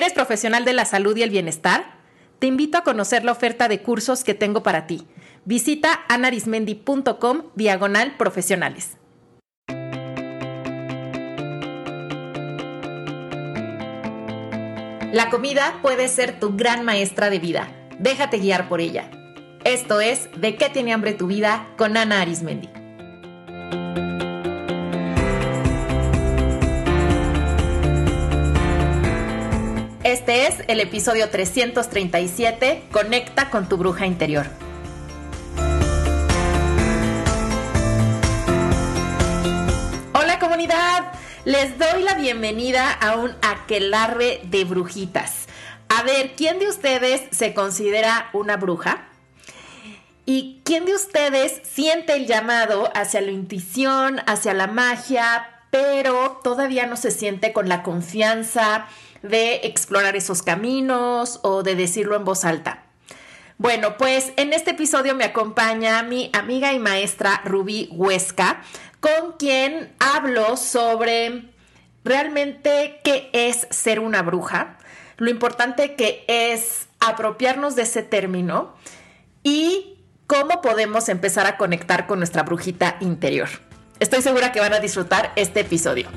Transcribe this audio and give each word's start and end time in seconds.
¿Eres 0.00 0.14
profesional 0.14 0.64
de 0.64 0.72
la 0.72 0.86
salud 0.86 1.14
y 1.14 1.22
el 1.22 1.28
bienestar? 1.28 1.98
Te 2.38 2.46
invito 2.46 2.78
a 2.78 2.84
conocer 2.84 3.22
la 3.22 3.32
oferta 3.32 3.68
de 3.68 3.82
cursos 3.82 4.24
que 4.24 4.32
tengo 4.32 4.62
para 4.62 4.86
ti. 4.86 5.06
Visita 5.44 6.06
anarismendi.com 6.08 7.50
diagonal 7.54 8.16
profesionales. 8.16 8.96
La 15.12 15.28
comida 15.30 15.80
puede 15.82 16.08
ser 16.08 16.40
tu 16.40 16.56
gran 16.56 16.82
maestra 16.82 17.28
de 17.28 17.38
vida. 17.38 17.68
Déjate 17.98 18.38
guiar 18.38 18.70
por 18.70 18.80
ella. 18.80 19.10
Esto 19.64 20.00
es 20.00 20.30
De 20.34 20.56
qué 20.56 20.70
tiene 20.70 20.94
hambre 20.94 21.12
tu 21.12 21.26
vida 21.26 21.68
con 21.76 21.98
Ana 21.98 22.22
Arismendi. 22.22 22.70
Este 30.10 30.48
es 30.48 30.56
el 30.66 30.80
episodio 30.80 31.30
337, 31.30 32.82
Conecta 32.90 33.48
con 33.48 33.68
tu 33.68 33.76
bruja 33.76 34.06
interior. 34.06 34.44
Hola 40.12 40.40
comunidad, 40.40 41.12
les 41.44 41.78
doy 41.78 42.02
la 42.02 42.14
bienvenida 42.14 42.90
a 42.90 43.18
un 43.18 43.36
aquelarre 43.40 44.40
de 44.42 44.64
brujitas. 44.64 45.46
A 45.88 46.02
ver, 46.02 46.32
¿quién 46.36 46.58
de 46.58 46.66
ustedes 46.66 47.22
se 47.30 47.54
considera 47.54 48.30
una 48.32 48.56
bruja? 48.56 49.06
¿Y 50.26 50.60
quién 50.64 50.86
de 50.86 50.96
ustedes 50.96 51.60
siente 51.62 52.16
el 52.16 52.26
llamado 52.26 52.90
hacia 52.96 53.20
la 53.20 53.30
intuición, 53.30 54.20
hacia 54.26 54.54
la 54.54 54.66
magia, 54.66 55.60
pero 55.70 56.40
todavía 56.42 56.86
no 56.86 56.96
se 56.96 57.12
siente 57.12 57.52
con 57.52 57.68
la 57.68 57.84
confianza 57.84 58.88
de 59.22 59.60
explorar 59.64 60.16
esos 60.16 60.42
caminos 60.42 61.40
o 61.42 61.62
de 61.62 61.74
decirlo 61.74 62.16
en 62.16 62.24
voz 62.24 62.44
alta? 62.44 62.84
Bueno, 63.58 63.98
pues 63.98 64.32
en 64.36 64.54
este 64.54 64.70
episodio 64.70 65.14
me 65.14 65.24
acompaña 65.24 66.02
mi 66.02 66.30
amiga 66.32 66.72
y 66.72 66.78
maestra 66.78 67.42
Rubí 67.44 67.90
Huesca, 67.92 68.62
con 69.00 69.32
quien 69.38 69.94
hablo 69.98 70.56
sobre 70.56 71.50
realmente 72.04 73.00
qué 73.04 73.28
es 73.32 73.66
ser 73.70 74.00
una 74.00 74.22
bruja, 74.22 74.78
lo 75.18 75.28
importante 75.28 75.94
que 75.94 76.24
es 76.26 76.88
apropiarnos 77.00 77.76
de 77.76 77.82
ese 77.82 78.02
término 78.02 78.74
y 79.42 79.98
cómo 80.26 80.62
podemos 80.62 81.08
empezar 81.08 81.46
a 81.46 81.56
conectar 81.56 82.06
con 82.06 82.18
nuestra 82.18 82.44
brujita 82.44 82.96
interior. 83.00 83.48
Estoy 83.98 84.22
segura 84.22 84.52
que 84.52 84.60
van 84.60 84.72
a 84.72 84.80
disfrutar 84.80 85.32
este 85.36 85.60
episodio. 85.60 86.08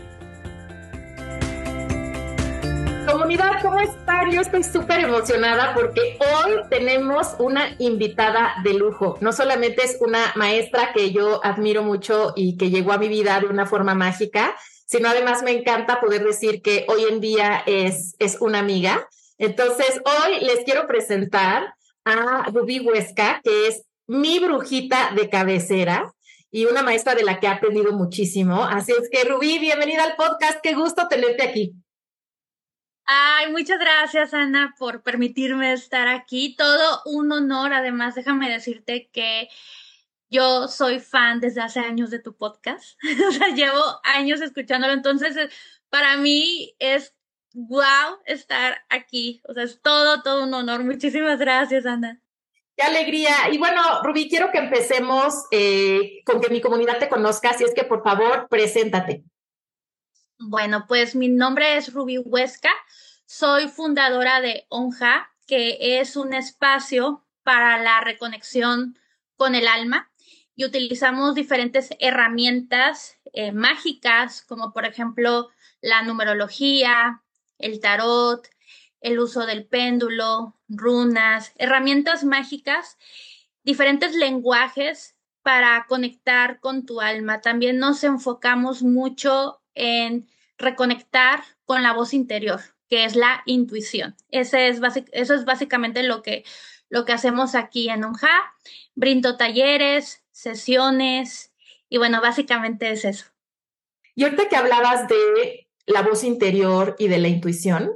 Comunidad, 3.35 3.61
¿cómo 3.63 3.79
están? 3.79 4.31
Yo 4.31 4.41
estoy 4.41 4.63
súper 4.63 4.99
emocionada 4.99 5.73
porque 5.73 6.19
hoy 6.19 6.51
tenemos 6.69 7.29
una 7.39 7.75
invitada 7.79 8.53
de 8.63 8.75
lujo. 8.75 9.17
No 9.21 9.33
solamente 9.33 9.83
es 9.83 9.97
una 10.01 10.33
maestra 10.35 10.93
que 10.93 11.11
yo 11.11 11.43
admiro 11.43 11.81
mucho 11.81 12.33
y 12.35 12.57
que 12.57 12.69
llegó 12.69 12.91
a 12.91 12.99
mi 12.99 13.07
vida 13.07 13.39
de 13.39 13.47
una 13.47 13.65
forma 13.65 13.95
mágica, 13.95 14.55
sino 14.85 15.09
además 15.09 15.41
me 15.41 15.49
encanta 15.49 15.99
poder 15.99 16.23
decir 16.23 16.61
que 16.61 16.85
hoy 16.87 17.05
en 17.09 17.21
día 17.21 17.63
es, 17.65 18.15
es 18.19 18.39
una 18.39 18.59
amiga. 18.59 19.07
Entonces, 19.39 19.99
hoy 20.05 20.41
les 20.41 20.63
quiero 20.63 20.85
presentar 20.85 21.73
a 22.05 22.43
Rubí 22.53 22.81
Huesca, 22.81 23.41
que 23.43 23.67
es 23.67 23.83
mi 24.05 24.37
brujita 24.37 25.11
de 25.15 25.29
cabecera 25.29 26.13
y 26.51 26.65
una 26.65 26.83
maestra 26.83 27.15
de 27.15 27.23
la 27.23 27.39
que 27.39 27.47
he 27.47 27.49
aprendido 27.49 27.93
muchísimo. 27.93 28.63
Así 28.63 28.91
es 28.91 29.09
que, 29.09 29.27
Rubí, 29.27 29.57
bienvenida 29.57 30.03
al 30.03 30.15
podcast. 30.17 30.59
Qué 30.61 30.75
gusto 30.75 31.07
tenerte 31.07 31.41
aquí. 31.41 31.73
Ay, 33.05 33.51
muchas 33.51 33.79
gracias, 33.79 34.33
Ana, 34.33 34.75
por 34.77 35.03
permitirme 35.03 35.73
estar 35.73 36.07
aquí. 36.07 36.55
Todo 36.55 37.01
un 37.05 37.31
honor. 37.31 37.73
Además, 37.73 38.15
déjame 38.15 38.49
decirte 38.49 39.09
que 39.11 39.49
yo 40.29 40.67
soy 40.67 40.99
fan 40.99 41.39
desde 41.39 41.61
hace 41.61 41.79
años 41.79 42.09
de 42.11 42.19
tu 42.19 42.35
podcast. 42.35 42.97
o 43.27 43.31
sea, 43.31 43.49
llevo 43.49 43.81
años 44.03 44.41
escuchándolo. 44.41 44.93
Entonces, 44.93 45.37
para 45.89 46.17
mí 46.17 46.75
es 46.79 47.13
wow 47.53 48.19
estar 48.25 48.83
aquí. 48.89 49.41
O 49.47 49.53
sea, 49.53 49.63
es 49.63 49.81
todo, 49.81 50.21
todo 50.23 50.43
un 50.43 50.53
honor. 50.53 50.83
Muchísimas 50.83 51.39
gracias, 51.39 51.85
Ana. 51.85 52.21
Qué 52.75 52.83
alegría. 52.83 53.49
Y 53.51 53.57
bueno, 53.57 53.81
Rubí, 54.01 54.27
quiero 54.27 54.51
que 54.51 54.57
empecemos 54.57 55.45
eh, 55.51 56.23
con 56.25 56.41
que 56.41 56.49
mi 56.49 56.59
comunidad 56.59 56.97
te 56.97 57.09
conozca, 57.09 57.51
así 57.51 57.63
es 57.63 57.73
que 57.73 57.83
por 57.83 58.01
favor, 58.03 58.47
preséntate. 58.49 59.23
Bueno, 60.45 60.87
pues 60.89 61.15
mi 61.15 61.29
nombre 61.29 61.77
es 61.77 61.93
Rubí 61.93 62.17
Huesca, 62.17 62.69
soy 63.25 63.69
fundadora 63.69 64.41
de 64.41 64.65
ONJA, 64.67 65.31
que 65.47 65.99
es 65.99 66.17
un 66.17 66.33
espacio 66.33 67.25
para 67.43 67.81
la 67.81 68.01
reconexión 68.01 68.99
con 69.37 69.55
el 69.55 69.67
alma 69.69 70.11
y 70.53 70.65
utilizamos 70.65 71.33
diferentes 71.33 71.91
herramientas 71.99 73.17
eh, 73.31 73.53
mágicas, 73.53 74.41
como 74.41 74.73
por 74.73 74.85
ejemplo 74.85 75.49
la 75.79 76.01
numerología, 76.03 77.23
el 77.57 77.79
tarot, 77.79 78.45
el 78.99 79.19
uso 79.19 79.45
del 79.45 79.65
péndulo, 79.65 80.59
runas, 80.67 81.53
herramientas 81.55 82.25
mágicas, 82.25 82.97
diferentes 83.63 84.13
lenguajes 84.13 85.15
para 85.41 85.85
conectar 85.87 86.59
con 86.59 86.85
tu 86.85 86.99
alma. 86.99 87.39
También 87.39 87.79
nos 87.79 88.03
enfocamos 88.03 88.83
mucho 88.83 89.62
en 89.75 90.27
reconectar 90.57 91.43
con 91.65 91.83
la 91.83 91.93
voz 91.93 92.13
interior, 92.13 92.61
que 92.89 93.05
es 93.05 93.15
la 93.15 93.41
intuición. 93.45 94.15
Ese 94.29 94.67
es 94.67 94.79
eso 95.11 95.33
es 95.33 95.45
básicamente 95.45 96.03
lo 96.03 96.21
que, 96.21 96.43
lo 96.89 97.05
que 97.05 97.13
hacemos 97.13 97.55
aquí 97.55 97.89
en 97.89 98.05
UNJA. 98.05 98.53
Brindo 98.95 99.37
talleres, 99.37 100.23
sesiones 100.31 101.53
y 101.89 101.97
bueno, 101.97 102.21
básicamente 102.21 102.91
es 102.91 103.05
eso. 103.05 103.25
Y 104.15 104.23
ahorita 104.23 104.49
que 104.49 104.55
hablabas 104.55 105.07
de 105.07 105.67
la 105.85 106.01
voz 106.01 106.23
interior 106.23 106.95
y 106.99 107.07
de 107.07 107.19
la 107.19 107.27
intuición, 107.27 107.91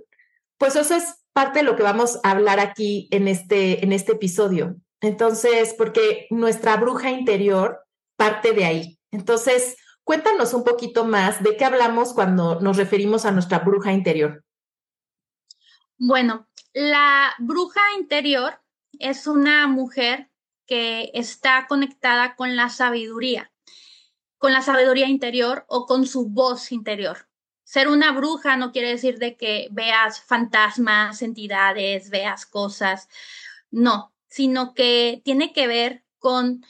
pues 0.58 0.76
eso 0.76 0.96
es 0.96 1.16
parte 1.34 1.60
de 1.60 1.66
lo 1.66 1.76
que 1.76 1.84
vamos 1.84 2.20
a 2.24 2.32
hablar 2.32 2.60
aquí 2.60 3.08
en 3.12 3.28
este, 3.28 3.84
en 3.84 3.94
este 3.94 4.14
episodio. 4.14 4.76
Entonces, 5.02 5.76
porque 5.78 6.28
nuestra 6.32 6.78
bruja 6.78 7.12
interior 7.12 7.86
parte 8.16 8.54
de 8.54 8.66
ahí. 8.66 9.00
Entonces, 9.12 9.78
cuéntanos 10.08 10.54
un 10.54 10.64
poquito 10.64 11.04
más 11.04 11.44
de 11.44 11.58
qué 11.58 11.66
hablamos 11.66 12.14
cuando 12.14 12.62
nos 12.62 12.78
referimos 12.78 13.26
a 13.26 13.32
nuestra 13.32 13.60
bruja 13.60 13.92
interior. 13.92 14.46
Bueno, 15.98 16.48
la 16.72 17.34
bruja 17.40 17.82
interior 18.00 18.62
es 19.00 19.28
una 19.28 19.68
mujer 19.68 20.30
que 20.66 21.12
está 21.14 21.68
conectada 21.68 22.38
con 22.38 22.56
la 22.56 22.70
sabiduría, 22.70 23.52
con 24.38 24.54
la 24.54 24.62
sabiduría 24.62 25.10
interior 25.10 25.66
o 25.68 25.86
con 25.86 26.08
su 26.08 26.30
voz 26.30 26.72
interior 26.72 27.28
ser 27.66 27.90
una 27.90 28.14
bruja 28.14 28.56
no 28.56 28.72
quiere 28.72 28.92
decir 28.92 29.20
de 29.20 29.36
que 29.36 29.68
veas 29.72 30.22
fantasmas, 30.22 31.22
entidades, 31.22 32.10
veas 32.10 32.46
cosas, 32.46 33.10
no, 33.72 34.14
sino 34.30 34.74
que 34.74 35.22
tiene 35.26 35.52
que 35.52 35.68
ver 35.68 36.06
con 36.18 36.64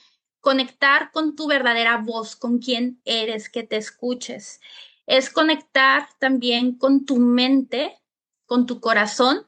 conectar 0.47 1.11
con 1.11 1.35
tu 1.35 1.45
verdadera 1.45 1.97
voz, 1.97 2.37
con 2.37 2.59
quién 2.59 3.01
eres, 3.03 3.49
que 3.49 3.63
te 3.63 3.75
escuches. 3.75 4.61
Es 5.05 5.29
conectar 5.29 6.07
también 6.19 6.77
con 6.77 7.05
tu 7.05 7.17
mente, 7.17 7.99
con 8.45 8.65
tu 8.65 8.79
corazón, 8.79 9.45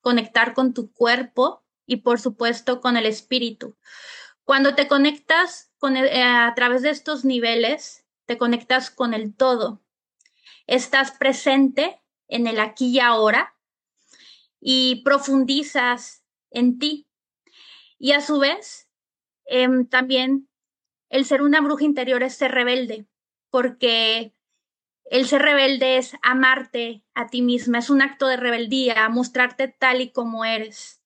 conectar 0.00 0.52
con 0.52 0.74
tu 0.74 0.92
cuerpo 0.92 1.62
y 1.86 1.98
por 1.98 2.18
supuesto 2.18 2.80
con 2.80 2.96
el 2.96 3.06
espíritu. 3.06 3.76
Cuando 4.42 4.74
te 4.74 4.88
conectas 4.88 5.70
con 5.78 5.96
eh, 5.96 6.20
a 6.20 6.52
través 6.56 6.82
de 6.82 6.90
estos 6.90 7.24
niveles, 7.24 8.04
te 8.26 8.36
conectas 8.36 8.90
con 8.90 9.14
el 9.14 9.36
todo, 9.36 9.80
estás 10.66 11.12
presente 11.12 12.02
en 12.26 12.48
el 12.48 12.58
aquí 12.58 12.88
y 12.88 12.98
ahora 12.98 13.54
y 14.60 15.02
profundizas 15.04 16.24
en 16.50 16.80
ti. 16.80 17.06
Y 18.00 18.12
a 18.12 18.20
su 18.20 18.40
vez, 18.40 18.89
em, 19.50 19.86
también 19.86 20.48
el 21.10 21.24
ser 21.24 21.42
una 21.42 21.60
bruja 21.60 21.84
interior 21.84 22.22
es 22.22 22.34
ser 22.34 22.52
rebelde, 22.52 23.06
porque 23.50 24.32
el 25.04 25.26
ser 25.26 25.42
rebelde 25.42 25.96
es 25.96 26.12
amarte 26.22 27.02
a 27.14 27.26
ti 27.26 27.42
misma, 27.42 27.78
es 27.78 27.90
un 27.90 28.00
acto 28.00 28.28
de 28.28 28.36
rebeldía, 28.36 29.08
mostrarte 29.08 29.68
tal 29.68 30.00
y 30.00 30.10
como 30.10 30.44
eres, 30.44 31.02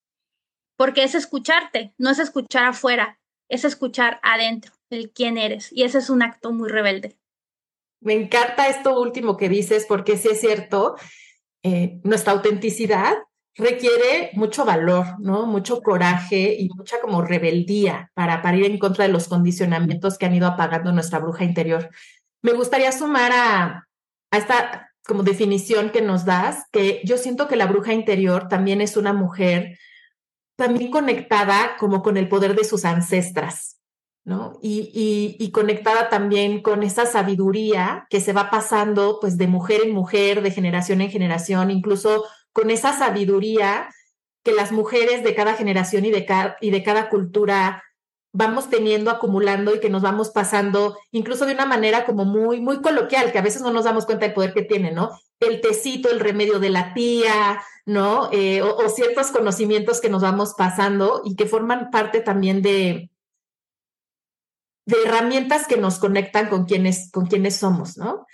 porque 0.76 1.02
es 1.02 1.14
escucharte, 1.14 1.94
no 1.96 2.10
es 2.10 2.18
escuchar 2.18 2.64
afuera, 2.64 3.18
es 3.48 3.64
escuchar 3.64 4.20
adentro, 4.22 4.72
el 4.90 5.10
quién 5.10 5.38
eres, 5.38 5.72
y 5.72 5.84
ese 5.84 5.98
es 5.98 6.10
un 6.10 6.22
acto 6.22 6.52
muy 6.52 6.68
rebelde. 6.68 7.16
Me 8.00 8.12
encanta 8.12 8.68
esto 8.68 9.00
último 9.00 9.38
que 9.38 9.48
dices, 9.48 9.86
porque 9.88 10.18
sí 10.18 10.28
es 10.28 10.40
cierto, 10.40 10.96
eh, 11.62 11.98
nuestra 12.04 12.34
autenticidad 12.34 13.14
requiere 13.56 14.30
mucho 14.34 14.64
valor, 14.64 15.20
¿no? 15.20 15.46
Mucho 15.46 15.80
coraje 15.80 16.56
y 16.58 16.68
mucha 16.70 17.00
como 17.00 17.22
rebeldía 17.22 18.10
para, 18.14 18.42
para 18.42 18.56
ir 18.56 18.64
en 18.64 18.78
contra 18.78 19.06
de 19.06 19.12
los 19.12 19.28
condicionamientos 19.28 20.18
que 20.18 20.26
han 20.26 20.34
ido 20.34 20.46
apagando 20.46 20.92
nuestra 20.92 21.20
bruja 21.20 21.44
interior. 21.44 21.90
Me 22.42 22.52
gustaría 22.52 22.90
sumar 22.92 23.32
a, 23.32 23.88
a 24.30 24.36
esta 24.36 24.90
como 25.06 25.22
definición 25.22 25.90
que 25.90 26.00
nos 26.00 26.24
das, 26.24 26.64
que 26.72 27.02
yo 27.04 27.18
siento 27.18 27.46
que 27.46 27.56
la 27.56 27.66
bruja 27.66 27.92
interior 27.92 28.48
también 28.48 28.80
es 28.80 28.96
una 28.96 29.12
mujer 29.12 29.78
también 30.56 30.90
conectada 30.90 31.76
como 31.78 32.02
con 32.02 32.16
el 32.16 32.28
poder 32.28 32.54
de 32.54 32.64
sus 32.64 32.84
ancestras, 32.84 33.80
¿no? 34.24 34.58
Y, 34.62 35.36
y, 35.38 35.50
conectada 35.50 36.08
también 36.08 36.62
con 36.62 36.82
esa 36.82 37.06
sabiduría 37.06 38.06
que 38.08 38.20
se 38.20 38.32
va 38.32 38.50
pasando 38.50 39.18
pues 39.20 39.36
de 39.36 39.48
mujer 39.48 39.82
en 39.84 39.92
mujer, 39.92 40.42
de 40.42 40.52
generación 40.52 41.00
en 41.00 41.10
generación, 41.10 41.70
incluso 41.70 42.24
con 42.54 42.70
esa 42.70 42.96
sabiduría 42.96 43.90
que 44.42 44.52
las 44.52 44.72
mujeres 44.72 45.24
de 45.24 45.34
cada 45.34 45.54
generación 45.54 46.06
y 46.06 46.10
de 46.10 46.24
cada, 46.24 46.56
y 46.60 46.70
de 46.70 46.82
cada 46.82 47.10
cultura 47.10 47.82
vamos 48.32 48.70
teniendo, 48.70 49.10
acumulando 49.10 49.74
y 49.74 49.80
que 49.80 49.90
nos 49.90 50.02
vamos 50.02 50.30
pasando, 50.30 50.96
incluso 51.12 51.46
de 51.46 51.54
una 51.54 51.66
manera 51.66 52.04
como 52.04 52.24
muy, 52.24 52.60
muy 52.60 52.80
coloquial, 52.80 53.30
que 53.30 53.38
a 53.38 53.42
veces 53.42 53.62
no 53.62 53.70
nos 53.70 53.84
damos 53.84 54.06
cuenta 54.06 54.26
del 54.26 54.34
poder 54.34 54.52
que 54.52 54.62
tiene, 54.62 54.90
¿no? 54.90 55.10
El 55.38 55.60
tecito, 55.60 56.10
el 56.10 56.20
remedio 56.20 56.58
de 56.58 56.70
la 56.70 56.94
tía, 56.94 57.62
¿no? 57.86 58.28
Eh, 58.32 58.62
o, 58.62 58.88
ciertos 58.88 59.30
conocimientos 59.30 60.00
que 60.00 60.08
nos 60.08 60.22
vamos 60.22 60.54
pasando 60.54 61.22
y 61.24 61.36
que 61.36 61.46
forman 61.46 61.90
parte 61.90 62.20
también 62.20 62.60
de, 62.60 63.10
de 64.86 64.96
herramientas 65.04 65.66
que 65.66 65.76
nos 65.76 65.98
conectan 65.98 66.48
con 66.48 66.64
quienes, 66.64 67.10
con 67.12 67.26
quienes 67.26 67.56
somos, 67.56 67.96
¿no? 67.96 68.26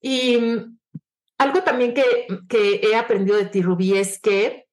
Y 0.00 0.66
algo 1.38 1.62
también 1.62 1.94
que, 1.94 2.26
que 2.48 2.80
he 2.82 2.96
aprendido 2.96 3.36
de 3.36 3.46
ti, 3.46 3.62
Rubí, 3.62 3.96
es 3.96 4.18
que 4.20 4.64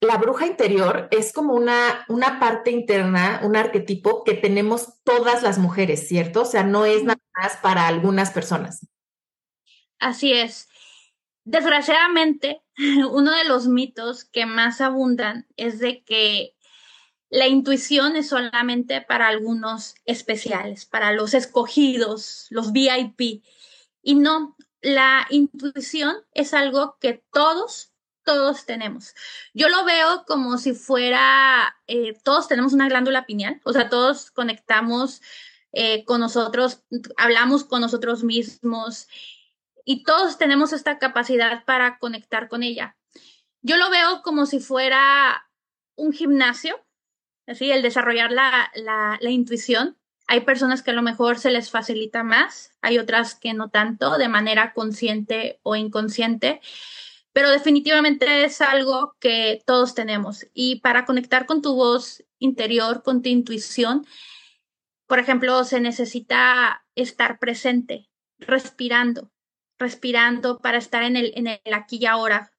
la 0.00 0.18
bruja 0.18 0.46
interior 0.46 1.08
es 1.10 1.32
como 1.32 1.54
una, 1.54 2.04
una 2.08 2.38
parte 2.38 2.70
interna, 2.70 3.40
un 3.42 3.56
arquetipo 3.56 4.22
que 4.24 4.34
tenemos 4.34 5.02
todas 5.02 5.42
las 5.42 5.58
mujeres, 5.58 6.06
¿cierto? 6.08 6.42
O 6.42 6.44
sea, 6.44 6.62
no 6.62 6.84
es 6.84 7.04
nada 7.04 7.20
más 7.36 7.56
para 7.56 7.86
algunas 7.86 8.30
personas. 8.30 8.86
Así 9.98 10.32
es. 10.32 10.68
Desgraciadamente, 11.44 12.62
uno 13.10 13.34
de 13.34 13.44
los 13.44 13.66
mitos 13.66 14.24
que 14.24 14.46
más 14.46 14.80
abundan 14.80 15.46
es 15.56 15.78
de 15.78 16.02
que 16.02 16.54
la 17.30 17.48
intuición 17.48 18.16
es 18.16 18.28
solamente 18.28 19.00
para 19.00 19.28
algunos 19.28 19.94
especiales, 20.04 20.84
para 20.84 21.12
los 21.12 21.34
escogidos, 21.34 22.46
los 22.50 22.72
VIP. 22.72 23.42
Y 24.02 24.14
no, 24.14 24.53
la 24.84 25.26
intuición 25.30 26.16
es 26.32 26.54
algo 26.54 26.96
que 27.00 27.24
todos 27.32 27.94
todos 28.24 28.64
tenemos. 28.64 29.14
Yo 29.52 29.68
lo 29.68 29.84
veo 29.84 30.24
como 30.26 30.56
si 30.56 30.72
fuera, 30.72 31.76
eh, 31.86 32.18
todos 32.24 32.48
tenemos 32.48 32.72
una 32.72 32.88
glándula 32.88 33.26
pineal, 33.26 33.60
o 33.64 33.72
sea, 33.72 33.90
todos 33.90 34.30
conectamos 34.30 35.20
eh, 35.72 36.04
con 36.04 36.20
nosotros, 36.20 36.82
hablamos 37.16 37.64
con 37.64 37.80
nosotros 37.80 38.24
mismos 38.24 39.08
y 39.84 40.04
todos 40.04 40.38
tenemos 40.38 40.72
esta 40.72 40.98
capacidad 40.98 41.64
para 41.64 41.98
conectar 41.98 42.48
con 42.48 42.62
ella. 42.62 42.96
Yo 43.60 43.76
lo 43.76 43.90
veo 43.90 44.22
como 44.22 44.46
si 44.46 44.58
fuera 44.58 45.48
un 45.96 46.12
gimnasio, 46.12 46.82
así, 47.46 47.70
el 47.70 47.82
desarrollar 47.82 48.32
la, 48.32 48.70
la, 48.74 49.18
la 49.20 49.30
intuición. 49.30 49.98
Hay 50.26 50.40
personas 50.40 50.82
que 50.82 50.90
a 50.90 50.94
lo 50.94 51.02
mejor 51.02 51.38
se 51.38 51.50
les 51.50 51.70
facilita 51.70 52.22
más, 52.22 52.72
hay 52.80 52.98
otras 52.98 53.34
que 53.34 53.52
no 53.52 53.68
tanto, 53.68 54.16
de 54.16 54.28
manera 54.28 54.72
consciente 54.72 55.60
o 55.62 55.76
inconsciente 55.76 56.60
pero 57.34 57.50
definitivamente 57.50 58.44
es 58.44 58.60
algo 58.60 59.16
que 59.18 59.60
todos 59.66 59.94
tenemos. 59.94 60.46
Y 60.54 60.76
para 60.76 61.04
conectar 61.04 61.46
con 61.46 61.62
tu 61.62 61.74
voz 61.74 62.22
interior, 62.38 63.02
con 63.02 63.22
tu 63.22 63.28
intuición, 63.28 64.06
por 65.08 65.18
ejemplo, 65.18 65.64
se 65.64 65.80
necesita 65.80 66.86
estar 66.94 67.40
presente, 67.40 68.08
respirando, 68.38 69.32
respirando 69.80 70.60
para 70.60 70.78
estar 70.78 71.02
en 71.02 71.16
el, 71.16 71.58
aquí 71.74 71.98
y 72.00 72.06
ahora. 72.06 72.52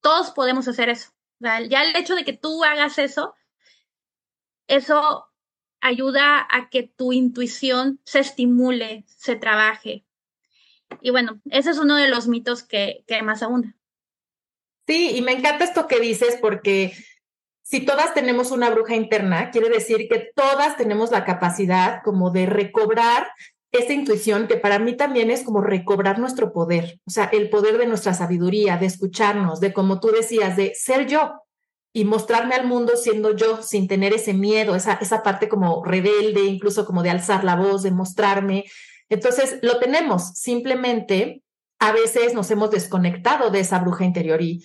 Todos 0.00 0.32
podemos 0.32 0.66
hacer 0.66 0.88
eso. 0.88 1.10
Ya 1.38 1.84
el 1.84 1.94
hecho 1.94 2.16
de 2.16 2.24
que 2.24 2.32
tú 2.32 2.64
hagas 2.64 2.98
eso, 2.98 3.36
eso 4.66 5.27
ayuda 5.80 6.46
a 6.50 6.68
que 6.70 6.82
tu 6.82 7.12
intuición 7.12 8.00
se 8.04 8.20
estimule, 8.20 9.04
se 9.06 9.36
trabaje. 9.36 10.04
Y 11.00 11.10
bueno, 11.10 11.40
ese 11.50 11.70
es 11.70 11.78
uno 11.78 11.96
de 11.96 12.08
los 12.08 12.28
mitos 12.28 12.62
que, 12.62 13.04
más 13.22 13.42
abunda. 13.42 13.74
Sí, 14.86 15.16
y 15.16 15.22
me 15.22 15.32
encanta 15.32 15.64
esto 15.64 15.86
que 15.86 16.00
dices 16.00 16.38
porque 16.40 16.92
si 17.62 17.84
todas 17.84 18.14
tenemos 18.14 18.50
una 18.50 18.70
bruja 18.70 18.94
interna, 18.94 19.50
quiere 19.50 19.68
decir 19.68 20.08
que 20.08 20.30
todas 20.34 20.76
tenemos 20.76 21.10
la 21.10 21.24
capacidad 21.24 22.02
como 22.02 22.30
de 22.30 22.46
recobrar 22.46 23.28
esa 23.70 23.92
intuición 23.92 24.48
que 24.48 24.56
para 24.56 24.78
mí 24.78 24.96
también 24.96 25.30
es 25.30 25.42
como 25.42 25.60
recobrar 25.60 26.18
nuestro 26.18 26.54
poder, 26.54 27.00
o 27.06 27.10
sea, 27.10 27.26
el 27.26 27.50
poder 27.50 27.76
de 27.76 27.86
nuestra 27.86 28.14
sabiduría, 28.14 28.78
de 28.78 28.86
escucharnos, 28.86 29.60
de 29.60 29.74
como 29.74 30.00
tú 30.00 30.08
decías, 30.08 30.56
de 30.56 30.72
ser 30.74 31.06
yo 31.06 31.42
y 31.98 32.04
mostrarme 32.04 32.54
al 32.54 32.64
mundo 32.64 32.96
siendo 32.96 33.34
yo, 33.34 33.60
sin 33.60 33.88
tener 33.88 34.14
ese 34.14 34.32
miedo, 34.32 34.76
esa, 34.76 34.94
esa 35.00 35.24
parte 35.24 35.48
como 35.48 35.84
rebelde, 35.84 36.44
incluso 36.44 36.86
como 36.86 37.02
de 37.02 37.10
alzar 37.10 37.42
la 37.42 37.56
voz, 37.56 37.82
de 37.82 37.90
mostrarme. 37.90 38.66
Entonces, 39.08 39.58
lo 39.62 39.80
tenemos, 39.80 40.34
simplemente 40.34 41.42
a 41.80 41.90
veces 41.90 42.34
nos 42.34 42.52
hemos 42.52 42.70
desconectado 42.70 43.50
de 43.50 43.58
esa 43.58 43.80
bruja 43.80 44.04
interior 44.04 44.40
y 44.40 44.64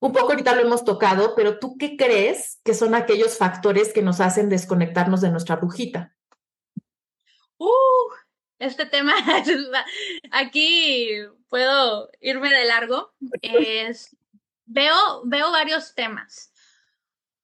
un 0.00 0.12
poco 0.12 0.30
ahorita 0.30 0.56
lo 0.56 0.62
hemos 0.62 0.84
tocado, 0.84 1.34
pero 1.36 1.60
¿tú 1.60 1.76
qué 1.78 1.96
crees 1.96 2.58
que 2.64 2.74
son 2.74 2.96
aquellos 2.96 3.38
factores 3.38 3.92
que 3.92 4.02
nos 4.02 4.20
hacen 4.20 4.48
desconectarnos 4.48 5.20
de 5.20 5.30
nuestra 5.30 5.54
brujita? 5.54 6.16
Uh, 7.58 8.10
este 8.58 8.86
tema, 8.86 9.12
aquí 10.32 11.10
puedo 11.48 12.10
irme 12.20 12.50
de 12.50 12.64
largo. 12.64 13.12
Es, 13.40 14.16
veo, 14.66 15.22
veo 15.26 15.52
varios 15.52 15.94
temas. 15.94 16.51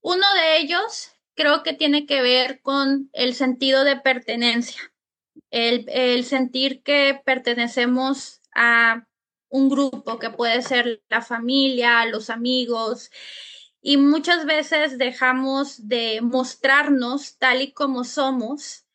Uno 0.09 0.25
de 0.37 0.57
ellos 0.57 1.13
creo 1.35 1.63
que 1.63 1.75
tiene 1.75 2.07
que 2.07 2.23
ver 2.23 2.63
con 2.63 3.11
el 3.13 3.35
sentido 3.35 3.85
de 3.85 4.01
pertenencia, 4.01 4.81
el, 5.51 6.25
sentir 6.25 6.83
que 6.83 7.21
pertenecemos 7.27 8.41
a 8.55 9.07
un 9.51 9.69
grupo 9.69 10.19
que 10.19 10.31
puede 10.31 10.63
ser 10.63 11.03
la 11.11 11.21
familia, 11.21 12.07
los 12.07 12.31
amigos, 12.31 13.11
y 13.83 13.99
muchas 13.99 14.47
veces 14.47 14.97
dejamos 14.97 15.89
de 15.89 16.21
mostrarnos 16.23 17.37
tal 17.37 17.61
y 17.61 17.73
como 17.73 18.05
somos 18.05 18.87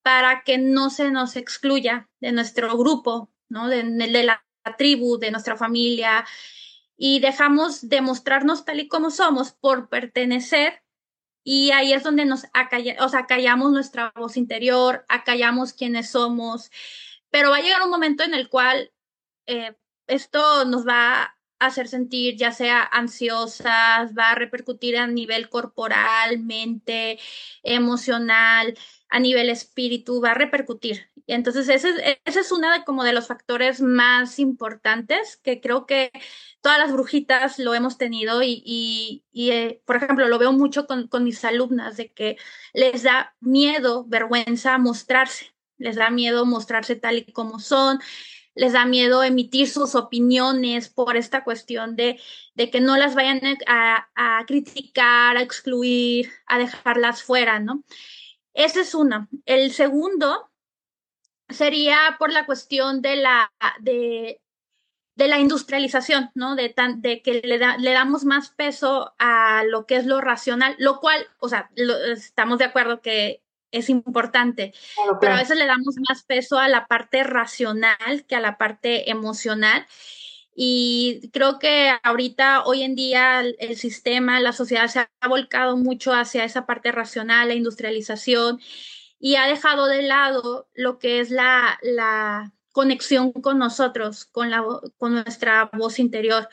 para 0.00 0.44
que 0.44 0.58
no 0.58 0.90
se 0.90 1.10
nos 1.10 1.34
excluya 1.34 2.08
de 2.20 2.30
nuestro 2.30 2.78
grupo, 2.78 3.32
¿no? 3.48 3.66
De, 3.66 3.82
la 4.22 4.44
tribu, 4.78 5.18
de 5.18 5.32
nuestra 5.32 5.56
familia, 5.56 6.24
y 6.96 7.20
dejamos 7.20 7.88
de 7.88 8.00
mostrarnos 8.00 8.64
tal 8.64 8.80
y 8.80 8.88
como 8.88 9.10
somos 9.10 9.52
por 9.52 9.88
pertenecer 9.88 10.82
y 11.44 11.72
ahí 11.72 11.92
es 11.92 12.02
donde 12.02 12.24
nos 12.24 12.44
acallamos, 12.52 13.04
o 13.04 13.08
sea, 13.08 13.20
acallamos 13.20 13.72
nuestra 13.72 14.12
voz 14.16 14.36
interior, 14.36 15.04
acallamos 15.08 15.72
quiénes 15.72 16.10
somos, 16.10 16.70
pero 17.30 17.50
va 17.50 17.56
a 17.56 17.62
llegar 17.62 17.82
un 17.82 17.90
momento 17.90 18.22
en 18.22 18.34
el 18.34 18.48
cual 18.48 18.92
eh, 19.46 19.74
esto 20.06 20.64
nos 20.64 20.86
va 20.86 21.22
a 21.22 21.66
hacer 21.66 21.88
sentir 21.88 22.36
ya 22.36 22.52
sea 22.52 22.82
ansiosas, 22.82 24.12
va 24.16 24.30
a 24.32 24.34
repercutir 24.34 24.96
a 24.96 25.06
nivel 25.06 25.48
corporal, 25.48 26.38
mente, 26.40 27.18
emocional, 27.62 28.76
a 29.08 29.20
nivel 29.20 29.50
espíritu, 29.50 30.20
va 30.20 30.32
a 30.32 30.34
repercutir. 30.34 31.10
Entonces, 31.26 31.68
ese, 31.68 32.20
ese 32.24 32.40
es 32.40 32.52
uno 32.52 32.70
de, 32.72 32.84
como 32.84 33.04
de 33.04 33.12
los 33.12 33.28
factores 33.28 33.80
más 33.80 34.38
importantes 34.38 35.36
que 35.36 35.60
creo 35.60 35.86
que 35.86 36.10
todas 36.62 36.78
las 36.78 36.92
brujitas 36.92 37.58
lo 37.58 37.74
hemos 37.74 37.98
tenido 37.98 38.42
y, 38.42 38.62
y, 38.64 39.24
y 39.32 39.50
eh, 39.50 39.82
por 39.84 39.96
ejemplo, 39.96 40.28
lo 40.28 40.38
veo 40.38 40.52
mucho 40.52 40.86
con, 40.86 41.08
con 41.08 41.24
mis 41.24 41.44
alumnas, 41.44 41.96
de 41.96 42.12
que 42.12 42.38
les 42.72 43.02
da 43.02 43.34
miedo, 43.40 44.04
vergüenza 44.06 44.78
mostrarse, 44.78 45.52
les 45.76 45.96
da 45.96 46.08
miedo 46.10 46.46
mostrarse 46.46 46.96
tal 46.96 47.18
y 47.18 47.32
como 47.32 47.58
son, 47.58 47.98
les 48.54 48.72
da 48.72 48.84
miedo 48.84 49.22
emitir 49.22 49.68
sus 49.68 49.94
opiniones 49.94 50.88
por 50.88 51.16
esta 51.16 51.42
cuestión 51.42 51.96
de, 51.96 52.20
de 52.54 52.70
que 52.70 52.80
no 52.80 52.96
las 52.96 53.14
vayan 53.14 53.40
a, 53.66 54.08
a, 54.14 54.46
criticar, 54.46 55.36
a 55.36 55.42
excluir, 55.42 56.30
a 56.46 56.58
dejarlas 56.58 57.22
fuera, 57.22 57.58
¿no? 57.58 57.82
Ese 58.54 58.82
es 58.82 58.94
uno. 58.94 59.28
El 59.46 59.72
segundo 59.72 60.50
sería 61.48 62.16
por 62.18 62.30
la 62.32 62.46
cuestión 62.46 63.02
de 63.02 63.16
la, 63.16 63.52
de, 63.80 64.40
de 65.22 65.28
la 65.28 65.38
industrialización, 65.38 66.32
¿no? 66.34 66.56
De, 66.56 66.68
tan, 66.68 67.00
de 67.00 67.22
que 67.22 67.34
le, 67.44 67.58
da, 67.58 67.76
le, 67.76 67.92
damos 67.92 68.24
más 68.24 68.50
peso 68.50 69.14
a 69.20 69.62
lo 69.62 69.86
que 69.86 69.94
es 69.94 70.04
lo 70.04 70.20
racional, 70.20 70.74
lo 70.78 70.98
cual, 70.98 71.24
o 71.38 71.48
sea, 71.48 71.70
estamos 71.76 72.58
de 72.58 72.64
acuerdo 72.64 73.00
que 73.00 73.40
es 73.70 73.88
importante, 73.88 74.74
pero 75.20 75.34
a 75.34 75.38
veces 75.38 75.56
le 75.56 75.66
damos 75.66 75.94
más 76.08 76.24
peso 76.24 76.58
a 76.58 76.68
la 76.68 76.88
parte 76.88 77.22
racional 77.22 78.24
que 78.26 78.34
a 78.34 78.40
la 78.40 78.58
parte 78.58 79.10
emocional. 79.10 79.86
Y 80.56 81.30
creo 81.32 81.60
que 81.60 81.92
ahorita, 82.02 82.64
hoy 82.64 82.82
en 82.82 82.96
día, 82.96 83.40
el, 83.40 83.76
sistema, 83.76 84.40
la 84.40 84.52
sociedad 84.52 84.88
se 84.88 84.98
ha 85.20 85.28
volcado 85.28 85.76
mucho 85.76 86.12
hacia 86.12 86.44
esa 86.44 86.66
parte 86.66 86.90
racional, 86.90 87.46
la 87.46 87.54
industrialización, 87.54 88.60
y 89.20 89.36
ha 89.36 89.46
dejado 89.46 89.86
de 89.86 90.02
lado 90.02 90.68
lo 90.74 90.98
que 90.98 91.20
es 91.20 91.30
la, 91.30 91.78
la 91.80 92.52
conexión 92.72 93.32
con 93.32 93.58
nosotros, 93.58 94.24
con, 94.24 94.50
la, 94.50 94.64
con 94.98 95.12
nuestra 95.12 95.70
voz 95.72 95.98
interior. 95.98 96.48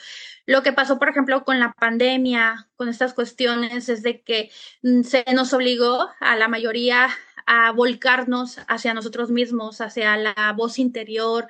Lo 0.46 0.62
que 0.64 0.74
pasó, 0.74 1.00
por 1.00 1.10
ejemplo, 1.10 1.44
con 1.46 1.60
la 1.60 1.74
pandemia, 1.74 2.70
con 2.76 2.90
estas 2.90 3.14
cuestiones, 3.14 3.90
es 3.90 4.04
de 4.04 4.22
que 4.22 4.52
mm, 4.84 5.04
se 5.04 5.26
nos 5.34 5.54
obligó 5.54 6.10
a 6.20 6.36
la 6.36 6.48
mayoría 6.48 7.10
a 7.46 7.72
volcarnos 7.72 8.60
hacia 8.68 8.94
nosotros 8.94 9.32
mismos, 9.32 9.82
hacia 9.82 10.16
la 10.18 10.54
voz 10.56 10.78
interior, 10.78 11.48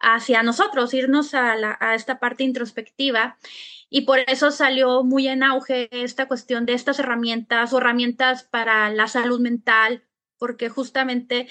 hacia 0.00 0.42
nosotros, 0.42 0.94
irnos 0.94 1.34
a, 1.34 1.76
a 1.80 1.94
esta 1.94 2.18
parte 2.18 2.44
introspectiva. 2.44 3.36
Y 3.90 4.02
por 4.02 4.20
eso 4.20 4.50
salió 4.50 5.04
muy 5.04 5.28
en 5.28 5.42
auge 5.42 5.88
esta 5.90 6.26
cuestión 6.28 6.66
de 6.66 6.74
estas 6.74 6.98
herramientas 6.98 7.72
o 7.72 7.78
herramientas 7.78 8.44
para 8.44 8.90
la 8.90 9.08
salud 9.08 9.40
mental, 9.40 10.04
porque 10.38 10.68
justamente 10.68 11.48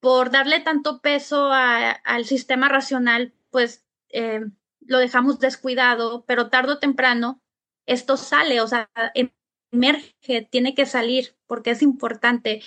por 0.00 0.30
darle 0.30 0.60
tanto 0.60 1.00
peso 1.00 1.50
al 1.52 2.24
sistema 2.24 2.68
racional, 2.68 3.32
pues 3.50 3.84
eh, 4.08 4.40
lo 4.80 4.98
dejamos 4.98 5.38
descuidado, 5.38 6.24
pero 6.26 6.48
tarde 6.48 6.72
o 6.72 6.78
temprano 6.78 7.40
esto 7.86 8.16
sale, 8.16 8.60
o 8.60 8.66
sea, 8.66 8.90
emerge, 9.72 10.48
tiene 10.50 10.74
que 10.74 10.86
salir, 10.86 11.36
porque 11.46 11.70
es 11.70 11.82
importante 11.82 12.62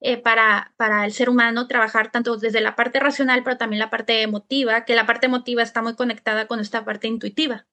eh, 0.00 0.16
para, 0.16 0.74
para 0.76 1.04
el 1.04 1.12
ser 1.12 1.28
humano 1.28 1.68
trabajar 1.68 2.10
tanto 2.10 2.36
desde 2.36 2.60
la 2.60 2.74
parte 2.74 2.98
racional, 2.98 3.44
pero 3.44 3.58
también 3.58 3.78
la 3.78 3.90
parte 3.90 4.22
emotiva, 4.22 4.84
que 4.84 4.96
la 4.96 5.06
parte 5.06 5.26
emotiva 5.26 5.62
está 5.62 5.82
muy 5.82 5.94
conectada 5.94 6.46
con 6.46 6.58
esta 6.58 6.84
parte 6.84 7.06
intuitiva. 7.06 7.66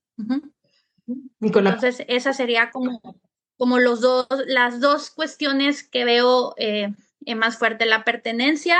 Entonces, 1.42 2.04
esa 2.08 2.34
sería 2.34 2.70
como, 2.70 3.01
como 3.58 3.80
los 3.80 4.01
dos, 4.01 4.28
las 4.46 4.80
dos 4.80 5.10
cuestiones 5.10 5.84
que 5.84 6.06
veo 6.06 6.54
eh, 6.58 6.94
más 7.36 7.58
fuerte, 7.58 7.86
la 7.86 8.04
pertenencia 8.04 8.80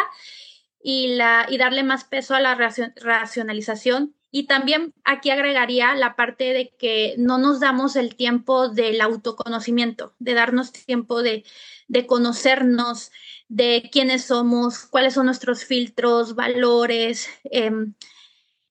y, 0.82 1.16
la, 1.16 1.46
y 1.50 1.58
darle 1.58 1.84
más 1.84 2.04
peso 2.04 2.36
a 2.36 2.40
la 2.40 2.56
racionalización. 2.56 4.16
Y 4.32 4.46
también 4.46 4.94
aquí 5.04 5.32
agregaría 5.32 5.96
la 5.96 6.16
parte 6.16 6.54
de 6.54 6.70
que 6.78 7.16
no 7.18 7.40
nos 7.40 7.60
damos 7.60 7.96
el 7.96 8.16
tiempo 8.16 8.70
del 8.70 9.02
autoconocimiento, 9.02 10.14
de 10.20 10.36
darnos 10.36 10.72
tiempo 10.72 11.24
de, 11.24 11.44
de 11.88 12.06
conocernos, 12.06 13.12
de 13.48 13.90
quiénes 13.92 14.26
somos, 14.26 14.86
cuáles 14.86 15.16
son 15.16 15.26
nuestros 15.26 15.66
filtros, 15.66 16.36
valores. 16.36 17.28
Em, 17.46 17.96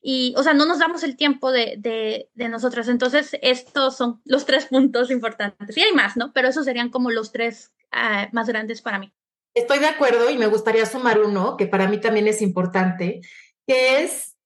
y, 0.00 0.32
o 0.36 0.42
sea, 0.44 0.54
no 0.54 0.64
nos 0.64 0.78
damos 0.78 1.02
el 1.02 1.16
tiempo 1.16 1.50
de, 1.50 1.74
de, 1.76 2.30
de, 2.34 2.48
nosotras. 2.48 2.88
Entonces, 2.88 3.36
estos 3.42 3.96
son 3.96 4.22
los 4.24 4.46
tres 4.46 4.66
puntos 4.66 5.10
importantes. 5.10 5.76
Y 5.76 5.82
hay 5.82 5.92
más, 5.92 6.16
¿no? 6.16 6.32
Pero 6.32 6.48
esos 6.48 6.64
serían 6.64 6.90
como 6.90 7.10
los 7.10 7.32
tres 7.32 7.72
ah, 7.90 8.28
más 8.32 8.46
grandes 8.48 8.80
para 8.80 9.00
mí. 9.00 9.12
Estoy 9.58 9.80
de 9.80 9.88
acuerdo 9.88 10.30
y 10.30 10.38
me 10.38 10.46
gustaría 10.46 10.86
sumar 10.86 11.18
uno 11.18 11.56
que 11.56 11.66
para 11.66 11.88
mí 11.88 11.98
también 11.98 12.28
es 12.28 12.42
importante, 12.42 13.22
que 13.66 14.04
es 14.04 14.36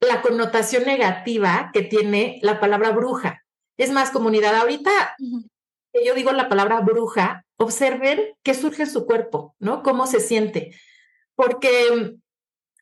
la 0.00 0.22
connotación 0.22 0.84
negativa 0.84 1.68
que 1.70 1.82
tiene 1.82 2.38
la 2.40 2.60
palabra 2.60 2.90
bruja. 2.90 3.42
Es 3.76 3.90
más, 3.90 4.10
comunidad, 4.10 4.54
ahorita 4.54 5.16
que 5.92 6.04
yo 6.06 6.14
digo 6.14 6.32
la 6.32 6.48
palabra 6.48 6.80
bruja, 6.80 7.44
observen 7.58 8.20
qué 8.42 8.54
surge 8.54 8.84
en 8.84 8.90
su 8.90 9.04
cuerpo, 9.04 9.54
¿no? 9.58 9.82
Cómo 9.82 10.06
se 10.06 10.20
siente. 10.20 10.74
Porque, 11.34 12.16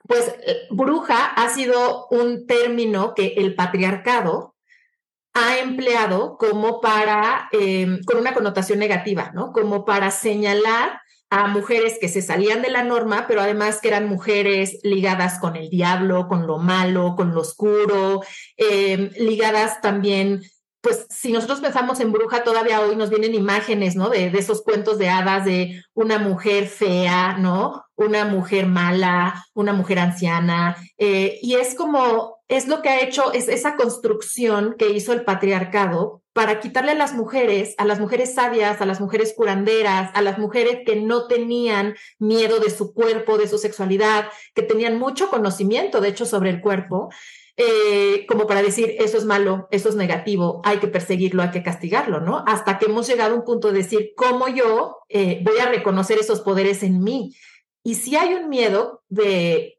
pues, 0.07 0.37
bruja 0.71 1.27
ha 1.27 1.49
sido 1.51 2.07
un 2.13 2.47
término 2.47 3.13
que 3.15 3.35
el 3.39 3.57
patriarcado 3.57 4.55
ha 5.35 5.59
empleado 5.59 6.37
como 6.39 6.81
para, 6.81 7.49
eh, 7.51 7.99
con 8.07 8.19
una 8.19 8.35
connotación 8.35 8.79
negativa, 8.79 9.33
¿no? 9.35 9.51
Como 9.51 9.85
para 9.85 10.13
señalar 10.13 11.02
a 11.33 11.47
mujeres 11.47 11.97
que 11.99 12.11
se 12.11 12.21
salían 12.21 12.61
de 12.61 12.69
la 12.69 12.85
norma, 12.85 13.25
pero 13.27 13.41
además 13.41 13.81
que 13.81 13.89
eran 13.89 14.07
mujeres 14.07 14.79
ligadas 14.83 15.39
con 15.41 15.57
el 15.57 15.71
diablo, 15.71 16.29
con 16.29 16.47
lo 16.47 16.59
malo, 16.59 17.17
con 17.17 17.35
lo 17.35 17.41
oscuro, 17.41 18.21
eh, 18.59 19.11
ligadas 19.17 19.81
también, 19.81 20.43
pues 20.83 21.07
si 21.09 21.33
nosotros 21.33 21.61
pensamos 21.61 22.01
en 22.01 22.13
bruja, 22.13 22.45
todavía 22.45 22.83
hoy 22.83 22.97
nos 22.97 23.09
vienen 23.09 23.35
imágenes, 23.35 23.97
¿no? 23.97 24.11
De, 24.11 24.29
de 24.29 24.39
esos 24.39 24.61
cuentos 24.63 24.99
de 24.99 25.09
hadas 25.09 25.47
de 25.47 25.83
una 25.95 26.19
mujer 26.19 26.67
fea, 26.67 27.39
¿no? 27.39 27.83
Una 27.97 28.27
mujer 28.27 28.67
mala, 28.67 29.47
una 29.55 29.73
mujer 29.73 30.01
anciana, 30.01 30.77
eh, 30.99 31.39
y 31.41 31.55
es 31.55 31.75
como, 31.75 32.32
es 32.49 32.69
lo 32.69 32.83
que 32.83 32.89
ha 32.89 33.01
hecho, 33.01 33.33
es 33.33 33.49
esa 33.49 33.77
construcción 33.77 34.75
que 34.79 34.91
hizo 34.91 35.13
el 35.13 35.25
patriarcado 35.25 36.23
para 36.33 36.61
quitarle 36.61 36.93
a 36.93 36.97
las 36.97 37.15
mujeres, 37.15 37.75
a 37.79 37.85
las 37.85 38.01
mujeres 38.01 38.35
sabias, 38.35 38.81
a 38.81 38.87
las 38.87 39.01
mujeres 39.01 39.35
curanderas, 39.37 40.11
a 40.15 40.23
las 40.23 40.39
mujeres 40.39 40.81
que 40.87 40.97
no 40.97 41.27
tenían 41.27 41.95
miedo 42.19 42.59
de 42.59 42.71
su 42.71 42.95
cuerpo, 42.95 43.39
de 43.39 43.49
su 43.49 43.59
sexualidad, 43.59 44.29
que 44.55 44.63
tenían 44.63 44.99
mucho 44.99 45.29
conocimiento, 45.29 46.01
de 46.01 46.09
hecho, 46.09 46.25
sobre 46.25 46.51
el 46.51 46.61
cuerpo, 46.61 47.11
eh, 47.57 48.25
como 48.27 48.47
para 48.47 48.63
decir, 48.63 48.97
eso 48.99 49.19
es 49.19 49.27
malo, 49.27 49.69
eso 49.71 49.91
es 49.91 49.95
negativo, 49.95 50.63
hay 50.65 50.79
que 50.79 50.89
perseguirlo, 50.89 51.43
hay 51.43 51.51
que 51.51 51.63
castigarlo, 51.63 52.21
¿no? 52.21 52.43
Hasta 52.47 52.79
que 52.79 52.87
hemos 52.87 53.07
llegado 53.07 53.35
a 53.35 53.39
un 53.39 53.45
punto 53.45 53.69
de 53.69 53.79
decir, 53.79 54.13
¿cómo 54.17 54.49
yo 54.49 54.99
eh, 55.11 55.43
voy 55.45 55.59
a 55.59 55.69
reconocer 55.69 56.19
esos 56.19 56.41
poderes 56.41 56.83
en 56.83 57.03
mí? 57.03 57.37
Y 57.85 57.97
si 57.97 58.17
hay 58.17 58.35
un 58.35 58.49
miedo 58.49 59.03
de 59.09 59.79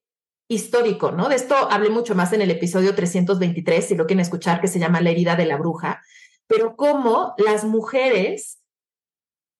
histórico, 0.54 1.12
¿no? 1.12 1.30
De 1.30 1.36
esto 1.36 1.56
hablé 1.70 1.90
mucho 1.90 2.16
más 2.16 2.34
en 2.34 2.42
el 2.42 2.52
episodio 2.52 2.96
323, 2.96 3.86
si 3.86 3.96
lo 3.96 4.06
quieren 4.06 4.22
escuchar, 4.22 4.62
que 4.62 4.68
se 4.68 4.80
llama 4.80 5.02
La 5.02 5.10
herida 5.10 5.36
de 5.36 5.46
la 5.46 5.58
bruja 5.58 6.02
pero 6.48 6.76
cómo 6.76 7.34
las 7.38 7.64
mujeres 7.64 8.60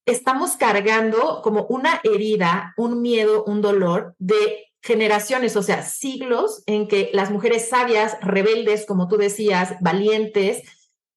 estamos 0.06 0.58
cargando 0.58 1.42
como 1.42 1.66
una 1.66 2.02
herida, 2.04 2.74
un 2.78 3.02
miedo, 3.02 3.44
un 3.46 3.62
dolor 3.62 4.16
de 4.20 4.68
generaciones, 4.82 5.56
o 5.56 5.64
sea, 5.64 5.82
siglos 5.82 6.62
en 6.66 6.88
que 6.88 7.10
las 7.14 7.32
mujeres 7.32 7.70
sabias, 7.70 8.18
rebeldes, 8.22 8.86
como 8.86 9.08
tú 9.08 9.16
decías, 9.16 9.76
valientes, 9.80 10.62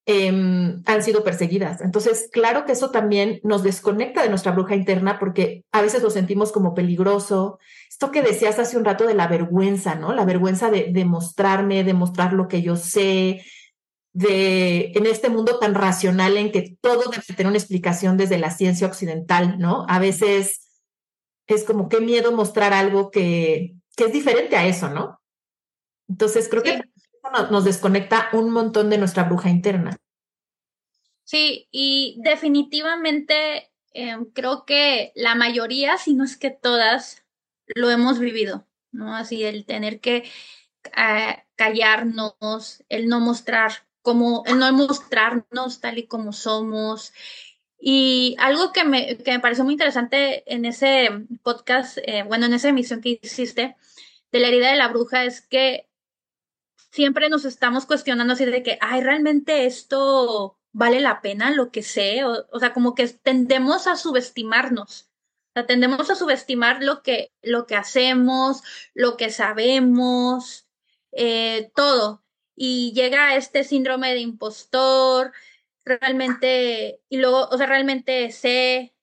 em, 0.07 0.83
han 0.87 1.03
sido 1.03 1.25
perseguidas. 1.25 1.81
Entonces, 1.81 2.31
claro 2.33 2.65
que 2.65 2.73
eso 2.73 2.93
también 2.93 3.41
nos 3.43 3.65
desconecta 3.65 4.23
de 4.23 4.29
nuestra 4.29 4.53
bruja 4.53 4.77
interna 4.77 5.19
porque 5.19 5.65
a 5.73 5.83
veces 5.83 6.01
lo 6.03 6.11
sentimos 6.11 6.53
como 6.53 6.75
peligroso. 6.75 7.59
Esto 7.97 8.11
que 8.11 8.21
decías 8.21 8.59
hace 8.59 8.77
un 8.77 8.85
rato 8.85 9.07
de 9.07 9.15
la 9.15 9.27
vergüenza, 9.27 9.95
¿no? 9.95 10.13
La 10.13 10.27
vergüenza 10.27 10.71
de, 10.71 10.93
de 10.93 11.07
mostrarme, 11.07 11.83
de 11.83 11.95
mostrar 11.95 12.35
lo 12.35 12.47
que 12.47 12.61
yo 12.61 12.77
sé, 12.77 13.43
de, 14.13 14.93
en 14.95 15.07
este 15.07 15.31
mundo 15.31 15.59
tan 15.59 15.75
racional 15.75 16.37
en 16.37 16.53
que 16.53 16.77
todo 16.83 17.11
debe 17.11 17.23
tener 17.23 17.47
una 17.47 17.57
explicación 17.57 18.19
desde 18.19 18.37
la 18.37 18.51
ciencia 18.51 18.87
occidental, 18.87 19.59
¿no? 19.59 19.87
A 19.89 19.99
veces 19.99 20.85
es 21.47 21.65
como 21.65 21.89
qué 21.89 22.01
miedo 22.01 22.33
mostrar 22.33 22.75
algo 22.75 23.11
que, 23.11 23.77
que 23.97 24.05
es 24.05 24.13
diferente 24.13 24.57
a 24.57 24.67
eso, 24.67 24.91
¿no? 24.91 25.19
Entonces 26.07 26.51
creo 26.51 26.63
que 26.63 26.73
eso 26.73 27.51
nos 27.51 27.65
desconecta 27.65 28.29
un 28.35 28.51
montón 28.51 28.91
de 28.91 28.99
nuestra 28.99 29.25
bruja 29.25 29.49
interna. 29.49 29.97
Sí, 31.25 31.67
y 31.71 32.19
definitivamente 32.23 33.71
em, 33.95 34.27
creo 34.27 34.67
que 34.67 35.13
la 35.15 35.35
mayoría, 35.35 35.97
si 35.97 36.13
no 36.13 36.25
es 36.25 36.37
que 36.37 36.51
todas, 36.51 37.26
lo 37.75 37.91
hemos 37.91 38.19
vivido, 38.19 38.67
¿no? 38.93 39.15
Así 39.15 39.45
el 39.45 39.65
tener 39.65 40.01
que 40.01 40.25
eh, 40.97 41.45
callarnos, 41.57 42.85
el 42.89 43.09
no 43.09 43.21
mostrar 43.21 43.73
como 44.03 44.45
el 44.47 44.59
no 44.61 44.73
mostrarnos 44.73 45.81
tal 45.81 45.99
y 45.99 46.07
como 46.07 46.33
somos. 46.33 47.13
Y 47.79 48.37
algo 48.39 48.73
que 48.73 48.85
me, 48.85 49.19
que 49.19 49.33
me 49.33 49.41
pareció 49.41 49.65
muy 49.65 49.75
interesante 49.75 50.45
en 50.53 50.65
ese 50.65 51.09
podcast, 51.43 51.99
eh, 52.05 52.23
bueno, 52.23 52.47
en 52.47 52.55
esa 52.55 52.69
emisión 52.69 53.01
que 53.01 53.19
hiciste 53.21 53.77
de 54.33 54.41
la 54.41 54.49
herida 54.49 54.71
de 54.71 54.77
la 54.77 54.89
bruja 54.89 55.25
es 55.25 55.41
que 55.41 55.89
siempre 56.93 57.29
nos 57.29 57.45
estamos 57.45 57.85
cuestionando 57.85 58.35
así 58.35 58.45
de 58.45 58.63
que, 58.63 58.79
ay, 58.81 59.03
realmente 59.03 59.67
esto 59.67 60.57
vale 60.73 61.01
la 61.01 61.21
pena 61.21 61.51
lo 61.51 61.71
que 61.73 61.83
sé, 61.83 62.25
o, 62.25 62.47
o 62.53 62.61
sea, 62.61 62.73
como 62.73 62.95
que 62.95 63.09
tendemos 63.09 63.87
a 63.87 63.97
subestimarnos. 63.97 65.11
Tendemos 65.65 66.11
a 66.11 66.15
subestimar 66.17 66.83
lo 66.83 67.03
que, 67.03 67.33
lo 67.43 67.67
que 67.67 67.77
hacemos, 67.77 68.63
lo 68.95 69.17
que 69.17 69.31
sabemos, 69.31 70.67
eh, 71.13 71.71
todo 71.75 72.23
y 72.57 72.93
llega 72.95 73.37
este 73.37 73.63
síndrome 73.65 74.15
de 74.15 74.21
impostor, 74.21 75.33
realmente, 75.85 77.01
y 77.09 77.19
luego, 77.19 77.49
o 77.49 77.59
sea, 77.59 77.67
realmente 77.67 78.33
sé, 78.33 78.95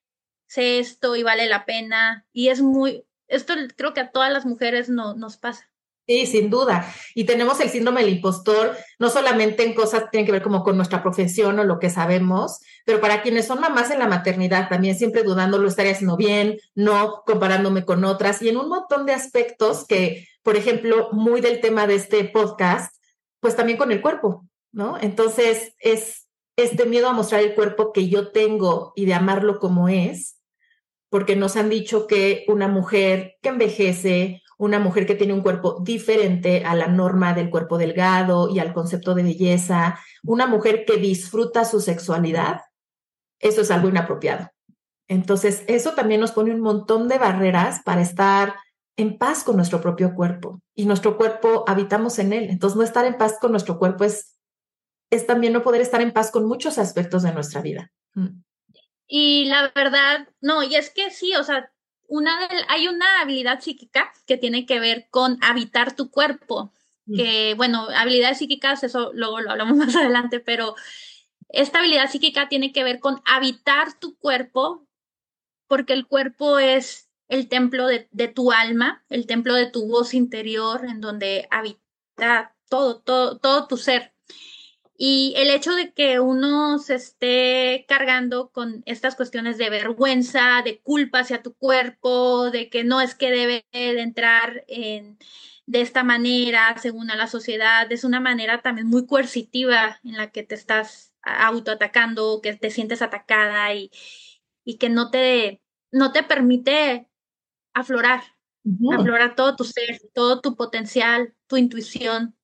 sé 0.47 0.79
esto 0.79 1.15
y 1.15 1.23
vale 1.23 1.47
la 1.47 1.65
pena, 1.65 2.27
y 2.33 2.49
es 2.49 2.61
muy, 2.61 3.05
esto 3.27 3.53
creo 3.77 3.93
que 3.93 4.01
a 4.01 4.11
todas 4.11 4.33
las 4.33 4.45
mujeres 4.45 4.89
no, 4.89 5.13
nos 5.13 5.37
pasa. 5.37 5.72
Sí, 6.05 6.25
sin 6.25 6.49
duda. 6.49 6.93
Y 7.15 7.23
tenemos 7.23 7.61
el 7.61 7.69
síndrome 7.69 8.03
del 8.03 8.15
impostor, 8.15 8.75
no 8.99 9.09
solamente 9.09 9.63
en 9.63 9.73
cosas 9.73 10.03
que 10.03 10.09
tienen 10.11 10.25
que 10.25 10.33
ver 10.33 10.43
como 10.43 10.61
con 10.61 10.75
nuestra 10.75 11.01
profesión 11.01 11.57
o 11.59 11.63
lo 11.63 11.79
que 11.79 11.89
sabemos, 11.89 12.59
pero 12.85 12.99
para 12.99 13.21
quienes 13.21 13.47
son 13.47 13.61
mamás 13.61 13.89
en 13.89 13.99
la 13.99 14.09
maternidad, 14.09 14.67
también 14.67 14.97
siempre 14.97 15.23
dudando, 15.23 15.57
lo 15.59 15.67
estaría 15.69 15.93
haciendo 15.93 16.17
bien, 16.17 16.59
no 16.75 17.23
comparándome 17.25 17.85
con 17.85 18.03
otras, 18.03 18.41
y 18.41 18.49
en 18.49 18.57
un 18.57 18.67
montón 18.67 19.05
de 19.05 19.13
aspectos 19.13 19.85
que, 19.87 20.27
por 20.41 20.57
ejemplo, 20.57 21.07
muy 21.13 21.39
del 21.39 21.61
tema 21.61 21.87
de 21.87 21.95
este 21.95 22.25
podcast, 22.25 22.93
pues 23.39 23.55
también 23.55 23.77
con 23.77 23.93
el 23.93 24.01
cuerpo, 24.01 24.45
¿no? 24.73 24.97
Entonces 24.99 25.73
es 25.79 26.27
este 26.57 26.85
miedo 26.85 27.07
a 27.07 27.13
mostrar 27.13 27.41
el 27.41 27.55
cuerpo 27.55 27.93
que 27.93 28.09
yo 28.09 28.31
tengo 28.31 28.91
y 28.95 29.05
de 29.05 29.13
amarlo 29.13 29.59
como 29.59 29.87
es, 29.87 30.37
porque 31.09 31.35
nos 31.35 31.55
han 31.55 31.69
dicho 31.69 32.07
que 32.07 32.43
una 32.47 32.67
mujer 32.67 33.37
que 33.41 33.49
envejece 33.49 34.42
una 34.57 34.79
mujer 34.79 35.05
que 35.05 35.15
tiene 35.15 35.33
un 35.33 35.41
cuerpo 35.41 35.79
diferente 35.81 36.63
a 36.65 36.75
la 36.75 36.87
norma 36.87 37.33
del 37.33 37.49
cuerpo 37.49 37.77
delgado 37.77 38.49
y 38.49 38.59
al 38.59 38.73
concepto 38.73 39.15
de 39.15 39.23
belleza, 39.23 39.99
una 40.23 40.47
mujer 40.47 40.85
que 40.85 40.97
disfruta 40.97 41.65
su 41.65 41.81
sexualidad, 41.81 42.61
eso 43.39 43.61
es 43.61 43.71
algo 43.71 43.89
inapropiado. 43.89 44.49
Entonces, 45.07 45.63
eso 45.67 45.93
también 45.93 46.21
nos 46.21 46.31
pone 46.31 46.53
un 46.53 46.61
montón 46.61 47.07
de 47.07 47.17
barreras 47.17 47.81
para 47.83 48.01
estar 48.01 48.55
en 48.95 49.17
paz 49.17 49.43
con 49.43 49.55
nuestro 49.55 49.81
propio 49.81 50.13
cuerpo 50.13 50.61
y 50.75 50.85
nuestro 50.85 51.17
cuerpo 51.17 51.65
habitamos 51.67 52.19
en 52.19 52.31
él. 52.31 52.49
Entonces, 52.49 52.77
no 52.77 52.83
estar 52.83 53.05
en 53.05 53.17
paz 53.17 53.37
con 53.39 53.51
nuestro 53.51 53.77
cuerpo 53.77 54.05
es, 54.05 54.37
es 55.09 55.27
también 55.27 55.53
no 55.53 55.63
poder 55.63 55.81
estar 55.81 56.01
en 56.01 56.13
paz 56.13 56.31
con 56.31 56.45
muchos 56.45 56.77
aspectos 56.77 57.23
de 57.23 57.33
nuestra 57.33 57.61
vida. 57.61 57.91
Mm. 58.13 58.43
Y 59.07 59.45
la 59.45 59.71
verdad, 59.75 60.27
no, 60.41 60.63
y 60.63 60.75
es 60.75 60.89
que 60.89 61.11
sí, 61.11 61.35
o 61.35 61.43
sea, 61.43 61.69
una 62.13 62.47
hay 62.67 62.87
una 62.87 63.21
habilidad 63.21 63.59
psíquica 63.59 64.13
que 64.27 64.37
tiene 64.37 64.67
que 64.67 64.79
ver 64.79 65.07
con 65.09 65.39
habitar 65.41 65.95
tu 65.95 66.11
cuerpo, 66.11 66.71
mm. 67.07 67.15
que 67.17 67.53
bueno, 67.55 67.87
habilidades 67.95 68.37
psíquicas, 68.37 68.83
eso 68.83 69.11
luego 69.13 69.41
lo 69.41 69.49
hablamos 69.49 69.75
más 69.77 69.95
adelante, 69.95 70.39
pero 70.39 70.75
esta 71.49 71.79
habilidad 71.79 72.11
psíquica 72.11 72.49
tiene 72.49 72.71
que 72.71 72.83
ver 72.83 72.99
con 72.99 73.21
habitar 73.25 73.99
tu 73.99 74.15
cuerpo, 74.19 74.87
porque 75.67 75.93
el 75.93 76.05
cuerpo 76.05 76.59
es 76.59 77.09
el 77.29 77.49
templo 77.49 77.87
de, 77.87 78.27
tu 78.27 78.51
alma, 78.51 79.03
el 79.09 79.25
templo 79.25 79.55
de 79.55 79.65
tu 79.65 79.87
voz 79.87 80.13
interior, 80.13 80.85
en 80.85 81.01
donde 81.01 81.47
habita 81.49 82.55
todo, 82.69 83.01
todo, 83.01 83.39
todo 83.39 83.65
tu 83.65 83.77
ser. 83.77 84.12
Y 84.95 85.33
el 85.37 85.49
hecho 85.49 85.73
de 85.73 85.91
que 85.91 86.19
uno 86.19 86.77
se 86.77 86.95
esté 86.95 87.85
cargando 87.87 88.51
con 88.51 88.83
estas 88.85 89.15
cuestiones 89.15 89.57
de 89.57 89.69
vergüenza, 89.69 90.61
de 90.63 90.79
culpa 90.81 91.19
hacia 91.19 91.41
tu 91.41 91.55
cuerpo, 91.55 92.51
de 92.51 92.69
que 92.69 92.83
no 92.83 93.01
es 93.01 93.15
que 93.15 93.31
debe 93.31 93.65
de 93.71 94.01
entrar 94.01 94.63
en, 94.67 95.17
de 95.65 95.81
esta 95.81 96.03
manera, 96.03 96.75
según 96.77 97.09
a 97.09 97.15
la 97.15 97.27
sociedad, 97.27 97.91
es 97.91 98.03
una 98.03 98.19
manera 98.19 98.61
también 98.61 98.87
muy 98.87 99.07
coercitiva 99.07 99.99
en 100.03 100.17
la 100.17 100.31
que 100.31 100.43
te 100.43 100.55
estás 100.55 101.13
autoatacando, 101.23 102.41
que 102.41 102.53
te 102.53 102.69
sientes 102.69 103.01
atacada 103.01 103.73
y, 103.73 103.89
y 104.63 104.77
que 104.77 104.89
no 104.89 105.09
te, 105.09 105.61
no 105.91 106.11
te 106.11 106.23
permite 106.23 107.09
aflorar, 107.73 108.23
aflorar 108.91 109.35
todo 109.35 109.55
tu 109.55 109.63
ser, 109.63 110.01
todo 110.13 110.41
tu 110.41 110.55
potencial, 110.55 111.33
tu 111.47 111.57
intuición. 111.57 112.35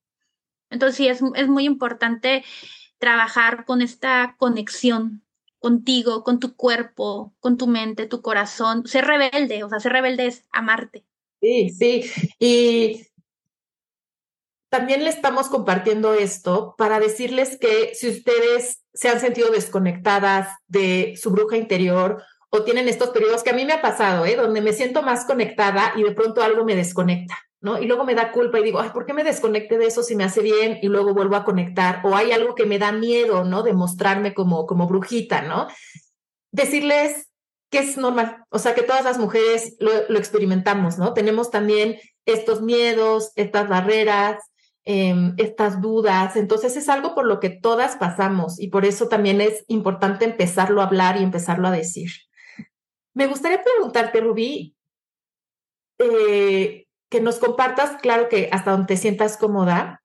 Entonces 0.70 0.96
sí, 0.96 1.08
es, 1.08 1.20
es 1.34 1.48
muy 1.48 1.64
importante 1.64 2.44
trabajar 2.98 3.64
con 3.64 3.82
esta 3.82 4.36
conexión 4.38 5.22
contigo, 5.58 6.24
con 6.24 6.40
tu 6.40 6.56
cuerpo, 6.56 7.34
con 7.38 7.56
tu 7.56 7.66
mente, 7.66 8.06
tu 8.06 8.22
corazón, 8.22 8.86
ser 8.86 9.04
rebelde, 9.04 9.62
o 9.62 9.68
sea, 9.68 9.80
ser 9.80 9.92
rebelde 9.92 10.26
es 10.26 10.44
amarte. 10.52 11.04
Sí, 11.40 11.70
sí, 11.70 12.10
y 12.38 13.06
también 14.70 15.02
le 15.02 15.10
estamos 15.10 15.48
compartiendo 15.48 16.14
esto 16.14 16.74
para 16.78 17.00
decirles 17.00 17.58
que 17.58 17.92
si 17.94 18.08
ustedes 18.08 18.82
se 18.94 19.08
han 19.08 19.20
sentido 19.20 19.50
desconectadas 19.50 20.48
de 20.68 21.14
su 21.20 21.30
bruja 21.30 21.56
interior 21.56 22.22
o 22.50 22.62
tienen 22.62 22.88
estos 22.88 23.10
periodos 23.10 23.42
que 23.42 23.50
a 23.50 23.54
mí 23.54 23.64
me 23.64 23.72
ha 23.72 23.82
pasado, 23.82 24.24
¿eh? 24.26 24.36
donde 24.36 24.60
me 24.60 24.72
siento 24.72 25.02
más 25.02 25.24
conectada 25.24 25.92
y 25.96 26.02
de 26.04 26.12
pronto 26.12 26.42
algo 26.42 26.64
me 26.64 26.76
desconecta, 26.76 27.36
¿no? 27.60 27.80
Y 27.80 27.86
luego 27.86 28.04
me 28.04 28.14
da 28.14 28.32
culpa 28.32 28.58
y 28.58 28.64
digo, 28.64 28.80
ay, 28.80 28.90
¿por 28.90 29.06
qué 29.06 29.12
me 29.12 29.24
desconecté 29.24 29.78
de 29.78 29.86
eso 29.86 30.02
si 30.02 30.16
me 30.16 30.24
hace 30.24 30.40
bien 30.40 30.78
y 30.82 30.88
luego 30.88 31.14
vuelvo 31.14 31.36
a 31.36 31.44
conectar? 31.44 32.00
O 32.04 32.16
hay 32.16 32.32
algo 32.32 32.54
que 32.54 32.66
me 32.66 32.78
da 32.78 32.92
miedo, 32.92 33.44
¿no? 33.44 33.62
De 33.62 33.72
mostrarme 33.72 34.34
como, 34.34 34.66
como 34.66 34.86
brujita, 34.86 35.42
¿no? 35.42 35.68
Decirles 36.52 37.28
que 37.70 37.78
es 37.78 37.96
normal, 37.96 38.44
o 38.48 38.58
sea, 38.58 38.74
que 38.74 38.82
todas 38.82 39.04
las 39.04 39.18
mujeres 39.18 39.76
lo, 39.78 39.92
experimentamos, 40.18 40.98
¿no? 40.98 41.14
Tenemos 41.14 41.50
también 41.50 41.98
estos 42.26 42.62
miedos, 42.62 43.30
estas 43.36 43.68
barreras, 43.68 44.38
Em, 44.84 45.34
estas 45.36 45.80
dudas. 45.80 46.36
Entonces 46.36 46.76
es 46.76 46.88
algo 46.88 47.14
por 47.14 47.26
lo 47.26 47.38
que 47.38 47.50
todas 47.50 47.96
pasamos 47.96 48.58
y 48.58 48.68
por 48.68 48.86
eso 48.86 49.08
también 49.08 49.40
es 49.40 49.64
importante 49.68 50.24
empezarlo 50.24 50.80
a 50.80 50.86
hablar 50.86 51.18
y 51.18 51.22
empezarlo 51.22 51.68
a 51.68 51.70
decir. 51.70 52.10
Me 53.12 53.26
gustaría 53.26 53.62
preguntarte, 53.62 54.20
Rubí, 54.20 54.74
eh, 55.98 56.86
que 57.10 57.20
nos 57.20 57.38
compartas, 57.38 58.00
claro 58.00 58.28
que 58.28 58.48
hasta 58.52 58.70
donde 58.70 58.86
te 58.86 58.96
sientas 58.96 59.36
cómoda, 59.36 60.02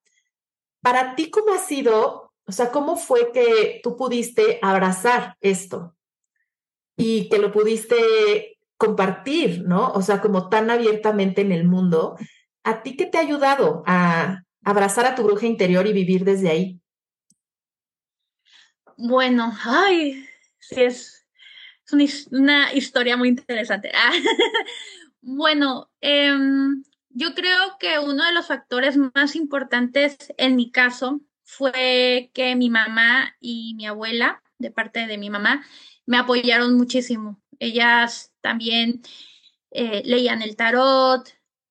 para 0.82 1.16
ti, 1.16 1.32
¿cómo 1.32 1.54
ha 1.54 1.60
sido? 1.60 2.34
O 2.46 2.52
sea, 2.52 2.72
¿cómo 2.72 2.98
fue 2.98 3.32
que 3.32 3.80
tú 3.82 3.96
pudiste 3.96 4.60
abrazar 4.62 5.38
esto 5.40 5.96
y 6.98 7.30
que 7.30 7.38
lo 7.38 7.52
pudiste 7.52 8.56
compartir, 8.78 9.64
¿no? 9.66 9.92
O 9.92 10.02
sea, 10.02 10.22
como 10.22 10.50
tan 10.50 10.70
abiertamente 10.70 11.42
en 11.42 11.52
el 11.52 11.66
mundo. 11.66 12.18
¿A 12.64 12.84
ti 12.84 12.98
qué 12.98 13.06
te 13.06 13.18
ha 13.18 13.22
ayudado 13.22 13.84
a, 13.86 14.44
abrazar 14.64 15.06
a 15.06 15.16
tu 15.16 15.24
bruja 15.24 15.46
interior 15.46 15.86
y 15.88 15.94
vivir 15.94 16.26
desde 16.26 16.50
ahí? 16.50 16.80
Bueno, 18.98 19.54
ay, 19.64 20.26
sí, 20.60 20.82
es, 20.82 21.26
una, 22.32 22.74
historia 22.74 23.18
muy 23.18 23.30
interesante. 23.30 23.92
bueno, 25.22 25.90
em, 26.02 26.84
yo 27.16 27.34
creo 27.34 27.78
que 27.80 27.98
uno 27.98 28.26
de 28.26 28.34
los 28.34 28.48
factores 28.48 28.98
más 28.98 29.38
importantes 29.38 30.18
en 30.38 30.58
mi 30.58 30.70
caso 30.70 31.22
fue 31.46 32.30
que 32.34 32.56
mi 32.58 32.70
mamá 32.70 33.36
y 33.40 33.74
mi 33.76 33.88
abuela, 33.88 34.44
de 34.58 34.70
parte 34.70 35.08
de 35.08 35.18
mi 35.18 35.30
mamá, 35.30 35.66
me 36.06 36.18
apoyaron 36.18 36.76
muchísimo. 36.76 37.42
Ellas 37.58 38.34
también 38.42 39.02
eh, 39.72 40.02
leían 40.04 40.42
el 40.42 40.58
tarot, 40.58 41.26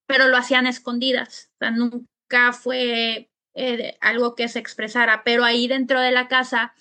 pero 0.07 0.27
lo 0.29 0.37
hacían 0.37 0.65
escondidas. 0.65 1.51
O 1.53 1.57
sea, 1.59 1.71
nunca 1.71 2.51
fue 2.51 3.29
eh, 3.53 3.97
algo 4.01 4.33
que 4.33 4.47
se 4.47 4.57
expresara, 4.59 5.23
pero 5.23 5.43
ahí 5.43 5.67
dentro 5.67 6.01
de 6.01 6.11
la 6.11 6.27
casa 6.27 6.73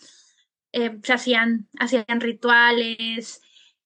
eh, 0.72 0.98
se 1.02 1.12
hacían, 1.12 1.68
hacían 1.78 2.20
rituales, 2.20 3.42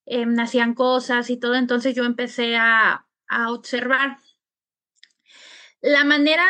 eh, 0.07 0.25
hacían 0.39 0.75
cosas 0.75 1.31
y 1.31 1.37
todo, 1.37 1.57
entonces 1.57 1.97
yo 1.97 2.05
empecé 2.05 2.57
a 2.57 3.05
observar. 3.49 4.19
La 5.81 6.05
manera, 6.05 6.45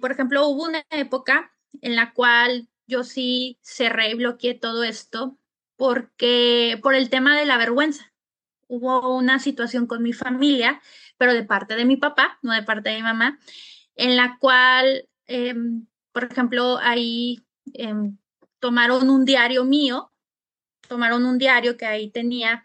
por 0.00 0.12
ejemplo, 0.12 0.46
hubo 0.46 0.64
una 0.64 0.84
época 0.90 1.52
en 1.80 1.96
la 1.96 2.12
cual 2.12 2.68
yo 2.86 3.04
sí 3.04 3.58
cerré 3.62 4.10
y 4.10 4.14
bloqueé 4.14 4.54
todo 4.54 4.84
esto 4.84 5.38
porque 5.76 6.78
por 6.82 6.94
el 6.94 7.10
tema 7.10 7.36
de 7.36 7.46
la 7.46 7.58
vergüenza. 7.58 8.12
Hubo 8.68 9.16
una 9.16 9.38
situación 9.38 9.86
con 9.86 10.02
mi 10.02 10.12
familia, 10.12 10.80
pero 11.18 11.34
de 11.34 11.42
parte 11.44 11.74
de 11.74 11.84
mi 11.84 11.96
papá, 11.96 12.38
no 12.42 12.52
de 12.52 12.62
parte 12.62 12.90
de 12.90 12.96
mi 12.96 13.02
mamá, 13.02 13.38
en 13.96 14.16
la 14.16 14.38
cual, 14.38 15.08
em, 15.26 15.86
por 16.12 16.24
ejemplo, 16.24 16.78
ahí 16.78 17.44
em, 17.74 18.16
tomaron 18.60 19.10
un 19.10 19.24
diario 19.24 19.64
mío, 19.64 20.12
tomaron 20.88 21.26
un 21.26 21.38
diario 21.38 21.76
que 21.76 21.86
ahí 21.86 22.10
tenía 22.10 22.64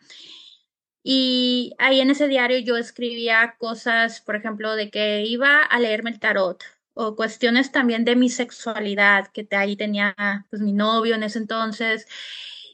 y 1.10 1.74
ahí 1.78 2.02
en 2.02 2.10
ese 2.10 2.28
diario 2.28 2.58
yo 2.58 2.76
escribía 2.76 3.56
cosas, 3.60 4.20
por 4.20 4.36
ejemplo, 4.36 4.76
de 4.76 4.89
que 4.91 5.24
iba 5.26 5.63
a 5.63 5.80
leerme 5.80 6.10
el 6.10 6.20
tarot 6.20 6.62
o 6.96 7.15
cuestiones 7.15 7.72
también 7.72 8.04
de 8.04 8.17
mi 8.17 8.28
sexualidad, 8.28 9.28
que 9.28 9.48
ahí 9.52 9.78
tenía 9.78 10.13
pues 10.50 10.62
mi 10.62 10.74
novio 10.74 11.15
en 11.15 11.24
ese 11.24 11.39
entonces. 11.39 12.08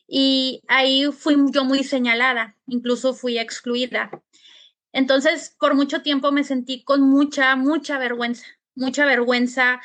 Y 0.08 0.64
ahí 0.68 1.12
fui 1.12 1.36
yo 1.52 1.64
muy 1.64 1.84
señalada, 1.84 2.58
incluso 2.66 3.14
fui 3.14 3.38
excluida. 3.38 4.10
Entonces, 4.94 5.56
por 5.60 5.76
mucho 5.76 6.02
tiempo 6.02 6.32
me 6.32 6.44
sentí 6.44 6.84
con 6.84 7.02
mucha, 7.02 7.56
mucha 7.56 8.00
vergüenza, 8.00 8.48
mucha 8.74 9.06
vergüenza 9.06 9.80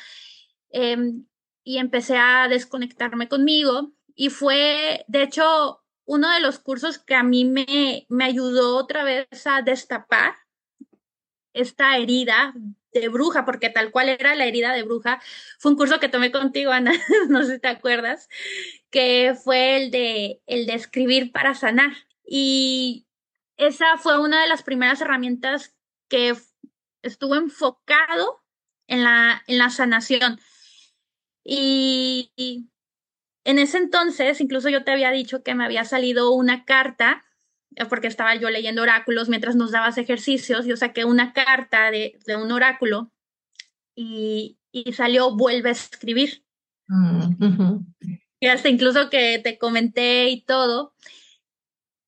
em, 0.71 1.27
y 1.63 1.77
empecé 1.77 2.17
a 2.17 2.47
desconectarme 2.47 3.29
conmigo. 3.29 3.93
Y 4.15 4.29
fue, 4.31 5.05
de 5.07 5.21
hecho, 5.21 5.83
uno 6.09 6.27
de 6.33 6.39
los 6.39 6.57
cursos 6.57 6.97
que 6.97 7.13
a 7.13 7.21
mí 7.21 7.45
me, 7.45 8.07
me 8.09 8.25
ayudó 8.25 8.77
otra 8.77 9.03
vez 9.03 9.27
a 9.45 9.61
destapar 9.61 10.33
esta 11.53 11.97
herida 11.97 12.55
de 12.91 13.09
bruja, 13.09 13.45
porque 13.45 13.69
tal 13.69 13.91
cual 13.91 14.09
era 14.09 14.33
la 14.33 14.45
herida 14.45 14.73
de 14.73 14.81
bruja, 14.81 15.21
fue 15.59 15.71
un 15.71 15.77
curso 15.77 15.99
que 15.99 16.09
tomé 16.09 16.31
contigo, 16.31 16.71
Ana, 16.71 16.93
no 17.29 17.43
sé 17.43 17.53
si 17.53 17.59
te 17.59 17.67
acuerdas, 17.67 18.27
que 18.89 19.35
fue 19.35 19.77
el 19.77 19.91
de, 19.91 20.41
el 20.47 20.65
de 20.65 20.73
escribir 20.73 21.31
para 21.31 21.53
sanar. 21.53 21.91
Y 22.25 23.05
esa 23.57 23.99
fue 23.99 24.19
una 24.19 24.41
de 24.41 24.47
las 24.47 24.63
primeras 24.63 25.01
herramientas 25.01 25.75
que 26.07 26.35
estuvo 27.03 27.35
enfocado 27.35 28.41
en 28.87 29.03
la, 29.03 29.43
en 29.45 29.59
la 29.59 29.69
sanación. 29.69 30.39
Y, 31.43 32.31
en 33.49 33.57
ese 33.57 33.79
entonces, 33.79 34.41
incluso 34.41 34.69
yo 34.69 34.83
te 34.83 34.91
había 34.91 35.09
dicho 35.09 35.41
que 35.41 35.55
me 35.55 35.65
había 35.65 35.83
salido 35.83 36.31
una 36.33 36.65
carta, 36.65 37.25
eh, 37.75 37.85
porque 37.85 38.05
estaba 38.05 38.35
yo 38.35 38.51
leyendo 38.51 38.83
oráculos 38.83 39.27
mientras 39.27 39.55
nos 39.55 39.71
dabas 39.71 39.97
ejercicios, 39.97 40.67
yo 40.67 40.77
saqué 40.77 41.03
una 41.03 41.33
carta 41.33 41.89
de, 41.89 42.19
un 42.39 42.51
oráculo 42.51 43.11
y, 43.95 44.59
salió 44.93 45.35
vuelve 45.35 45.69
a 45.69 45.71
escribir. 45.71 46.43
Mm, 46.89 47.79
y 48.39 48.45
hasta 48.45 48.69
incluso 48.69 49.09
que 49.09 49.39
te 49.39 49.57
comenté 49.57 50.29
y 50.29 50.41
todo. 50.43 50.93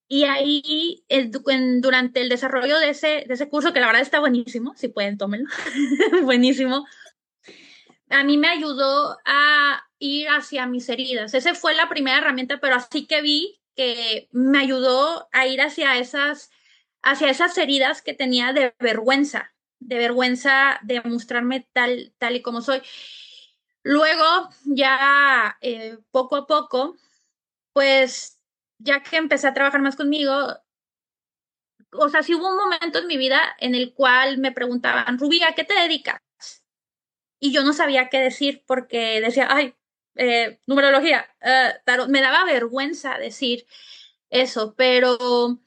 Y 0.07 0.25
ahí, 0.25 1.03
durante 1.79 2.21
el 2.21 2.29
desarrollo 2.29 2.77
de 2.77 2.89
ese, 2.89 3.25
de 3.27 3.33
ese 3.33 3.49
curso, 3.49 3.73
que 3.73 3.79
la 3.79 3.87
verdad 3.87 4.03
está 4.03 4.19
buenísimo, 4.19 4.75
si 4.75 4.89
pueden, 4.89 5.17
tómenlo, 5.17 5.49
buenísimo, 6.21 6.85
a 8.09 8.23
mí 8.23 8.37
me 8.37 8.49
ayudó 8.49 9.17
a 9.25 9.81
ir 10.01 10.27
hacia 10.29 10.65
mis 10.65 10.89
heridas. 10.89 11.33
Esa 11.35 11.53
fue 11.53 11.75
la 11.75 11.87
primera 11.87 12.17
herramienta, 12.17 12.59
pero 12.59 12.75
así 12.75 13.05
que 13.05 13.21
vi 13.21 13.61
que 13.75 14.27
me 14.31 14.57
ayudó 14.57 15.29
a 15.31 15.45
ir 15.45 15.61
hacia 15.61 15.97
esas, 15.97 16.49
hacia 17.03 17.29
esas 17.29 17.57
heridas 17.57 18.01
que 18.01 18.13
tenía 18.13 18.51
de 18.51 18.73
vergüenza, 18.79 19.53
de 19.79 19.99
vergüenza 19.99 20.79
de 20.81 21.01
mostrarme 21.01 21.69
tal, 21.71 22.13
tal 22.17 22.35
y 22.35 22.41
como 22.41 22.61
soy. 22.61 22.81
Luego, 23.83 24.49
ya 24.65 25.57
eh, 25.61 25.99
poco 26.09 26.35
a 26.35 26.47
poco, 26.47 26.97
pues 27.71 28.39
ya 28.79 29.03
que 29.03 29.17
empecé 29.17 29.47
a 29.47 29.53
trabajar 29.53 29.81
más 29.81 29.95
conmigo, 29.95 30.33
o 31.91 32.09
sea, 32.09 32.23
sí 32.23 32.33
hubo 32.33 32.49
un 32.49 32.57
momento 32.57 32.99
en 32.99 33.07
mi 33.07 33.17
vida 33.17 33.55
en 33.59 33.75
el 33.75 33.93
cual 33.93 34.39
me 34.39 34.51
preguntaban, 34.51 35.19
Rubí, 35.19 35.43
¿a 35.43 35.53
qué 35.53 35.63
te 35.63 35.75
dedicas? 35.75 36.19
Y 37.39 37.51
yo 37.51 37.63
no 37.63 37.73
sabía 37.73 38.09
qué 38.09 38.19
decir 38.19 38.63
porque 38.65 39.21
decía, 39.21 39.47
ay, 39.49 39.75
eh, 40.15 40.59
numerología, 40.67 41.25
eh, 41.41 41.73
me 42.09 42.21
daba 42.21 42.45
vergüenza 42.45 43.17
decir 43.17 43.65
eso, 44.29 44.75
pero 44.75 45.59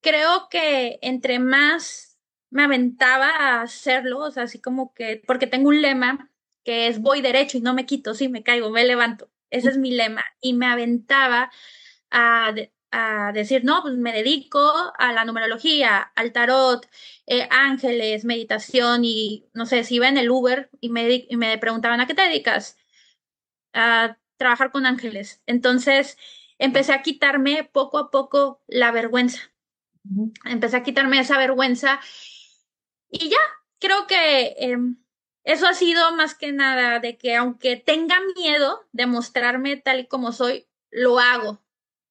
creo 0.00 0.48
que 0.50 0.98
entre 1.02 1.38
más 1.38 2.18
me 2.50 2.64
aventaba 2.64 3.28
a 3.30 3.62
hacerlo, 3.62 4.20
o 4.20 4.30
sea, 4.30 4.44
así 4.44 4.60
como 4.60 4.94
que, 4.94 5.22
porque 5.26 5.46
tengo 5.46 5.68
un 5.68 5.82
lema 5.82 6.30
que 6.64 6.88
es 6.88 7.00
voy 7.00 7.20
derecho 7.22 7.58
y 7.58 7.60
no 7.60 7.74
me 7.74 7.86
quito, 7.86 8.14
sí, 8.14 8.28
me 8.28 8.42
caigo, 8.42 8.70
me 8.70 8.84
levanto. 8.84 9.30
Ese 9.50 9.70
es 9.70 9.78
mi 9.78 9.90
lema. 9.92 10.24
Y 10.40 10.52
me 10.54 10.66
aventaba 10.66 11.50
a, 12.10 12.54
a 12.92 13.32
decir, 13.32 13.64
no, 13.64 13.82
pues 13.82 13.96
me 13.96 14.12
dedico 14.14 14.60
a 14.98 15.12
la 15.14 15.24
numerología, 15.26 16.00
al 16.16 16.32
tarot, 16.32 16.88
eh, 17.26 17.48
ángeles, 17.50 18.24
meditación 18.26 19.04
y 19.04 19.46
no 19.54 19.66
sé, 19.66 19.84
si 19.84 19.96
iba 19.96 20.08
en 20.08 20.18
el 20.18 20.30
Uber 20.30 20.70
y 20.80 20.90
me, 20.90 21.26
y 21.28 21.36
me 21.38 21.58
preguntaban, 21.58 22.00
¿a 22.00 22.08
qué 22.08 22.14
te 22.14 22.22
dedicas? 22.22 22.77
A 23.72 24.18
trabajar 24.36 24.70
con 24.70 24.86
ángeles. 24.86 25.42
Entonces 25.46 26.16
empecé 26.58 26.92
a 26.92 27.02
quitarme 27.02 27.64
poco 27.64 27.98
a 27.98 28.10
poco 28.10 28.62
la 28.66 28.90
vergüenza. 28.92 29.52
Empecé 30.44 30.76
a 30.76 30.82
quitarme 30.82 31.20
esa 31.20 31.36
vergüenza 31.36 32.00
y 33.10 33.30
ya, 33.30 33.38
creo 33.78 34.06
que 34.06 34.54
em, 34.58 34.96
eso 35.44 35.66
ha 35.66 35.74
sido 35.74 36.14
más 36.14 36.34
que 36.34 36.52
nada 36.52 36.98
de 37.00 37.16
que 37.16 37.34
aunque 37.36 37.76
tenga 37.76 38.16
miedo 38.36 38.86
de 38.92 39.06
mostrarme 39.06 39.76
tal 39.76 40.00
y 40.00 40.06
como 40.06 40.32
soy, 40.32 40.68
lo 40.90 41.18
hago, 41.18 41.62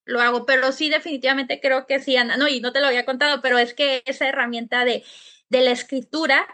lo 0.05 0.21
hago, 0.21 0.45
pero 0.45 0.71
sí 0.71 0.89
definitivamente 0.89 1.59
creo 1.59 1.85
que 1.85 1.99
sí, 1.99 2.17
Ana, 2.17 2.37
no, 2.37 2.47
y 2.47 2.61
no 2.61 2.71
te 2.71 2.79
lo 2.81 2.87
había 2.87 3.05
contado, 3.05 3.41
pero 3.41 3.57
es 3.57 3.73
que 3.73 4.03
esa 4.05 4.27
herramienta 4.27 4.85
de, 4.85 5.03
de 5.49 5.61
la 5.61 5.71
escritura 5.71 6.47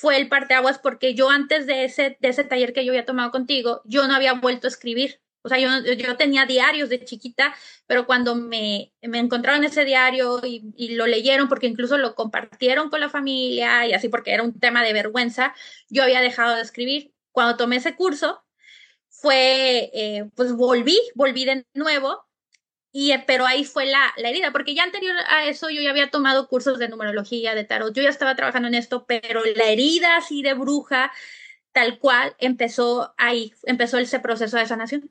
fue 0.00 0.16
el 0.18 0.28
parteaguas 0.28 0.78
porque 0.78 1.14
yo 1.14 1.30
antes 1.30 1.66
de 1.66 1.84
ese, 1.84 2.16
de 2.20 2.28
ese 2.28 2.44
taller 2.44 2.72
que 2.72 2.84
yo 2.84 2.92
había 2.92 3.06
tomado 3.06 3.30
contigo, 3.30 3.82
yo 3.84 4.06
no 4.06 4.14
había 4.14 4.34
vuelto 4.34 4.66
a 4.66 4.70
escribir. 4.70 5.20
O 5.42 5.48
sea, 5.48 5.58
yo, 5.58 5.68
yo 5.94 6.16
tenía 6.16 6.44
diarios 6.44 6.88
de 6.88 7.04
chiquita, 7.04 7.54
pero 7.86 8.04
cuando 8.04 8.34
me, 8.34 8.92
me 9.00 9.18
encontraron 9.18 9.62
ese 9.64 9.84
diario 9.84 10.40
y, 10.44 10.72
y, 10.76 10.96
lo 10.96 11.06
leyeron, 11.06 11.48
porque 11.48 11.68
incluso 11.68 11.98
lo 11.98 12.16
compartieron 12.16 12.90
con 12.90 13.00
la 13.00 13.08
familia 13.08 13.86
y 13.86 13.92
así, 13.92 14.08
porque 14.08 14.32
era 14.32 14.42
un 14.42 14.58
tema 14.58 14.82
de 14.82 14.92
vergüenza, 14.92 15.54
yo 15.88 16.02
había 16.02 16.20
dejado 16.20 16.56
de 16.56 16.62
escribir. 16.62 17.14
Cuando 17.30 17.56
tomé 17.56 17.76
ese 17.76 17.94
curso, 17.94 18.42
fue, 19.08 19.90
eh, 19.94 20.28
pues 20.34 20.52
volví, 20.52 20.98
volví 21.14 21.44
de 21.44 21.64
nuevo 21.74 22.26
y, 22.98 23.12
eh, 23.12 23.22
pero 23.26 23.44
ahí 23.44 23.64
fue 23.64 23.84
la, 23.84 24.14
la, 24.16 24.30
herida, 24.30 24.52
porque 24.52 24.74
ya 24.74 24.82
anterior 24.82 25.14
a 25.28 25.44
eso 25.44 25.68
yo 25.68 25.82
ya 25.82 25.90
había 25.90 26.08
tomado 26.08 26.48
cursos 26.48 26.78
de 26.78 26.88
numerología, 26.88 27.54
de 27.54 27.64
tarot, 27.64 27.92
yo 27.92 28.02
ya 28.02 28.08
estaba 28.08 28.34
trabajando 28.36 28.68
en 28.68 28.74
esto, 28.74 29.04
pero 29.06 29.42
la 29.54 29.64
herida 29.64 30.16
así 30.16 30.40
de 30.40 30.54
bruja, 30.54 31.12
tal 31.72 31.98
cual, 31.98 32.34
empezó 32.38 33.12
ahí, 33.18 33.52
empezó 33.64 33.98
ese 33.98 34.18
proceso 34.18 34.56
de 34.56 34.64
sanación. 34.64 35.10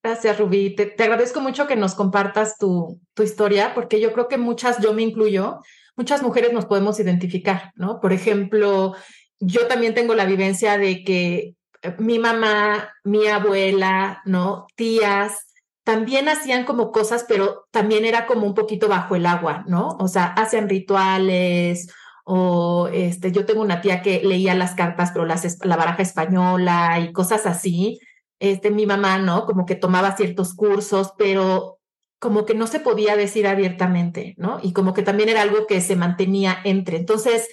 Gracias, 0.00 0.38
Rubí. 0.38 0.76
Te, 0.76 0.86
te 0.86 1.02
agradezco 1.02 1.40
mucho 1.40 1.66
que 1.66 1.74
nos 1.74 1.96
compartas 1.96 2.56
tu, 2.56 3.00
tu 3.14 3.24
historia, 3.24 3.74
porque 3.74 4.00
yo 4.00 4.12
creo 4.12 4.28
que 4.28 4.38
muchas, 4.38 4.78
yo 4.80 4.92
me 4.92 5.02
incluyo, 5.02 5.58
muchas 5.96 6.22
mujeres 6.22 6.52
nos 6.52 6.66
podemos 6.66 7.00
identificar, 7.00 7.72
¿no? 7.74 7.98
Por 7.98 8.12
ejemplo, 8.12 8.94
yo 9.40 9.66
también 9.66 9.92
tengo 9.94 10.14
la 10.14 10.24
vivencia 10.24 10.78
de 10.78 11.02
que 11.02 11.56
eh, 11.82 11.96
mi 11.98 12.20
mamá, 12.20 12.94
mi 13.02 13.26
abuela, 13.26 14.22
¿no? 14.24 14.68
Tías, 14.76 15.43
también 15.84 16.28
hacían 16.28 16.64
como 16.64 16.90
cosas, 16.90 17.26
pero 17.28 17.66
también 17.70 18.04
era 18.04 18.26
como 18.26 18.46
un 18.46 18.54
poquito 18.54 18.88
bajo 18.88 19.16
el 19.16 19.26
agua, 19.26 19.64
¿no? 19.68 19.96
O 20.00 20.08
sea, 20.08 20.26
hacían 20.32 20.68
rituales 20.68 21.88
o 22.24 22.88
este, 22.90 23.32
yo 23.32 23.44
tengo 23.44 23.60
una 23.60 23.82
tía 23.82 24.00
que 24.00 24.22
leía 24.24 24.54
las 24.54 24.74
cartas, 24.74 25.10
pero 25.12 25.26
las, 25.26 25.58
la 25.64 25.76
baraja 25.76 26.02
española 26.02 26.98
y 27.00 27.12
cosas 27.12 27.46
así. 27.46 28.00
Este, 28.40 28.70
mi 28.70 28.86
mamá, 28.86 29.18
¿no? 29.18 29.44
Como 29.44 29.66
que 29.66 29.74
tomaba 29.74 30.16
ciertos 30.16 30.54
cursos, 30.54 31.12
pero 31.18 31.78
como 32.18 32.46
que 32.46 32.54
no 32.54 32.66
se 32.66 32.80
podía 32.80 33.16
decir 33.16 33.46
abiertamente, 33.46 34.34
¿no? 34.38 34.58
Y 34.62 34.72
como 34.72 34.94
que 34.94 35.02
también 35.02 35.28
era 35.28 35.42
algo 35.42 35.66
que 35.66 35.82
se 35.82 35.96
mantenía 35.96 36.58
entre. 36.64 36.96
Entonces, 36.96 37.48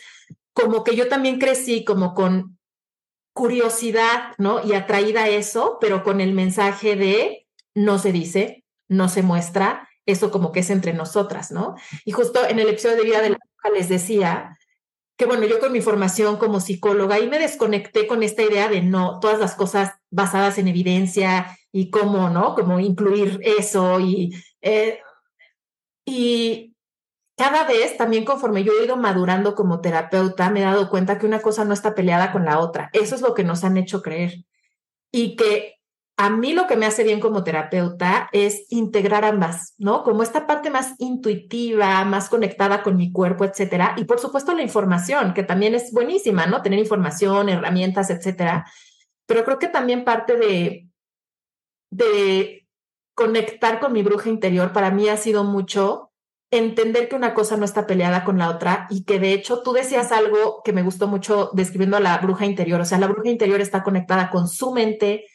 como 0.54 0.86
que 0.86 0.96
yo 0.96 1.10
también 1.10 1.38
crecí 1.38 1.84
como 1.84 2.14
con 2.14 2.58
curiosidad, 3.34 4.34
¿no? 4.38 4.66
Y 4.66 4.74
atraída 4.74 5.24
a 5.24 5.30
eso, 5.30 5.78
pero 5.82 6.04
con 6.04 6.22
el 6.22 6.34
mensaje 6.34 6.96
de 6.96 7.48
no 7.76 8.00
se 8.00 8.12
dice, 8.12 8.66
no 8.88 9.10
se 9.10 9.24
muestra, 9.24 9.90
eso 10.06 10.32
como 10.32 10.52
que 10.52 10.62
es 10.62 10.70
entre 10.70 10.94
nosotras, 10.94 11.52
¿no? 11.52 11.76
Y 12.06 12.12
justo 12.12 12.46
en 12.48 12.60
el 12.60 12.70
episodio 12.70 12.98
de 12.98 13.04
Vida 13.04 13.22
de 13.22 13.30
la 13.32 13.38
Bruja 13.38 13.78
les 13.78 13.90
decía 13.90 14.58
que, 15.18 15.26
bueno, 15.26 15.46
yo 15.46 15.60
con 15.60 15.72
mi 15.72 15.82
formación 15.82 16.38
como 16.38 16.60
psicóloga 16.60 17.20
y 17.20 17.30
me 17.30 17.40
desconecté 17.40 18.08
con 18.08 18.24
esta 18.24 18.42
idea 18.42 18.68
de 18.68 18.82
no, 18.82 19.20
todas 19.20 19.40
las 19.40 19.56
cosas 19.56 19.94
basadas 20.10 20.58
en 20.58 20.68
evidencia 20.68 21.58
y 21.72 21.90
cómo, 21.92 22.30
¿no? 22.30 22.56
Como 22.56 22.80
incluir 22.80 23.40
eso 23.44 24.00
y... 24.00 24.32
Eh, 24.62 25.00
y 26.04 26.76
cada 27.38 27.64
vez, 27.66 27.98
también 27.98 28.26
conforme 28.26 28.64
yo 28.64 28.74
he 28.74 28.86
ido 28.86 28.98
madurando 28.98 29.56
como 29.56 29.82
terapeuta, 29.82 30.50
me 30.50 30.62
he 30.62 30.64
dado 30.64 30.90
cuenta 30.90 31.18
que 31.18 31.26
una 31.26 31.42
cosa 31.42 31.66
no 31.66 31.74
está 31.74 31.96
peleada 31.96 32.32
con 32.32 32.46
la 32.46 32.60
otra. 32.60 32.90
Eso 32.94 33.16
es 33.16 33.22
lo 33.22 33.34
que 33.34 33.44
nos 33.44 33.64
han 33.64 33.78
hecho 33.78 34.02
creer. 34.02 34.44
Y 35.12 35.36
que 35.36 35.81
a 36.22 36.30
mí 36.30 36.54
lo 36.54 36.68
que 36.68 36.76
me 36.76 36.86
hace 36.86 37.04
bien 37.04 37.20
como 37.20 37.44
terapeuta 37.44 38.30
es 38.32 38.68
integrar 38.70 39.26
ambas, 39.26 39.74
¿no? 39.80 40.04
Como 40.04 40.22
esta 40.22 40.46
parte 40.46 40.70
más 40.70 40.94
intuitiva, 41.00 42.06
más 42.06 42.30
conectada 42.30 42.84
con 42.84 42.96
mi 42.96 43.12
cuerpo, 43.12 43.44
etcétera. 43.44 43.96
Y 43.98 44.04
por 44.04 44.20
supuesto 44.20 44.54
la 44.54 44.62
información, 44.62 45.34
que 45.34 45.42
también 45.42 45.74
es 45.74 45.92
buenísima, 45.92 46.46
¿no? 46.46 46.62
Tener 46.62 46.78
información, 46.78 47.50
herramientas, 47.50 48.12
etcétera. 48.12 48.68
Pero 49.26 49.44
creo 49.44 49.58
que 49.58 49.68
también 49.68 50.06
parte 50.06 50.38
de, 50.38 50.90
de 51.90 52.68
conectar 53.16 53.80
con 53.80 53.92
mi 53.92 54.04
bruja 54.04 54.30
interior 54.30 54.74
para 54.74 54.92
mí 54.92 55.10
ha 55.10 55.18
sido 55.18 55.44
mucho 55.44 56.12
entender 56.52 57.10
que 57.10 57.16
una 57.16 57.34
cosa 57.34 57.58
no 57.58 57.66
está 57.66 57.88
peleada 57.88 58.24
con 58.24 58.38
la 58.38 58.52
otra 58.52 58.86
y 58.92 59.06
que 59.06 59.20
de 59.20 59.34
hecho 59.34 59.64
tú 59.64 59.74
decías 59.74 60.12
algo 60.12 60.62
que 60.64 60.72
me 60.72 60.84
gustó 60.84 61.08
mucho 61.08 61.50
describiendo 61.54 61.98
a 61.98 62.02
la 62.02 62.16
bruja 62.20 62.46
interior, 62.46 62.80
o 62.80 62.86
sea, 62.86 63.00
la 63.00 63.08
bruja 63.08 63.30
interior 63.30 63.60
está 63.60 63.82
conectada 63.82 64.30
con 64.30 64.48
su 64.48 64.72
mente, 64.72 65.26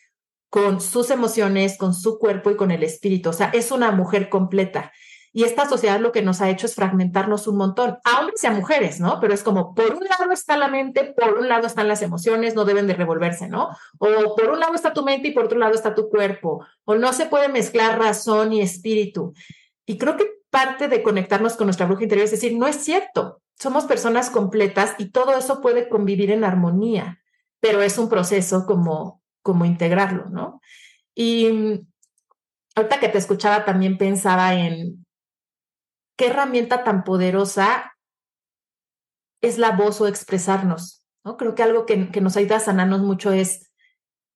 con 0.56 0.80
sus 0.80 1.10
emociones, 1.10 1.76
con 1.76 1.92
su 1.92 2.18
cuerpo 2.18 2.50
y 2.50 2.56
con 2.56 2.70
el 2.70 2.82
espíritu. 2.82 3.28
O 3.28 3.32
sea, 3.34 3.50
es 3.52 3.70
una 3.72 3.90
mujer 3.90 4.30
completa. 4.30 4.90
Y 5.30 5.44
esta 5.44 5.68
sociedad 5.68 6.00
lo 6.00 6.12
que 6.12 6.22
nos 6.22 6.40
ha 6.40 6.48
hecho 6.48 6.64
es 6.64 6.74
fragmentarnos 6.74 7.46
un 7.46 7.58
montón, 7.58 7.98
a 8.04 8.20
hombres 8.20 8.42
y 8.42 8.46
a 8.46 8.52
mujeres, 8.52 8.98
¿no? 8.98 9.20
Pero 9.20 9.34
es 9.34 9.42
como, 9.42 9.74
por 9.74 9.92
un 9.92 10.04
lado 10.04 10.32
está 10.32 10.56
la 10.56 10.68
mente, 10.68 11.12
por 11.14 11.36
un 11.36 11.46
lado 11.46 11.66
están 11.66 11.88
las 11.88 12.00
emociones, 12.00 12.54
no 12.54 12.64
deben 12.64 12.86
de 12.86 12.94
revolverse, 12.94 13.50
¿no? 13.50 13.68
O 13.98 14.34
por 14.34 14.48
un 14.48 14.58
lado 14.58 14.72
está 14.74 14.94
tu 14.94 15.04
mente 15.04 15.28
y 15.28 15.32
por 15.32 15.44
otro 15.44 15.58
lado 15.58 15.74
está 15.74 15.94
tu 15.94 16.08
cuerpo. 16.08 16.64
O 16.86 16.94
no 16.94 17.12
se 17.12 17.26
puede 17.26 17.50
mezclar 17.50 17.98
razón 17.98 18.54
y 18.54 18.62
espíritu. 18.62 19.34
Y 19.84 19.98
creo 19.98 20.16
que 20.16 20.24
parte 20.48 20.88
de 20.88 21.02
conectarnos 21.02 21.56
con 21.56 21.66
nuestra 21.66 21.84
bruja 21.84 22.04
interior 22.04 22.24
es 22.24 22.30
decir, 22.30 22.56
no 22.56 22.66
es 22.66 22.76
cierto, 22.76 23.42
somos 23.60 23.84
personas 23.84 24.30
completas 24.30 24.94
y 24.96 25.10
todo 25.10 25.36
eso 25.36 25.60
puede 25.60 25.90
convivir 25.90 26.30
en 26.30 26.44
armonía, 26.44 27.20
pero 27.60 27.82
es 27.82 27.98
un 27.98 28.08
proceso 28.08 28.64
como 28.64 29.20
cómo 29.46 29.64
integrarlo, 29.64 30.28
¿no? 30.28 30.60
Y 31.14 31.46
mm, 31.52 31.86
ahorita 32.74 32.98
que 32.98 33.08
te 33.08 33.18
escuchaba 33.18 33.64
también 33.64 33.96
pensaba 33.96 34.54
en 34.54 35.06
qué 36.18 36.26
herramienta 36.26 36.82
tan 36.82 37.04
poderosa 37.04 37.96
es 39.40 39.56
la 39.58 39.70
voz 39.70 40.00
o 40.00 40.08
expresarnos, 40.08 41.04
¿no? 41.24 41.36
Creo 41.36 41.54
que 41.54 41.62
algo 41.62 41.86
que, 41.86 42.10
que 42.10 42.20
nos 42.20 42.36
ayuda 42.36 42.56
a 42.56 42.60
sanarnos 42.60 43.02
mucho 43.02 43.30
es 43.30 43.70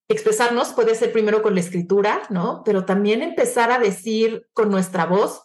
expresarnos, 0.07 0.71
puede 0.71 0.95
ser 0.95 1.11
primero 1.11 1.41
con 1.41 1.55
la 1.55 1.59
escritura, 1.59 2.21
¿no? 2.29 2.63
Pero 2.63 2.85
también 2.85 3.21
empezar 3.21 3.69
a 3.69 3.79
decir 3.79 4.47
con 4.53 4.71
nuestra 4.71 5.05
voz, 5.05 5.43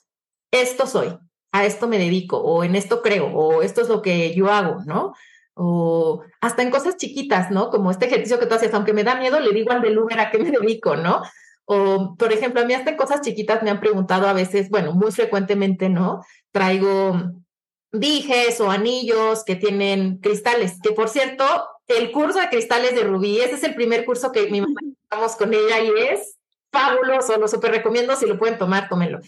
esto 0.52 0.87
soy, 0.87 1.18
a 1.50 1.64
esto 1.64 1.88
me 1.88 1.98
dedico, 1.98 2.38
o 2.38 2.62
en 2.62 2.76
esto 2.76 3.02
creo, 3.02 3.35
o 3.35 3.62
esto 3.62 3.81
es 3.81 3.88
lo 3.88 4.00
que 4.00 4.33
yo 4.33 4.48
hago, 4.48 4.85
¿no? 4.85 5.14
O 5.56 6.22
hasta 6.40 6.62
en 6.62 6.70
cosas 6.70 6.96
chiquitas, 6.98 7.50
¿no? 7.50 7.70
Como 7.70 7.90
este 7.90 8.06
ejercicio 8.06 8.38
que 8.38 8.46
tú 8.46 8.54
haces, 8.54 8.72
aunque 8.74 8.92
me 8.92 9.04
da 9.04 9.16
miedo, 9.16 9.40
le 9.40 9.52
digo 9.52 9.72
al 9.72 9.80
del 9.80 9.98
Uber 9.98 10.20
a 10.20 10.30
qué 10.30 10.38
me 10.38 10.50
dedico, 10.60 10.96
¿no? 10.96 11.22
O, 11.64 12.14
por 12.16 12.32
ejemplo, 12.32 12.60
a 12.60 12.64
mí 12.64 12.74
hasta 12.74 12.90
en 12.90 12.96
cosas 12.96 13.22
chiquitas 13.22 13.62
me 13.62 13.70
han 13.70 13.80
preguntado 13.80 14.28
a 14.28 14.34
veces, 14.34 14.68
bueno, 14.68 14.92
muy 14.92 15.10
frecuentemente, 15.10 15.88
¿no? 15.88 16.22
Traigo 16.52 17.32
dijes 17.90 18.60
o 18.60 18.70
anillos 18.70 19.44
que 19.44 19.56
tienen 19.56 20.18
cristales, 20.18 20.78
que 20.82 20.92
por 20.92 21.08
cierto, 21.08 21.44
el 21.88 22.12
curso 22.12 22.40
de 22.40 22.48
cristales 22.48 22.94
de 22.94 23.04
Rubí, 23.04 23.38
ese 23.38 23.54
es 23.54 23.64
el 23.64 23.74
primer 23.74 24.04
curso 24.04 24.32
que 24.32 24.50
mi 24.50 24.60
mamá 24.60 24.80
estamos 25.02 25.36
con 25.36 25.54
ella 25.54 25.80
y 25.80 25.90
es 26.10 26.36
fabuloso, 26.70 27.38
lo 27.38 27.48
súper 27.48 27.70
recomiendo, 27.70 28.14
si 28.16 28.26
lo 28.26 28.38
pueden 28.38 28.58
tomar, 28.58 28.88
tómenlo. 28.88 29.20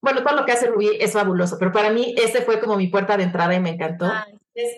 Bueno, 0.00 0.22
todo 0.22 0.36
lo 0.36 0.44
que 0.44 0.52
hace 0.52 0.66
Rubí 0.66 0.90
es 0.98 1.12
fabuloso, 1.12 1.56
pero 1.58 1.72
para 1.72 1.90
mí 1.90 2.14
ese 2.18 2.42
fue 2.42 2.60
como 2.60 2.76
mi 2.76 2.88
puerta 2.88 3.16
de 3.16 3.24
entrada 3.24 3.54
y 3.54 3.60
me 3.60 3.70
encantó. 3.70 4.10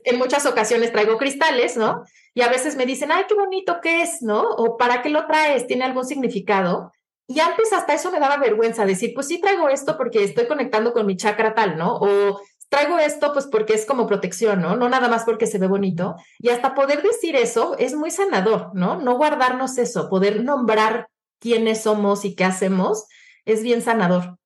En 0.04 0.18
muchas 0.18 0.46
ocasiones 0.46 0.92
traigo 0.92 1.16
cristales, 1.16 1.76
¿no? 1.76 2.04
Y 2.34 2.42
a 2.42 2.48
veces 2.48 2.76
me 2.76 2.86
dicen, 2.86 3.10
ay, 3.12 3.24
qué 3.28 3.34
bonito 3.34 3.80
que 3.80 4.02
es, 4.02 4.22
¿no? 4.22 4.42
O 4.42 4.76
¿para 4.76 5.02
qué 5.02 5.08
lo 5.08 5.26
traes? 5.26 5.66
¿Tiene 5.66 5.84
algún 5.84 6.04
significado? 6.04 6.92
Y 7.26 7.40
antes 7.40 7.72
hasta 7.72 7.94
eso 7.94 8.10
me 8.10 8.18
daba 8.18 8.38
vergüenza 8.38 8.84
decir, 8.84 9.12
pues 9.14 9.28
sí 9.28 9.40
traigo 9.40 9.68
esto 9.68 9.96
porque 9.96 10.24
estoy 10.24 10.46
conectando 10.46 10.92
con 10.92 11.06
mi 11.06 11.16
chakra 11.16 11.54
tal, 11.54 11.78
¿no? 11.78 11.96
O 11.96 12.40
traigo 12.68 12.98
esto 12.98 13.32
pues 13.32 13.46
porque 13.46 13.74
es 13.74 13.86
como 13.86 14.06
protección, 14.06 14.60
¿no? 14.60 14.76
No 14.76 14.88
nada 14.88 15.08
más 15.08 15.24
porque 15.24 15.46
se 15.46 15.58
ve 15.58 15.66
bonito. 15.66 16.16
Y 16.38 16.48
hasta 16.48 16.74
poder 16.74 17.02
decir 17.02 17.36
eso 17.36 17.76
es 17.78 17.94
muy 17.94 18.10
sanador, 18.10 18.70
¿no? 18.74 19.00
No 19.00 19.16
guardarnos 19.16 19.78
eso, 19.78 20.08
poder 20.08 20.42
nombrar 20.42 21.08
quiénes 21.40 21.82
somos 21.82 22.24
y 22.24 22.34
qué 22.34 22.44
hacemos 22.44 23.06
es 23.44 23.62
bien 23.62 23.82
sanador. 23.82 24.38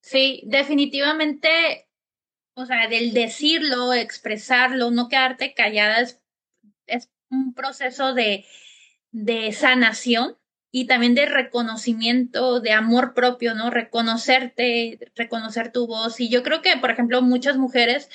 Sí, 0.00 0.42
definitivamente, 0.46 1.88
o 2.54 2.66
sea, 2.66 2.88
del 2.88 3.12
decirlo, 3.12 3.94
expresarlo, 3.94 4.90
no 4.90 5.08
quedarte 5.08 5.54
callada 5.54 6.00
es, 6.00 6.18
un 7.30 7.54
proceso 7.54 8.12
de, 8.12 8.44
de 9.10 9.52
sanación 9.52 10.36
y 10.70 10.86
también 10.86 11.14
de 11.14 11.26
reconocimiento, 11.26 12.60
de 12.60 12.72
amor 12.72 13.14
propio, 13.14 13.54
¿no? 13.54 13.70
Reconocerte, 13.70 14.98
reconocer 15.14 15.72
tu 15.72 15.86
voz. 15.86 16.20
Y 16.20 16.28
yo 16.28 16.42
creo 16.42 16.60
que, 16.60 16.76
por 16.76 16.90
ejemplo, 16.90 17.22
muchas 17.22 17.56
mujeres, 17.56 18.10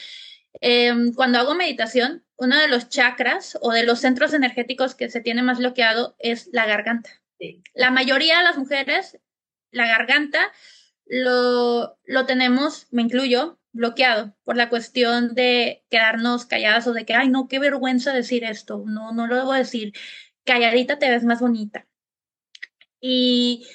em, 0.62 1.14
cuando 1.14 1.40
hago 1.40 1.56
meditación, 1.56 2.26
uno 2.36 2.60
de 2.60 2.68
los 2.68 2.90
chakras 2.90 3.58
o 3.62 3.72
de 3.72 3.84
los 3.84 4.00
centros 4.00 4.34
energéticos 4.34 4.94
que 4.94 5.10
se 5.10 5.22
tiene 5.22 5.42
más 5.42 5.58
bloqueado 5.58 6.16
es 6.20 6.50
la 6.52 6.66
garganta. 6.68 7.10
La 7.74 7.92
mayoría 7.92 8.38
de 8.40 8.44
las 8.44 8.58
mujeres, 8.58 9.20
la 9.72 9.88
garganta 9.88 10.52
lo, 11.06 11.98
lo 12.06 12.26
tenemos, 12.26 12.88
me 12.92 13.04
incluyo, 13.04 13.60
bloqueado 13.72 14.36
por 14.44 14.58
la 14.58 14.70
cuestión 14.70 15.36
de 15.36 15.86
quedarnos 15.90 16.46
calladas 16.46 16.88
o 16.88 16.94
de 16.94 17.06
que, 17.06 17.14
ay, 17.14 17.30
no, 17.30 17.48
qué 17.48 17.60
vergüenza 17.60 18.14
decir 18.14 18.44
esto, 18.44 18.84
no, 18.86 19.12
no 19.12 19.28
lo 19.28 19.36
debo 19.36 19.54
decir, 19.54 19.94
calladita 20.44 21.00
te 21.00 21.10
ves 21.10 21.24
más 21.24 21.40
bonita. 21.40 21.88
Y 23.00 23.68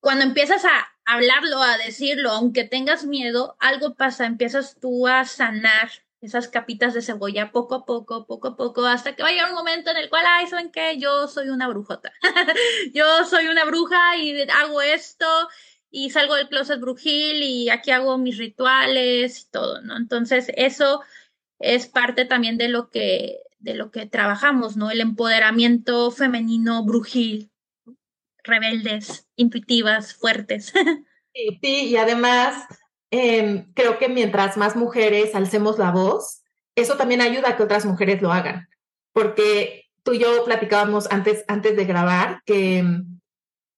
cuando 0.00 0.24
empiezas 0.24 0.64
a 0.64 0.94
hablarlo, 1.04 1.62
a 1.62 1.78
decirlo, 1.78 2.30
aunque 2.30 2.64
tengas 2.64 3.04
miedo, 3.04 3.56
algo 3.60 3.94
pasa, 3.94 4.26
empiezas 4.26 4.78
tú 4.80 5.06
a 5.06 5.24
sanar 5.24 5.90
esas 6.20 6.48
capitas 6.48 6.94
de 6.94 7.02
cebolla 7.02 7.52
poco 7.52 7.74
a 7.74 7.84
poco, 7.84 8.26
poco 8.26 8.48
a 8.48 8.56
poco, 8.56 8.86
hasta 8.86 9.14
que 9.14 9.22
vaya 9.22 9.46
un 9.46 9.54
momento 9.54 9.90
en 9.90 9.98
el 9.98 10.08
cual, 10.08 10.24
ay, 10.26 10.46
¿saben 10.46 10.70
qué? 10.70 10.98
Yo 10.98 11.28
soy 11.28 11.50
una 11.50 11.68
brujota. 11.68 12.12
Yo 12.94 13.24
soy 13.24 13.48
una 13.48 13.64
bruja 13.64 14.16
y 14.16 14.40
hago 14.50 14.80
esto 14.80 15.26
y 15.94 16.10
salgo 16.10 16.34
del 16.34 16.48
closet 16.48 16.80
brujil 16.80 17.42
y 17.42 17.70
aquí 17.70 17.90
hago 17.90 18.18
mis 18.18 18.38
rituales 18.38 19.40
y 19.40 19.50
todo, 19.50 19.80
¿no? 19.82 19.96
Entonces, 19.96 20.50
eso 20.56 21.02
es 21.58 21.86
parte 21.86 22.24
también 22.24 22.58
de 22.58 22.68
lo 22.68 22.90
que 22.90 23.38
de 23.58 23.74
lo 23.74 23.90
que 23.90 24.04
trabajamos, 24.04 24.76
¿no? 24.76 24.90
El 24.90 25.00
empoderamiento 25.00 26.10
femenino 26.10 26.84
brujil, 26.84 27.50
rebeldes, 28.42 29.26
intuitivas, 29.36 30.14
fuertes. 30.14 30.72
Sí, 31.60 31.88
y 31.88 31.96
además 31.96 32.68
Em, 33.16 33.72
creo 33.74 33.96
que 34.00 34.08
mientras 34.08 34.56
más 34.56 34.74
mujeres 34.74 35.36
alcemos 35.36 35.78
la 35.78 35.92
voz, 35.92 36.42
eso 36.74 36.96
también 36.96 37.20
ayuda 37.20 37.50
a 37.50 37.56
que 37.56 37.62
otras 37.62 37.86
mujeres 37.86 38.20
lo 38.20 38.32
hagan. 38.32 38.68
Porque 39.12 39.84
tú 40.02 40.14
y 40.14 40.18
yo 40.18 40.44
platicábamos 40.44 41.08
antes, 41.12 41.44
antes 41.46 41.76
de 41.76 41.84
grabar 41.84 42.42
que 42.44 42.78
em, 42.78 43.20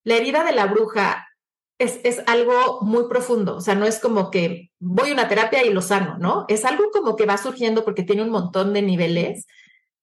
la 0.05 0.14
herida 0.14 0.42
de 0.42 0.52
la 0.52 0.64
bruja 0.64 1.29
es, 1.78 2.00
es, 2.04 2.22
algo 2.26 2.80
muy 2.82 3.08
profundo. 3.08 3.56
O 3.56 3.60
sea, 3.60 3.74
no 3.74 3.86
es 3.86 3.98
como 3.98 4.30
que 4.30 4.70
voy 4.78 5.10
a 5.10 5.12
una 5.12 5.28
terapia 5.28 5.64
y 5.64 5.72
lo 5.72 5.82
sano, 5.82 6.16
¿no? 6.18 6.44
Es 6.48 6.64
algo 6.64 6.90
como 6.92 7.16
que 7.16 7.26
va 7.26 7.36
surgiendo 7.36 7.84
porque 7.84 8.02
tiene 8.02 8.22
un 8.22 8.30
montón 8.30 8.72
de 8.72 8.82
niveles. 8.82 9.46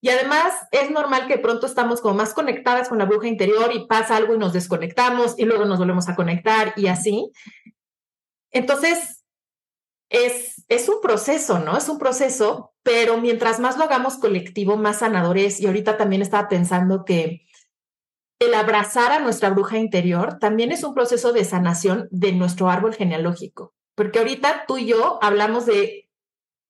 Y 0.01 0.09
además 0.09 0.53
es 0.71 0.91
normal 0.91 1.27
que 1.27 1.37
pronto 1.37 1.65
estamos 1.65 2.01
como 2.01 2.15
más 2.15 2.33
conectadas 2.33 2.89
con 2.89 2.97
la 2.97 3.05
bruja 3.05 3.27
interior 3.27 3.71
y 3.73 3.87
pasa 3.87 4.17
algo 4.17 4.35
y 4.35 4.37
nos 4.37 4.53
desconectamos 4.53 5.35
y 5.37 5.45
luego 5.45 5.65
nos 5.65 5.79
volvemos 5.79 6.09
a 6.09 6.15
conectar 6.15 6.73
y 6.75 6.87
así. 6.87 7.31
Entonces, 8.51 9.23
es, 10.09 10.63
es 10.67 10.89
un 10.89 11.01
proceso, 11.01 11.59
¿no? 11.59 11.75
Es 11.75 11.89
un 11.89 11.97
proceso, 11.97 12.73
pero 12.83 13.17
mientras 13.17 13.59
más 13.59 13.77
lo 13.77 13.85
hagamos 13.85 14.17
colectivo, 14.17 14.77
más 14.77 14.99
sanadores. 14.99 15.59
Y 15.59 15.67
ahorita 15.67 15.97
también 15.97 16.21
estaba 16.21 16.49
pensando 16.49 17.05
que 17.05 17.45
el 18.43 18.53
abrazar 18.53 19.11
a 19.11 19.19
nuestra 19.19 19.49
bruja 19.49 19.77
interior 19.77 20.39
también 20.39 20.71
es 20.71 20.83
un 20.83 20.93
proceso 20.93 21.33
de 21.33 21.45
sanación 21.45 22.07
de 22.11 22.31
nuestro 22.31 22.69
árbol 22.69 22.93
genealógico. 22.93 23.73
Porque 23.95 24.19
ahorita 24.19 24.65
tú 24.67 24.77
y 24.77 24.87
yo 24.87 25.19
hablamos 25.21 25.65
de 25.65 26.09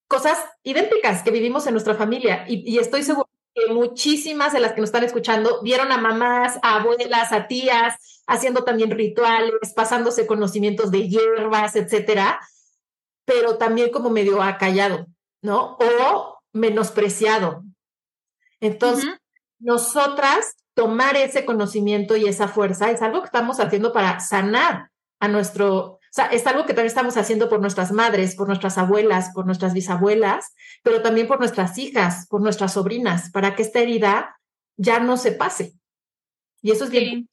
cosas 0.07 0.37
idénticas 0.63 1.23
que 1.23 1.31
vivimos 1.31 1.65
en 1.67 1.73
nuestra 1.73 1.95
familia 1.95 2.45
y, 2.47 2.69
y 2.69 2.79
estoy 2.79 3.03
segura 3.03 3.27
que 3.55 3.73
muchísimas 3.73 4.53
de 4.53 4.59
las 4.59 4.73
que 4.73 4.81
nos 4.81 4.89
están 4.89 5.03
escuchando 5.03 5.61
vieron 5.61 5.91
a 5.91 5.97
mamás, 5.97 6.59
a 6.63 6.79
abuelas, 6.79 7.31
a 7.31 7.47
tías 7.47 7.95
haciendo 8.25 8.63
también 8.63 8.91
rituales, 8.91 9.73
pasándose 9.75 10.25
conocimientos 10.25 10.91
de 10.91 11.07
hierbas, 11.07 11.75
etcétera 11.75 12.39
pero 13.25 13.57
también 13.57 13.91
como 13.91 14.09
medio 14.09 14.41
acallado, 14.41 15.07
¿no? 15.41 15.77
O 15.79 16.39
menospreciado. 16.51 17.63
Entonces, 18.59 19.09
nosotras 19.59 20.55
tomar 20.73 21.15
ese 21.15 21.45
conocimiento 21.45 22.15
y 22.15 22.25
esa 22.25 22.47
fuerza 22.47 22.91
es 22.91 23.01
algo 23.01 23.21
que 23.21 23.27
estamos 23.27 23.59
haciendo 23.59 23.93
para 23.93 24.19
sanar 24.19 24.89
a 25.19 25.27
nuestro, 25.27 25.79
o 25.85 25.99
sea, 26.11 26.25
es 26.27 26.45
algo 26.47 26.65
que 26.65 26.73
también 26.73 26.87
estamos 26.87 27.15
haciendo 27.17 27.49
por 27.49 27.61
nuestras 27.61 27.91
madres, 27.91 28.35
por 28.35 28.47
nuestras 28.47 28.77
abuelas, 28.77 29.31
por 29.33 29.45
nuestras 29.45 29.73
bisabuelas, 29.73 30.53
pero 30.83 31.01
también 31.01 31.27
por 31.27 31.39
nuestras 31.39 31.77
hijas, 31.77 32.27
por 32.29 32.41
nuestras 32.41 32.73
sobrinas, 32.73 33.31
para 33.31 33.55
que 33.55 33.63
esta 33.63 33.79
herida 33.79 34.39
ya 34.75 34.99
no 34.99 35.17
se 35.17 35.31
pase. 35.31 35.73
Y 36.61 36.71
eso 36.71 36.85
es 36.85 36.89
bien. 36.89 37.29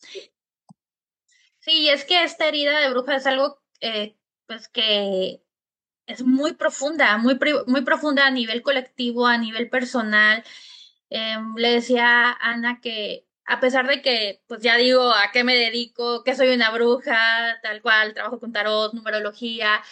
Sí, 1.60 1.88
es 1.88 2.04
que 2.04 2.22
esta 2.22 2.48
herida 2.48 2.78
de 2.78 2.90
bruja 2.90 3.16
es 3.16 3.26
algo 3.26 3.60
eh, 3.80 4.16
pues 4.46 4.68
que 4.68 5.42
es 6.06 6.24
muy 6.24 6.54
profunda, 6.54 7.16
muy, 7.18 7.38
muy 7.66 7.82
profunda 7.82 8.26
a 8.26 8.30
nivel 8.30 8.62
colectivo, 8.62 9.26
a 9.26 9.38
nivel 9.38 9.70
personal. 9.70 10.42
Em, 11.08 11.54
le 11.56 11.70
decía 11.74 12.30
a 12.30 12.50
Ana 12.50 12.80
que 12.80 13.26
a 13.50 13.60
pesar 13.60 13.86
de 13.86 14.02
que, 14.02 14.42
pues 14.46 14.62
ya 14.62 14.76
digo 14.76 15.12
a 15.12 15.30
qué 15.32 15.44
me 15.44 15.56
dedico, 15.56 16.24
que 16.24 16.34
soy 16.34 16.54
una 16.54 16.70
bruja, 16.70 17.58
tal 17.62 17.82
cual, 17.82 18.14
trabajo 18.14 18.40
con 18.40 18.52
tarot, 18.52 18.94
numerología, 18.94 19.82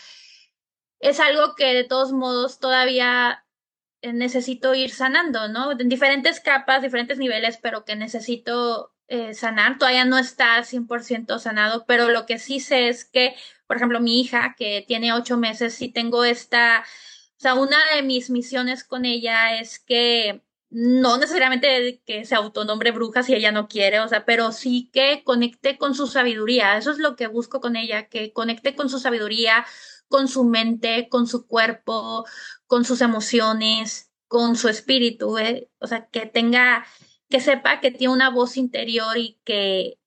es 1.01 1.21
algo 1.21 1.55
que 1.55 1.75
de 1.75 1.85
todos 1.85 2.13
modos 2.13 2.59
todavía 2.59 3.45
necesito 4.03 4.75
ir 4.75 4.91
sanando, 4.91 5.49
¿no? 5.49 5.73
En 5.73 5.89
diferentes 5.89 6.41
capas, 6.41 6.83
diferentes 6.83 7.19
niveles, 7.19 7.59
pero 7.61 7.85
que 7.85 7.97
necesito 7.97 8.93
eh, 9.09 9.35
sanar. 9.35 9.79
Todavía 9.79 10.05
no 10.05 10.19
está 10.19 10.63
100% 10.63 11.39
sanado, 11.39 11.85
pero 11.87 12.09
lo 12.09 12.27
que 12.27 12.39
sí 12.39 12.61
sé 12.61 12.89
es 12.89 13.05
que 13.05 13.35
por 13.69 13.77
ejemplo, 13.77 14.01
mi 14.01 14.21
hija 14.21 14.57
que 14.59 14.83
tiene 14.89 15.13
ocho 15.13 15.37
meses, 15.37 15.75
sí 15.75 15.91
tengo 15.91 16.25
esta, 16.25 16.85
o 17.37 17.41
sea, 17.41 17.55
una 17.55 17.77
de 17.95 18.03
mis 18.03 18.31
misiones 18.31 18.83
con 18.83 19.05
ella 19.05 19.61
es 19.61 19.79
que 19.79 20.43
no 20.71 21.17
necesariamente 21.17 22.03
que 22.05 22.25
se 22.25 22.35
autonombre 22.35 22.91
bruja 22.93 23.23
si 23.23 23.35
ella 23.35 23.53
no 23.53 23.69
quiere, 23.69 24.01
o 24.01 24.09
sea, 24.09 24.25
pero 24.25 24.53
sí 24.53 24.91
que 24.93 25.23
conecte 25.25 25.79
con 25.79 25.95
su 25.95 26.07
sabiduría. 26.07 26.77
Eso 26.77 26.91
es 26.91 26.99
lo 26.99 27.17
que 27.17 27.27
busco 27.27 27.61
con 27.61 27.77
ella, 27.77 28.09
que 28.09 28.33
conecte 28.33 28.75
con 28.75 28.91
su 28.91 28.99
sabiduría, 28.99 29.65
con 30.09 30.29
su 30.29 30.45
mente, 30.45 31.09
con 31.09 31.27
su 31.27 31.47
cuerpo, 31.47 32.27
con 32.67 32.85
sus 32.85 33.01
emociones, 33.01 34.13
con 34.27 34.57
su 34.57 34.69
espíritu, 34.69 35.39
¿eh? 35.39 35.71
o 35.79 35.87
sea, 35.87 36.07
que 36.09 36.27
tenga, 36.27 36.87
que 37.31 37.41
sepa 37.41 37.81
que 37.81 37.91
tiene 37.91 38.13
una 38.13 38.31
voz 38.31 38.57
interior 38.57 39.17
y 39.17 39.41
que 39.45 39.99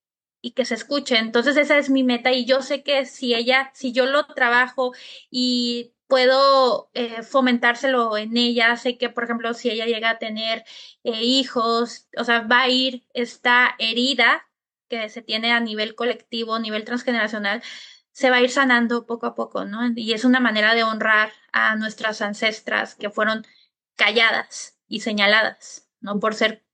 y 0.41 0.51
que 0.51 0.65
se 0.65 0.75
escuche. 0.75 1.17
Entonces 1.17 1.57
esa 1.57 1.77
es 1.77 1.89
mi 1.89 2.03
meta 2.03 2.31
y 2.33 2.45
yo 2.45 2.61
sé 2.61 2.83
que 2.83 3.05
si 3.05 3.33
ella, 3.33 3.71
si 3.73 3.91
yo 3.93 4.05
lo 4.07 4.25
trabajo 4.27 4.93
y 5.29 5.93
puedo 6.11 6.89
eh, 6.93 7.23
fomentárselo 7.23 8.17
en 8.17 8.35
ella, 8.35 8.75
sé 8.75 8.97
que 8.97 9.09
por 9.09 9.23
ejemplo 9.23 9.53
si 9.53 9.69
ella 9.69 9.85
llega 9.85 10.09
a 10.09 10.17
tener 10.17 10.65
eh, 11.05 11.23
hijos, 11.23 12.09
o 12.17 12.25
sea, 12.25 12.41
va 12.41 12.63
a 12.63 12.67
ir 12.67 13.05
esta 13.13 13.75
herida 13.79 14.45
que 14.89 15.07
se 15.07 15.21
tiene 15.21 15.53
a 15.53 15.61
nivel 15.61 15.95
colectivo, 15.95 16.55
a 16.55 16.59
nivel 16.59 16.83
transgeneracional, 16.83 17.63
se 18.11 18.29
va 18.29 18.35
a 18.35 18.41
ir 18.41 18.49
sanando 18.49 19.05
poco 19.05 19.25
a 19.25 19.35
poco, 19.35 19.63
¿no? 19.63 19.89
Y 19.95 20.11
es 20.11 20.25
una 20.25 20.41
manera 20.41 20.75
de 20.75 20.83
honrar 20.83 21.31
a 21.53 21.77
nuestras 21.77 22.21
ancestras 22.21 22.95
que 22.95 23.09
fueron 23.09 23.47
calladas 23.95 24.77
y 24.89 24.99
señaladas, 24.99 25.87
¿no? 26.01 26.19
Por 26.19 26.35
ser 26.35 26.65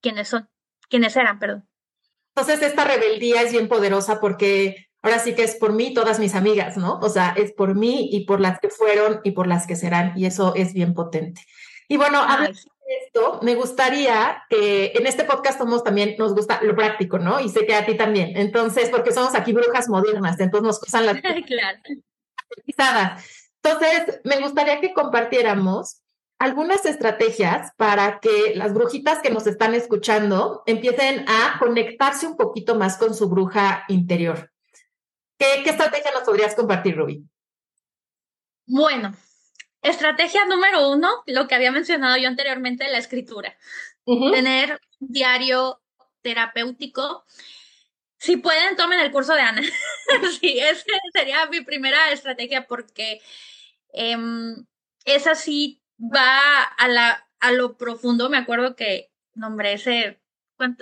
quienes 0.00 0.28
son, 0.28 0.48
quienes 0.88 1.16
eran, 1.16 1.40
perdón. 1.40 1.68
Entonces 2.36 2.62
esta 2.62 2.84
rebeldía 2.84 3.42
es 3.42 3.50
bien 3.50 3.66
poderosa 3.66 4.20
porque 4.20 4.87
ahora 5.02 5.18
sí 5.18 5.34
que 5.34 5.44
es 5.44 5.56
por 5.56 5.72
mí 5.72 5.94
todas 5.94 6.18
mis 6.18 6.34
amigas, 6.34 6.76
¿no? 6.76 6.98
O 7.00 7.08
sea, 7.08 7.34
es 7.36 7.52
por 7.52 7.74
mí 7.74 8.08
y 8.12 8.24
por 8.24 8.40
las 8.40 8.58
que 8.60 8.68
fueron 8.68 9.20
y 9.24 9.32
por 9.32 9.46
las 9.46 9.66
que 9.66 9.76
serán 9.76 10.12
y 10.16 10.26
eso 10.26 10.54
es 10.54 10.72
bien 10.72 10.94
potente. 10.94 11.42
Y 11.88 11.96
bueno, 11.96 12.20
hablando 12.20 12.58
de 12.58 12.96
esto, 13.06 13.40
me 13.42 13.54
gustaría 13.54 14.42
que 14.50 14.92
en 14.94 15.06
este 15.06 15.24
podcast 15.24 15.58
somos 15.58 15.84
también, 15.84 16.16
nos 16.18 16.34
gusta 16.34 16.60
lo 16.62 16.74
práctico, 16.74 17.18
¿no? 17.18 17.40
Y 17.40 17.48
sé 17.48 17.66
que 17.66 17.74
a 17.74 17.86
ti 17.86 17.96
también. 17.96 18.36
Entonces, 18.36 18.90
porque 18.90 19.12
somos 19.12 19.34
aquí 19.34 19.52
brujas 19.52 19.88
modernas, 19.88 20.38
entonces 20.40 20.66
nos 20.66 20.82
usan 20.82 21.06
las... 21.06 21.20
claro. 22.76 23.16
Entonces, 23.62 24.20
me 24.24 24.40
gustaría 24.40 24.80
que 24.80 24.92
compartiéramos 24.92 26.02
algunas 26.38 26.86
estrategias 26.86 27.72
para 27.76 28.20
que 28.20 28.54
las 28.54 28.72
brujitas 28.72 29.20
que 29.20 29.30
nos 29.30 29.46
están 29.46 29.74
escuchando 29.74 30.62
empiecen 30.66 31.24
a 31.28 31.58
conectarse 31.58 32.26
un 32.26 32.36
poquito 32.36 32.76
más 32.76 32.96
con 32.96 33.14
su 33.14 33.28
bruja 33.28 33.84
interior. 33.88 34.50
¿Qué, 35.38 35.62
qué 35.62 35.70
estrategia 35.70 36.10
nos 36.12 36.24
podrías 36.24 36.54
compartir, 36.54 36.96
Ruby? 36.96 37.24
Bueno, 38.66 39.14
estrategia 39.82 40.44
número 40.44 40.90
uno, 40.90 41.22
lo 41.26 41.46
que 41.46 41.54
había 41.54 41.72
mencionado 41.72 42.16
yo 42.16 42.28
anteriormente, 42.28 42.88
la 42.88 42.98
escritura. 42.98 43.56
Tener 44.04 44.80
diario 44.98 45.80
terapéutico. 46.22 47.24
Si 48.18 48.36
pueden, 48.36 48.76
tomen 48.76 49.00
el 49.00 49.12
curso 49.12 49.34
de 49.34 49.42
Ana. 49.42 49.62
sí, 50.40 50.58
esa 50.58 50.84
sería 51.12 51.46
mi 51.46 51.60
primera 51.60 52.10
estrategia 52.10 52.66
porque 52.66 53.20
eh, 53.92 54.16
es 55.04 55.26
así 55.26 55.82
va 55.98 56.62
a, 56.62 56.88
la, 56.88 57.28
a 57.40 57.52
lo 57.52 57.76
profundo. 57.76 58.28
Me 58.28 58.38
acuerdo 58.38 58.76
que, 58.76 59.10
nombre 59.34 59.74
ese, 59.74 60.20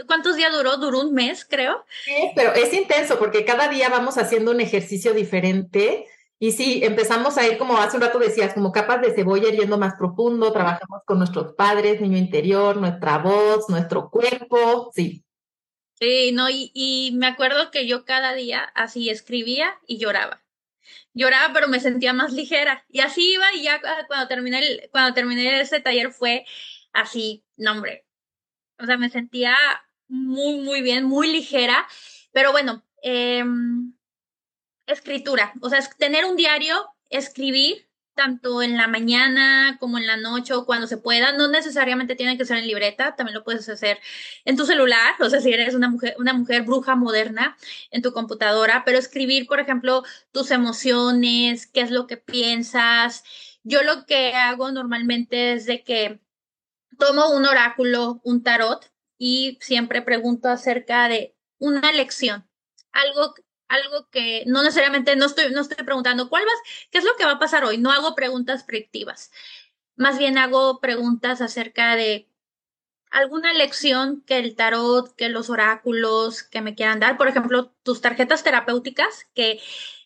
¿cuántos 0.07 0.37
días 0.37 0.53
duró? 0.53 0.77
Duró 0.79 1.01
un 1.01 1.15
mes, 1.15 1.45
creo. 1.49 1.85
Sí, 2.05 2.31
pero 2.35 2.53
es 2.55 2.73
intenso 2.73 3.19
porque 3.19 3.45
cada 3.45 3.69
día 3.69 3.89
vamos 3.89 4.19
haciendo 4.19 4.51
un 4.51 4.61
ejercicio 4.61 5.15
diferente. 5.15 6.07
Y 6.39 6.53
sí, 6.53 6.81
empezamos 6.83 7.39
a 7.39 7.47
ir 7.47 7.57
como 7.57 7.79
hace 7.79 7.97
un 7.97 8.03
rato 8.03 8.19
decías, 8.19 8.53
como 8.53 8.73
capas 8.73 9.01
de 9.01 9.15
cebolla 9.15 9.51
yendo 9.51 9.79
más 9.79 9.95
profundo, 9.95 10.53
trabajamos 10.53 11.03
con 11.07 11.19
nuestros 11.19 11.55
padres, 11.55 12.01
niño 12.01 12.19
interior, 12.19 12.77
nuestra 12.77 13.19
voz, 13.19 13.69
nuestro 13.69 14.11
cuerpo, 14.11 14.91
sí. 14.95 15.25
Sí, 15.99 16.33
no, 16.33 16.51
y, 16.51 16.71
y 16.75 17.13
me 17.15 17.27
acuerdo 17.27 17.71
que 17.71 17.87
yo 17.87 18.05
cada 18.05 18.35
día 18.35 18.65
así 18.75 19.09
escribía 19.09 19.79
y 19.87 19.97
lloraba 19.97 20.43
lloraba, 21.17 21.53
pero 21.53 21.67
me 21.67 21.81
sentía 21.81 22.13
más 22.13 22.33
ligera. 22.33 22.85
Y 22.89 23.01
así 23.01 23.33
iba 23.33 23.53
y 23.55 23.63
ya 23.63 23.81
cuando 24.07 24.29
terminé, 24.29 24.59
el, 24.59 24.89
cuando 24.93 25.15
terminé 25.15 25.61
ese 25.61 25.81
taller 25.81 26.13
fue 26.13 26.45
así, 26.93 27.45
no 27.57 27.73
hombre. 27.73 28.06
O 28.79 28.87
sea, 28.87 28.99
me 28.99 29.11
sentía 29.11 29.57
muy, 30.09 30.61
muy 30.61 30.83
bien, 30.83 31.05
muy 31.05 31.33
ligera. 31.33 31.87
Pero 32.33 32.53
bueno, 32.53 32.85
em, 33.03 33.95
escritura, 34.87 35.53
o 35.61 35.71
sea, 35.71 35.81
tener 35.99 36.25
un 36.25 36.37
diario, 36.37 36.77
escribir, 37.11 37.87
tanto 38.17 38.63
en 38.63 38.77
la 38.77 38.89
mañana 38.89 39.77
como 39.79 39.99
en 39.99 40.07
la 40.07 40.17
noche 40.17 40.55
o 40.55 40.65
cuando 40.67 40.89
se 40.89 40.97
pueda. 40.97 41.33
No 41.33 41.49
necesariamente 41.49 42.17
tiene 42.17 42.37
que 42.37 42.45
ser 42.45 42.57
en 42.59 42.67
libreta, 42.67 43.15
también 43.15 43.35
lo 43.35 43.45
puedes 43.45 43.69
hacer 43.69 43.99
en 44.45 44.57
tu 44.57 44.67
celular, 44.67 45.15
o 45.21 45.31
sea, 45.31 45.41
si 45.41 45.53
eres 45.53 45.75
una 45.75 45.89
mujer, 45.89 46.17
una 46.19 46.33
mujer 46.33 46.63
bruja 46.63 46.97
moderna 46.97 47.57
en 47.91 48.03
tu 48.03 48.13
computadora, 48.13 48.83
pero 48.85 48.99
escribir, 48.99 49.47
por 49.47 49.61
ejemplo, 49.61 50.03
tus 50.33 50.51
emociones, 50.51 51.67
qué 51.67 51.83
es 51.83 51.91
lo 51.91 52.07
que 52.07 52.17
piensas. 52.17 53.23
Yo 53.63 53.83
lo 53.83 54.07
que 54.07 54.35
hago 54.35 54.73
normalmente 54.73 55.53
es 55.53 55.67
de 55.67 55.85
que 55.85 56.21
tomo 56.97 57.31
un 57.31 57.47
oráculo, 57.47 58.21
un 58.25 58.43
tarot 58.43 58.91
y 59.19 59.59
siempre 59.61 60.03
pregunto 60.03 60.49
acerca 60.49 61.09
de 61.09 61.37
una 61.59 61.93
lección, 61.93 62.49
algo 62.93 63.35
algo 63.69 64.09
que 64.11 64.45
no 64.47 64.63
necesariamente, 64.63 65.17
no 65.17 65.27
estoy, 65.27 65.51
no 65.53 65.61
estoy 65.61 65.85
preguntando 65.85 66.29
cuál 66.29 66.45
vas, 66.45 66.89
qué 66.91 66.99
es 66.99 67.05
lo 67.05 67.17
que 67.17 67.25
va 67.25 67.33
a 67.33 67.39
pasar 67.39 67.65
hoy, 67.65 67.79
no 67.79 67.91
hago 67.91 68.15
preguntas 68.15 68.65
predictivas, 68.65 69.33
más 69.97 70.19
bien 70.19 70.39
hago 70.39 70.81
preguntas 70.81 71.41
acerca 71.41 71.97
de 71.97 72.29
alguna 73.11 73.53
lección 73.53 74.23
que 74.27 74.39
el 74.39 74.55
tarot, 74.57 75.15
que 75.17 75.29
los 75.29 75.51
oráculos 75.51 76.43
que 76.43 76.61
me 76.61 76.75
quieran 76.75 77.01
dar, 77.01 77.17
por 77.17 77.29
ejemplo, 77.29 77.75
tus 77.83 78.01
tarjetas 78.01 78.43
terapéuticas, 78.43 79.27
que 79.35 79.61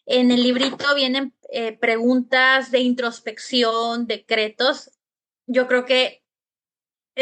en 0.06 0.30
el 0.30 0.42
librito 0.42 0.94
vienen 0.94 1.34
eh, 1.50 1.76
preguntas 1.76 2.70
de 2.70 2.80
introspección, 2.80 4.06
decretos, 4.06 4.90
yo 5.46 5.66
creo 5.66 5.84
que 5.84 6.22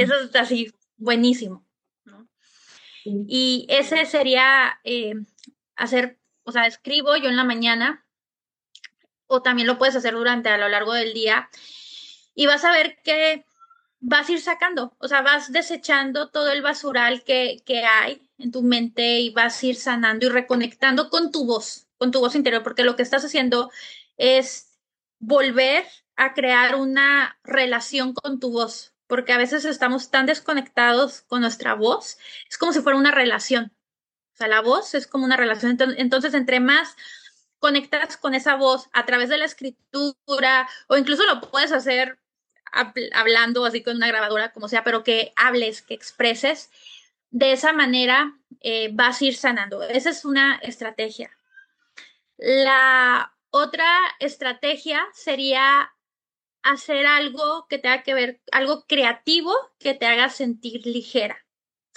eso 0.03 0.15
es 0.15 0.35
así 0.37 0.73
buenísimo. 0.97 1.65
Y 3.27 3.67
ese 3.71 4.05
sería 4.05 4.81
eh, 4.85 5.15
hacer 5.77 6.19
o 6.49 6.53
sea, 6.53 6.67
escribo 6.67 7.15
yo 7.17 7.29
en 7.29 7.37
la 7.37 7.45
mañana 7.45 8.07
o 9.27 9.43
también 9.43 9.67
lo 9.67 9.77
puedes 9.77 9.95
hacer 9.95 10.15
durante 10.15 10.49
a 10.49 10.57
lo 10.57 10.67
largo 10.71 10.95
del 10.95 11.13
día 11.13 11.51
y 12.35 12.47
vas 12.47 12.65
a 12.65 12.73
ver 12.73 12.97
que 13.05 13.45
vas 14.01 14.29
a 14.29 14.33
ir 14.33 14.41
sacando, 14.41 14.97
o 14.99 15.09
sea, 15.09 15.21
vas 15.21 15.53
desechando 15.53 16.31
todo 16.31 16.51
el 16.51 16.63
basural 16.63 17.23
que, 17.23 17.59
que 17.67 17.85
hay 17.85 18.23
en 18.39 18.51
tu 18.51 18.63
mente 18.63 19.21
y 19.21 19.29
vas 19.29 19.63
a 19.63 19.67
ir 19.67 19.77
sanando 19.77 20.25
y 20.25 20.31
reconectando 20.31 21.11
con 21.11 21.31
tu 21.33 21.45
voz, 21.45 21.87
con 21.99 22.13
tu 22.13 22.21
voz 22.21 22.35
interior, 22.35 22.63
porque 22.63 22.85
lo 22.85 22.97
que 22.97 23.03
estás 23.03 23.27
haciendo 23.27 23.71
es 24.17 24.71
volver 25.19 25.85
a 26.17 26.33
crear 26.33 26.77
una 26.77 27.39
relación 27.45 28.15
con 28.15 28.41
tu 28.41 28.53
voz, 28.53 28.95
porque 29.09 29.33
a 29.33 29.39
veces 29.39 29.65
estamos 29.65 30.11
tan 30.11 30.27
desconectados 30.27 31.23
con 31.23 31.41
nuestra 31.41 31.75
voz, 31.75 32.19
es 32.49 32.57
como 32.57 32.73
si 32.73 32.81
fuera 32.81 32.99
una 32.99 33.11
relación 33.11 33.73
sea, 34.39 34.49
la 34.49 34.63
voz 34.63 34.95
es 34.95 35.07
como 35.07 35.25
una 35.25 35.37
relación. 35.37 35.77
Entonces, 35.97 36.35
entre 36.35 36.61
más 36.61 36.97
conectas 37.59 38.17
con 38.17 38.35
esa 38.35 38.55
voz 38.55 38.89
a 38.93 39.05
través 39.05 39.29
de 39.29 39.39
la 39.39 39.45
escritura 39.45 40.69
o 40.87 40.97
incluso 40.97 41.27
lo 41.27 41.41
puedes 41.41 41.73
hacer 41.73 42.19
hablando 43.13 43.65
así 43.65 43.83
con 43.83 43.97
una 43.97 44.09
grabadora, 44.09 44.53
como 44.53 44.69
sea, 44.69 44.85
pero 44.85 45.03
que 45.03 45.33
hables, 45.37 45.83
que 45.83 45.95
expreses, 45.95 46.71
de 47.31 47.53
esa 47.53 47.73
manera 47.73 48.39
eh, 48.61 48.91
vas 48.93 49.21
a 49.21 49.25
ir 49.25 49.37
sanando. 49.37 49.83
Esa 49.83 50.11
es 50.11 50.25
una 50.25 50.57
estrategia. 50.57 51.31
La 52.37 53.35
otra 53.51 53.91
estrategia 54.21 55.05
sería 55.15 55.93
hacer 56.73 57.07
algo 57.07 57.67
que 57.69 57.79
tenga 57.79 58.03
que 58.03 58.15
ver, 58.15 58.41
algo 58.53 58.85
creativo 58.87 59.53
que 59.79 59.95
te 59.95 60.07
haga 60.07 60.29
sentir 60.31 60.87
ligera 60.87 61.45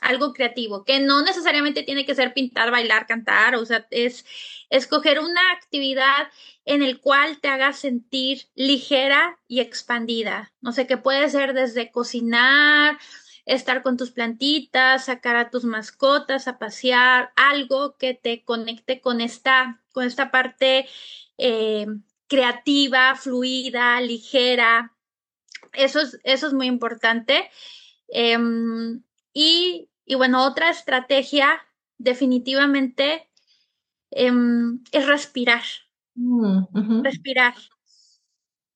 algo 0.01 0.33
creativo, 0.33 0.83
que 0.83 0.99
no 0.99 1.21
necesariamente 1.21 1.83
tiene 1.83 2.05
que 2.05 2.15
ser 2.15 2.33
pintar, 2.33 2.71
bailar, 2.71 3.05
cantar, 3.05 3.55
o 3.55 3.65
sea, 3.65 3.87
es 3.91 4.25
escoger 4.69 5.19
una 5.19 5.51
actividad 5.51 6.27
en 6.65 6.81
el 6.81 6.99
cual 6.99 7.39
te 7.39 7.47
haga 7.47 7.71
sentir 7.71 8.47
ligera 8.55 9.39
y 9.47 9.61
expandida. 9.61 10.51
No 10.59 10.73
sé, 10.73 10.87
que 10.87 10.97
puede 10.97 11.29
ser 11.29 11.53
desde 11.53 11.91
cocinar, 11.91 12.97
estar 13.45 13.83
con 13.83 13.95
tus 13.95 14.11
plantitas, 14.11 15.05
sacar 15.05 15.35
a 15.35 15.51
tus 15.51 15.65
mascotas 15.65 16.47
a 16.47 16.57
pasear, 16.57 17.31
algo 17.35 17.95
que 17.97 18.15
te 18.15 18.43
conecte 18.43 19.01
con 19.01 19.21
esta, 19.21 19.81
con 19.93 20.05
esta 20.05 20.31
parte 20.31 20.87
eh, 21.37 21.85
creativa, 22.31 23.13
fluida, 23.15 23.99
ligera. 23.99 24.95
Eso 25.73 25.99
es, 25.99 26.17
eso 26.23 26.47
es 26.47 26.53
muy 26.53 26.67
importante. 26.67 27.51
Em, 28.07 29.03
y 29.33 29.91
y 30.11 30.15
bueno, 30.15 30.43
otra 30.43 30.69
estrategia 30.69 31.65
definitivamente 31.97 33.29
em, 34.09 34.83
es 34.91 35.07
respirar. 35.07 35.63
Mm, 36.15 37.01
respirar. 37.01 37.55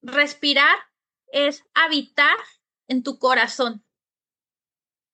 Respirar 0.01 0.77
es 1.27 1.65
habitar 1.73 2.37
en 2.87 3.03
tu 3.03 3.19
corazón. 3.19 3.83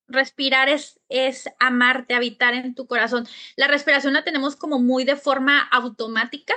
Respirar 0.07 0.69
es, 0.69 0.99
es 1.09 1.49
amarte, 1.59 2.13
habitar 2.13 2.53
en 2.53 2.75
tu 2.75 2.85
corazón. 2.85 3.25
La 3.55 3.67
respiración 3.67 4.13
la 4.13 4.23
tenemos 4.23 4.55
como 4.55 4.77
muy 4.77 5.05
de 5.05 5.15
forma 5.15 5.59
automática, 5.59 6.53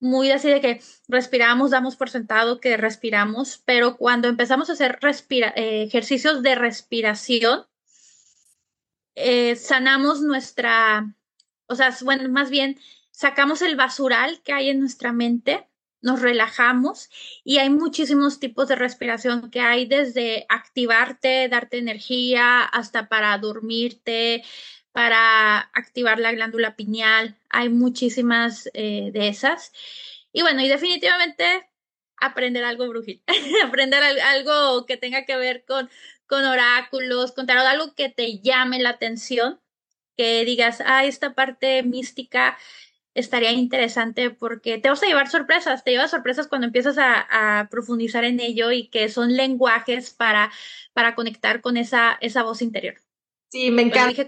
muy 0.00 0.30
así 0.30 0.48
de 0.48 0.60
que 0.60 0.80
respiramos, 1.08 1.70
damos 1.70 1.96
por 1.96 2.10
sentado 2.10 2.60
que 2.60 2.76
respiramos, 2.76 3.62
pero 3.64 3.96
cuando 3.96 4.28
empezamos 4.28 4.70
a 4.70 4.74
hacer 4.74 4.98
eh, 5.02 5.82
ejercicios 5.82 6.42
de 6.42 6.54
respiración, 6.54 7.66
eh, 9.14 9.56
sanamos 9.56 10.20
nuestra, 10.20 11.14
o 11.66 11.74
sea, 11.74 11.96
bueno, 12.02 12.28
más 12.28 12.50
bien 12.50 12.78
sacamos 13.10 13.62
el 13.62 13.74
basural 13.74 14.40
que 14.42 14.52
hay 14.52 14.70
en 14.70 14.78
nuestra 14.80 15.12
mente, 15.12 15.66
nos 16.00 16.22
relajamos 16.22 17.10
y 17.42 17.58
hay 17.58 17.70
muchísimos 17.70 18.38
tipos 18.38 18.68
de 18.68 18.76
respiración 18.76 19.50
que 19.50 19.60
hay 19.60 19.86
desde 19.86 20.46
activarte, 20.48 21.48
darte 21.48 21.78
energía, 21.78 22.62
hasta 22.62 23.08
para 23.08 23.36
dormirte, 23.38 24.44
para 24.92 25.58
activar 25.58 26.18
la 26.20 26.32
glándula 26.32 26.76
pineal. 26.76 27.36
Hay 27.50 27.68
muchísimas 27.68 28.68
eh, 28.74 29.10
de 29.12 29.28
esas. 29.28 29.72
Y 30.32 30.42
bueno, 30.42 30.62
y 30.62 30.68
definitivamente 30.68 31.68
aprender 32.16 32.64
algo 32.64 32.88
brujil, 32.88 33.22
aprender 33.64 34.02
algo 34.02 34.86
que 34.86 34.96
tenga 34.96 35.24
que 35.24 35.36
ver 35.36 35.64
con 35.64 35.88
con 36.28 36.44
oráculos, 36.44 37.32
con 37.32 37.46
tarot, 37.46 37.64
algo 37.66 37.94
que 37.94 38.10
te 38.10 38.38
llame 38.38 38.78
la 38.78 38.90
atención. 38.90 39.60
que 40.16 40.44
digas, 40.44 40.82
ah, 40.84 41.04
esta 41.04 41.34
parte 41.34 41.82
mística 41.84 42.58
estaría 43.14 43.52
interesante 43.52 44.30
porque 44.30 44.78
te 44.78 44.88
vas 44.90 45.02
a 45.02 45.06
llevar 45.06 45.28
sorpresas, 45.30 45.84
te 45.84 45.92
llevas 45.92 46.10
sorpresas 46.10 46.48
cuando 46.48 46.66
empiezas 46.66 46.96
a, 46.98 47.68
profundizar 47.70 48.24
en 48.24 48.40
ello 48.40 48.72
y 48.72 48.88
que 48.88 49.08
son 49.08 49.36
lenguajes 49.36 50.10
para, 50.10 50.50
para 50.92 51.14
conectar 51.14 51.60
con 51.60 51.76
esa, 51.76 52.18
esa 52.20 52.42
voz 52.42 52.62
interior. 52.62 52.96
Sí, 53.48 53.70
me 53.70 53.82
encanta. 53.82 54.26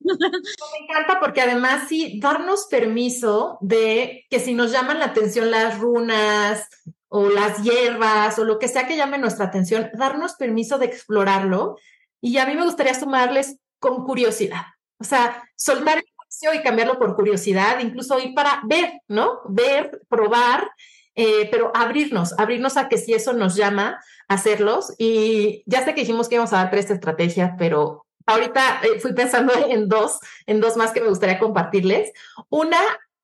Me 0.00 0.84
encanta 0.84 1.18
porque 1.20 1.40
además 1.40 1.88
sí, 1.88 2.18
darnos 2.20 2.66
permiso 2.70 3.58
de 3.60 4.26
que 4.30 4.40
si 4.40 4.54
nos 4.54 4.72
llaman 4.72 4.98
la 4.98 5.06
atención 5.06 5.50
las 5.50 5.78
runas 5.78 6.68
o 7.08 7.28
las 7.28 7.62
hierbas 7.62 8.38
o 8.38 8.44
lo 8.44 8.58
que 8.58 8.68
sea 8.68 8.86
que 8.86 8.96
llame 8.96 9.18
nuestra 9.18 9.46
atención, 9.46 9.90
darnos 9.94 10.34
permiso 10.34 10.78
de 10.78 10.86
explorarlo. 10.86 11.76
Y 12.20 12.38
a 12.38 12.46
mí 12.46 12.54
me 12.54 12.64
gustaría 12.64 12.94
sumarles 12.94 13.58
con 13.78 14.04
curiosidad. 14.04 14.62
O 14.98 15.04
sea, 15.04 15.42
soltar 15.56 15.98
el 15.98 16.04
juicio 16.16 16.54
y 16.54 16.62
cambiarlo 16.62 16.98
por 16.98 17.14
curiosidad, 17.14 17.78
incluso 17.80 18.18
ir 18.18 18.34
para 18.34 18.60
ver, 18.64 19.00
¿no? 19.06 19.40
Ver, 19.48 20.00
probar, 20.08 20.68
eh, 21.14 21.48
pero 21.50 21.72
abrirnos, 21.74 22.38
abrirnos 22.38 22.76
a 22.76 22.88
que 22.88 22.98
si 22.98 23.14
eso 23.14 23.32
nos 23.32 23.54
llama, 23.54 24.00
hacerlos. 24.26 24.94
Y 24.98 25.62
ya 25.66 25.84
sé 25.84 25.94
que 25.94 26.00
dijimos 26.02 26.28
que 26.28 26.34
íbamos 26.34 26.52
a 26.52 26.56
dar 26.56 26.70
tres 26.70 26.90
estrategias, 26.90 27.52
pero 27.58 28.07
ahorita 28.28 28.82
eh, 28.82 29.00
fui 29.00 29.12
pensando 29.14 29.52
en 29.68 29.88
dos, 29.88 30.20
en 30.46 30.60
dos 30.60 30.76
más 30.76 30.92
que 30.92 31.00
me 31.00 31.08
gustaría 31.08 31.38
compartirles. 31.38 32.12
Una, 32.48 32.80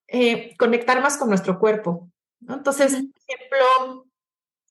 eh, 0.09 0.55
conectar 0.59 1.01
más 1.01 1.17
con 1.17 1.29
nuestro 1.29 1.59
cuerpo. 1.59 2.09
Entonces, 2.49 2.93
por 2.93 3.03
ejemplo, 3.29 4.07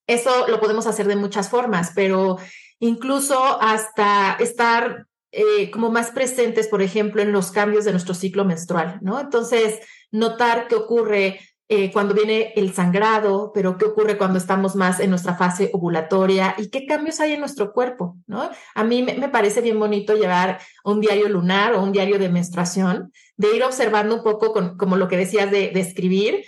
eso 0.07 0.47
lo 0.47 0.59
podemos 0.59 0.85
hacer 0.85 1.07
de 1.07 1.15
muchas 1.15 1.49
formas, 1.49 1.91
pero 1.95 2.37
incluso 2.79 3.61
hasta 3.61 4.33
estar 4.39 5.07
eh, 5.31 5.71
como 5.71 5.89
más 5.89 6.11
presentes, 6.11 6.67
por 6.67 6.81
ejemplo, 6.81 7.21
en 7.21 7.31
los 7.31 7.51
cambios 7.51 7.85
de 7.85 7.91
nuestro 7.91 8.13
ciclo 8.13 8.45
menstrual, 8.45 8.99
¿no? 9.01 9.19
Entonces, 9.19 9.79
notar 10.11 10.67
qué 10.67 10.75
ocurre 10.75 11.39
eh, 11.69 11.91
cuando 11.91 12.13
viene 12.13 12.53
el 12.55 12.73
sangrado, 12.73 13.51
pero 13.53 13.77
qué 13.77 13.85
ocurre 13.85 14.17
cuando 14.17 14.37
estamos 14.37 14.75
más 14.75 14.99
en 14.99 15.09
nuestra 15.09 15.35
fase 15.35 15.69
ovulatoria 15.73 16.55
y 16.57 16.69
qué 16.69 16.85
cambios 16.85 17.19
hay 17.19 17.33
en 17.33 17.39
nuestro 17.39 17.71
cuerpo, 17.71 18.17
¿no? 18.27 18.49
A 18.75 18.83
mí 18.83 19.01
me, 19.01 19.29
parece 19.29 19.61
bien 19.61 19.79
bonito 19.79 20.15
llevar 20.15 20.59
un 20.83 20.99
diario 20.99 21.29
lunar 21.29 21.73
o 21.73 21.81
un 21.81 21.93
diario 21.93 22.19
de 22.19 22.29
menstruación, 22.29 23.11
de 23.37 23.55
ir 23.55 23.63
observando 23.63 24.15
un 24.15 24.23
poco 24.23 24.51
con, 24.51 24.77
como 24.77 24.97
lo 24.97 25.07
que 25.07 25.17
decías 25.17 25.49
de, 25.51 25.69
de 25.69 25.79
escribir, 25.79 26.43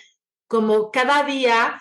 como 0.47 0.91
cada 0.91 1.23
día 1.23 1.79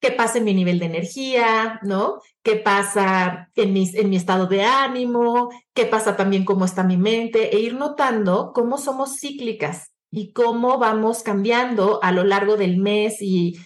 qué 0.00 0.12
pasa 0.12 0.38
en 0.38 0.44
mi 0.44 0.54
nivel 0.54 0.78
de 0.78 0.86
energía, 0.86 1.80
¿no? 1.82 2.20
¿Qué 2.42 2.56
pasa 2.56 3.50
en, 3.54 3.72
mis, 3.72 3.94
en 3.94 4.10
mi 4.10 4.16
estado 4.16 4.46
de 4.46 4.62
ánimo? 4.62 5.50
¿Qué 5.74 5.86
pasa 5.86 6.16
también 6.16 6.44
cómo 6.44 6.64
está 6.64 6.82
mi 6.82 6.96
mente? 6.96 7.54
E 7.54 7.60
ir 7.60 7.74
notando 7.74 8.52
cómo 8.54 8.78
somos 8.78 9.18
cíclicas 9.18 9.89
y 10.10 10.32
cómo 10.32 10.78
vamos 10.78 11.22
cambiando 11.22 12.02
a 12.02 12.12
lo 12.12 12.24
largo 12.24 12.56
del 12.56 12.78
mes 12.78 13.20
y, 13.20 13.58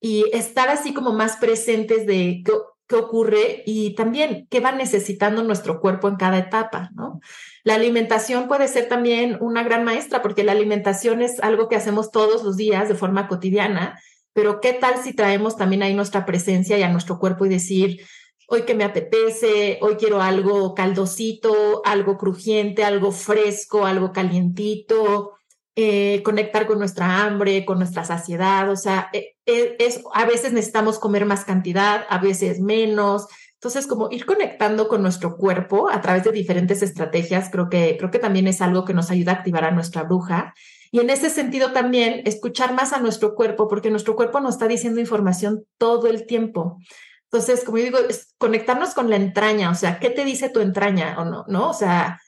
y 0.00 0.24
estar 0.32 0.68
así 0.68 0.92
como 0.92 1.12
más 1.12 1.36
presentes 1.36 2.06
de 2.06 2.42
qué, 2.44 2.52
qué 2.86 2.96
ocurre 2.96 3.62
y 3.66 3.94
también 3.94 4.46
qué 4.50 4.60
va 4.60 4.72
necesitando 4.72 5.42
nuestro 5.42 5.80
cuerpo 5.80 6.08
en 6.08 6.16
cada 6.16 6.38
etapa, 6.38 6.90
¿no? 6.94 7.20
La 7.64 7.74
alimentación 7.74 8.48
puede 8.48 8.68
ser 8.68 8.88
también 8.88 9.36
una 9.40 9.62
gran 9.62 9.84
maestra 9.84 10.22
porque 10.22 10.44
la 10.44 10.52
alimentación 10.52 11.22
es 11.22 11.40
algo 11.40 11.68
que 11.68 11.76
hacemos 11.76 12.10
todos 12.10 12.42
los 12.42 12.56
días 12.56 12.88
de 12.88 12.94
forma 12.94 13.28
cotidiana 13.28 13.98
pero 14.38 14.60
¿qué 14.60 14.72
tal 14.72 15.02
si 15.02 15.14
traemos 15.14 15.56
también 15.56 15.82
ahí 15.82 15.94
nuestra 15.94 16.24
presencia 16.24 16.78
y 16.78 16.82
a 16.84 16.88
nuestro 16.88 17.18
cuerpo 17.18 17.44
y 17.44 17.48
decir, 17.48 18.06
hoy 18.46 18.62
que 18.62 18.76
me 18.76 18.84
apetece, 18.84 19.80
hoy 19.82 19.96
quiero 19.96 20.22
algo 20.22 20.76
caldosito, 20.76 21.82
algo 21.84 22.16
crujiente, 22.16 22.84
algo 22.84 23.10
fresco, 23.10 23.84
algo 23.84 24.12
calientito, 24.12 25.37
eh, 25.80 26.24
conectar 26.24 26.66
con 26.66 26.80
nuestra 26.80 27.22
hambre, 27.22 27.64
con 27.64 27.78
nuestra 27.78 28.02
saciedad, 28.02 28.68
o 28.68 28.74
sea, 28.74 29.10
eh, 29.12 29.36
eh, 29.46 29.76
es, 29.78 30.02
a 30.12 30.24
veces 30.24 30.52
necesitamos 30.52 30.98
comer 30.98 31.24
más 31.24 31.44
cantidad, 31.44 32.04
a 32.10 32.18
veces 32.18 32.58
menos. 32.58 33.28
Entonces, 33.54 33.86
como 33.86 34.10
ir 34.10 34.26
conectando 34.26 34.88
con 34.88 35.02
nuestro 35.02 35.36
cuerpo 35.36 35.88
a 35.88 36.00
través 36.00 36.24
de 36.24 36.32
diferentes 36.32 36.82
estrategias, 36.82 37.48
creo 37.52 37.68
que, 37.68 37.94
creo 37.96 38.10
que 38.10 38.18
también 38.18 38.48
es 38.48 38.60
algo 38.60 38.84
que 38.84 38.92
nos 38.92 39.12
ayuda 39.12 39.30
a 39.30 39.34
activar 39.36 39.64
a 39.64 39.70
nuestra 39.70 40.02
bruja 40.02 40.52
y 40.90 40.98
en 40.98 41.10
ese 41.10 41.30
sentido 41.30 41.70
también 41.70 42.22
escuchar 42.24 42.74
más 42.74 42.92
a 42.92 42.98
nuestro 42.98 43.36
cuerpo, 43.36 43.68
porque 43.68 43.92
nuestro 43.92 44.16
cuerpo 44.16 44.40
nos 44.40 44.54
está 44.54 44.66
diciendo 44.66 44.98
información 44.98 45.64
todo 45.78 46.08
el 46.08 46.26
tiempo. 46.26 46.78
Entonces, 47.30 47.62
como 47.62 47.78
yo 47.78 47.84
digo, 47.84 47.98
es 47.98 48.34
conectarnos 48.36 48.94
con 48.94 49.10
la 49.10 49.14
entraña, 49.14 49.70
o 49.70 49.76
sea, 49.76 50.00
¿qué 50.00 50.10
te 50.10 50.24
dice 50.24 50.48
tu 50.48 50.58
entraña 50.58 51.14
o 51.20 51.24
no? 51.24 51.44
¿No? 51.46 51.70
O 51.70 51.74
sea, 51.74 52.20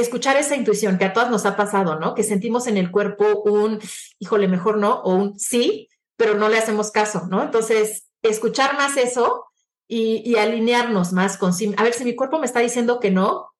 escuchar 0.00 0.36
esa 0.36 0.56
intuición 0.56 0.98
que 0.98 1.04
a 1.04 1.12
todas 1.12 1.30
nos 1.30 1.46
ha 1.46 1.56
pasado, 1.56 1.98
¿no? 1.98 2.14
Que 2.14 2.22
sentimos 2.22 2.66
en 2.66 2.76
el 2.76 2.90
cuerpo 2.90 3.42
un, 3.42 3.80
híjole, 4.18 4.48
mejor 4.48 4.78
no, 4.78 5.00
o 5.00 5.14
un 5.14 5.38
sí, 5.38 5.88
pero 6.16 6.34
no 6.34 6.48
le 6.48 6.58
hacemos 6.58 6.90
caso, 6.90 7.26
¿no? 7.28 7.42
Entonces, 7.42 8.08
escuchar 8.22 8.76
más 8.76 8.96
eso 8.96 9.46
y, 9.86 10.22
y 10.28 10.36
alinearnos 10.36 11.12
más 11.12 11.38
con 11.38 11.52
sí. 11.52 11.74
A 11.76 11.82
ver, 11.82 11.94
si 11.94 12.04
mi 12.04 12.14
cuerpo 12.14 12.38
me 12.38 12.46
está 12.46 12.60
diciendo 12.60 13.00
que 13.00 13.10
no, 13.10 13.52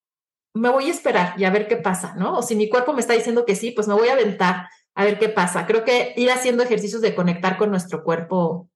me 0.55 0.71
voy 0.71 0.89
a 0.89 0.93
esperar 0.93 1.35
y 1.39 1.45
a 1.45 1.51
ver 1.51 1.69
qué 1.69 1.77
pasa, 1.77 2.15
¿no? 2.17 2.39
O 2.39 2.43
si 2.43 2.57
mi 2.57 2.69
cuerpo 2.69 2.93
me 2.93 3.01
está 3.01 3.15
diciendo 3.15 3.45
que 3.45 3.57
sí, 3.57 3.71
pues 3.71 3.89
me 3.89 3.95
voy 3.95 4.09
a 4.09 4.13
aventar 4.13 4.69
a 4.95 5.05
ver 5.05 5.19
qué 5.19 5.29
pasa. 5.29 5.67
Creo 5.67 5.85
que 5.85 6.13
ir 6.17 6.31
haciendo 6.31 6.63
ejercicios 6.63 7.01
de 7.01 7.15
conectar 7.15 7.57
con 7.57 7.71
nuestro 7.71 8.03
cuerpo. 8.03 8.69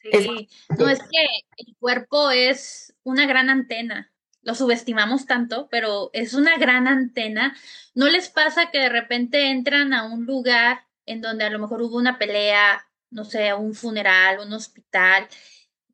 Sí, 0.00 0.48
no 0.78 0.88
es 0.88 1.00
que 1.00 1.26
el 1.56 1.76
cuerpo 1.78 2.30
es 2.30 2.94
una 3.02 3.26
gran 3.26 3.50
antena. 3.50 4.11
Lo 4.42 4.54
subestimamos 4.54 5.26
tanto, 5.26 5.68
pero 5.70 6.10
es 6.12 6.34
una 6.34 6.56
gran 6.58 6.88
antena. 6.88 7.56
¿No 7.94 8.08
les 8.08 8.28
pasa 8.28 8.70
que 8.70 8.80
de 8.80 8.88
repente 8.88 9.50
entran 9.50 9.92
a 9.92 10.04
un 10.04 10.26
lugar 10.26 10.86
en 11.06 11.20
donde 11.20 11.44
a 11.44 11.50
lo 11.50 11.58
mejor 11.58 11.82
hubo 11.82 11.96
una 11.96 12.18
pelea, 12.18 12.86
no 13.10 13.24
sé, 13.24 13.54
un 13.54 13.74
funeral, 13.74 14.40
un 14.40 14.52
hospital, 14.52 15.28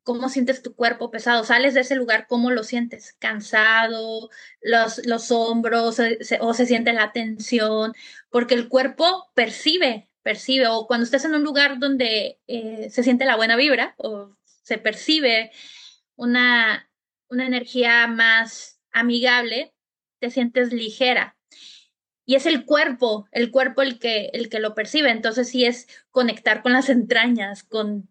cómo 0.03 0.29
sientes 0.29 0.63
tu 0.63 0.73
cuerpo 0.75 1.11
pesado, 1.11 1.43
sales 1.43 1.75
de 1.75 1.81
ese 1.81 1.95
lugar, 1.95 2.25
cómo 2.27 2.49
lo 2.49 2.63
sientes, 2.63 3.15
cansado, 3.19 4.29
los, 4.61 5.05
los 5.05 5.29
hombros 5.31 5.99
o 6.39 6.53
se 6.53 6.65
siente 6.65 6.93
la 6.93 7.11
tensión, 7.11 7.93
porque 8.31 8.55
el 8.55 8.69
cuerpo 8.69 9.29
percibe, 9.35 10.09
percibe, 10.23 10.67
o 10.67 10.87
cuando 10.87 11.03
estás 11.03 11.25
en 11.25 11.35
un 11.35 11.43
lugar 11.43 11.77
donde 11.77 12.39
eh, 12.47 12.89
se 12.89 13.03
siente 13.03 13.25
la 13.25 13.35
buena 13.35 13.55
vibra 13.55 13.93
o 13.97 14.35
se 14.63 14.79
percibe 14.79 15.51
una, 16.15 16.88
una 17.29 17.45
energía 17.45 18.07
más 18.07 18.79
amigable, 18.91 19.73
te 20.19 20.29
sientes 20.29 20.73
ligera. 20.73 21.37
Y 22.25 22.35
es 22.35 22.45
el 22.45 22.65
cuerpo, 22.65 23.27
el 23.31 23.51
cuerpo 23.51 23.81
el 23.81 23.99
que, 23.99 24.29
el 24.33 24.49
que 24.49 24.59
lo 24.59 24.75
percibe. 24.75 25.09
Entonces 25.09 25.49
sí 25.49 25.65
es 25.65 25.87
conectar 26.11 26.61
con 26.61 26.73
las 26.73 26.89
entrañas, 26.89 27.63
con 27.63 28.09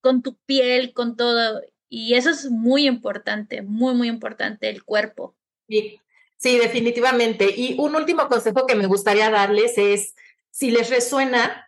con 0.00 0.22
tu 0.22 0.36
piel, 0.46 0.92
con 0.92 1.16
todo. 1.16 1.60
Y 1.88 2.14
eso 2.14 2.30
es 2.30 2.50
muy 2.50 2.86
importante, 2.86 3.62
muy, 3.62 3.94
muy 3.94 4.08
importante, 4.08 4.68
el 4.68 4.84
cuerpo. 4.84 5.36
Sí, 5.68 6.00
sí, 6.36 6.58
definitivamente. 6.58 7.52
Y 7.56 7.76
un 7.78 7.94
último 7.94 8.28
consejo 8.28 8.66
que 8.66 8.74
me 8.74 8.86
gustaría 8.86 9.30
darles 9.30 9.78
es, 9.78 10.14
si 10.50 10.70
les 10.70 10.90
resuena, 10.90 11.67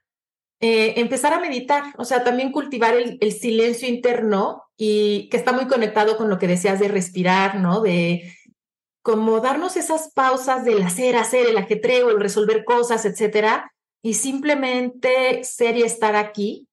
eh, 0.60 0.94
empezar 1.00 1.32
a 1.32 1.40
meditar, 1.40 1.84
o 1.96 2.04
sea, 2.04 2.22
también 2.22 2.52
cultivar 2.52 2.94
el, 2.94 3.18
el, 3.20 3.32
silencio 3.32 3.88
interno 3.88 4.64
y 4.76 5.28
que 5.30 5.38
está 5.38 5.52
muy 5.52 5.66
conectado 5.66 6.16
con 6.16 6.28
lo 6.28 6.38
que 6.38 6.46
decías 6.46 6.78
de 6.78 6.88
respirar, 6.88 7.56
¿no? 7.56 7.80
De 7.80 8.34
como 9.02 9.40
darnos 9.40 9.76
esas 9.76 10.12
pausas 10.12 10.64
del 10.64 10.82
hacer, 10.82 11.16
hacer, 11.16 11.46
el 11.46 11.56
ajetreo, 11.56 12.10
el 12.10 12.20
resolver 12.20 12.64
cosas, 12.64 13.04
etcétera, 13.06 13.72
y 14.02 14.14
simplemente 14.14 15.42
ser 15.44 15.76
y 15.76 15.82
estar 15.82 16.16
aquí. 16.16 16.68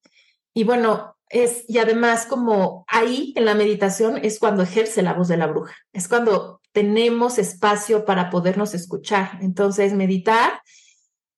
Y 0.54 0.64
bueno, 0.64 1.16
es, 1.30 1.66
y 1.68 1.78
además 1.78 2.26
como 2.26 2.86
ahí 2.88 3.34
en 3.36 3.46
la 3.46 3.56
meditación 3.56 4.18
es 4.18 4.40
cuando 4.40 4.64
ejerce 4.64 5.02
la 5.02 5.14
voz 5.14 5.28
de 5.28 5.38
la 5.38 5.48
bruja, 5.48 5.76
es 5.94 6.08
cuando 6.08 6.62
tenemos 6.72 7.38
espacio 7.40 8.06
para 8.06 8.30
podernos 8.30 8.74
escuchar. 8.74 9.40
Entonces, 9.42 9.94
meditar, 9.94 10.62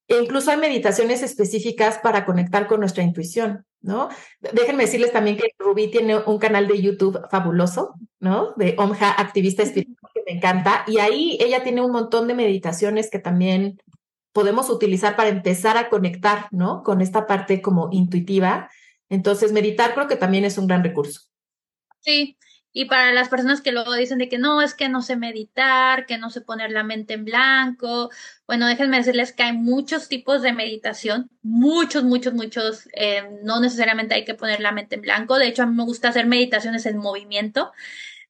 e 0.09 0.21
incluso 0.21 0.51
hay 0.51 0.57
meditaciones 0.57 1.23
específicas 1.23 1.99
para 1.99 2.25
conectar 2.25 2.67
con 2.67 2.81
nuestra 2.81 3.03
intuición, 3.03 3.65
¿no? 3.81 4.09
Déjenme 4.41 4.83
decirles 4.83 5.13
también 5.13 5.37
que 5.37 5.53
Rubí 5.57 5.89
tiene 5.89 6.17
un 6.17 6.37
canal 6.37 6.67
de 6.67 6.81
YouTube 6.81 7.21
fabuloso, 7.29 7.93
¿no? 8.19 8.53
De 8.57 8.75
Omja, 8.77 9.11
activista 9.11 9.63
espiritual, 9.63 10.11
que 10.13 10.23
me 10.25 10.37
encanta. 10.37 10.83
Y 10.87 10.97
ahí 10.97 11.37
ella 11.39 11.63
tiene 11.63 11.81
un 11.81 11.91
montón 11.91 12.27
de 12.27 12.33
meditaciones 12.33 13.09
que 13.09 13.19
también 13.19 13.81
podemos 14.33 14.69
utilizar 14.69 15.15
para 15.15 15.29
empezar 15.29 15.77
a 15.77 15.89
conectar, 15.89 16.47
¿no? 16.51 16.83
Con 16.83 16.99
esta 16.99 17.25
parte 17.25 17.61
como 17.61 17.87
intuitiva 17.91 18.69
entonces, 19.09 19.51
meditar 19.51 19.93
creo 19.95 20.07
que 20.07 20.15
también 20.15 20.45
es 20.45 20.57
un 20.57 20.67
gran 20.67 20.83
recurso. 20.83 21.21
Sí, 21.99 22.37
y 22.71 22.85
para 22.85 23.11
las 23.13 23.29
personas 23.29 23.61
que 23.61 23.71
luego 23.71 23.93
dicen 23.93 24.19
de 24.19 24.29
que 24.29 24.37
no, 24.37 24.61
es 24.61 24.73
que 24.73 24.89
no 24.89 25.01
sé 25.01 25.15
meditar, 25.15 26.05
que 26.05 26.17
no 26.17 26.29
sé 26.29 26.41
poner 26.41 26.71
la 26.71 26.83
mente 26.83 27.15
en 27.15 27.25
blanco, 27.25 28.09
bueno, 28.47 28.67
déjenme 28.67 28.97
decirles 28.97 29.33
que 29.33 29.43
hay 29.43 29.53
muchos 29.53 30.07
tipos 30.07 30.41
de 30.41 30.53
meditación, 30.53 31.29
muchos, 31.41 32.03
muchos, 32.03 32.33
muchos, 32.33 32.87
eh, 32.93 33.23
no 33.43 33.59
necesariamente 33.59 34.15
hay 34.15 34.25
que 34.25 34.35
poner 34.35 34.59
la 34.61 34.71
mente 34.71 34.95
en 34.95 35.01
blanco, 35.01 35.37
de 35.37 35.47
hecho 35.47 35.63
a 35.63 35.65
mí 35.65 35.75
me 35.75 35.83
gusta 35.83 36.09
hacer 36.09 36.25
meditaciones 36.27 36.85
en 36.85 36.97
movimiento, 36.97 37.71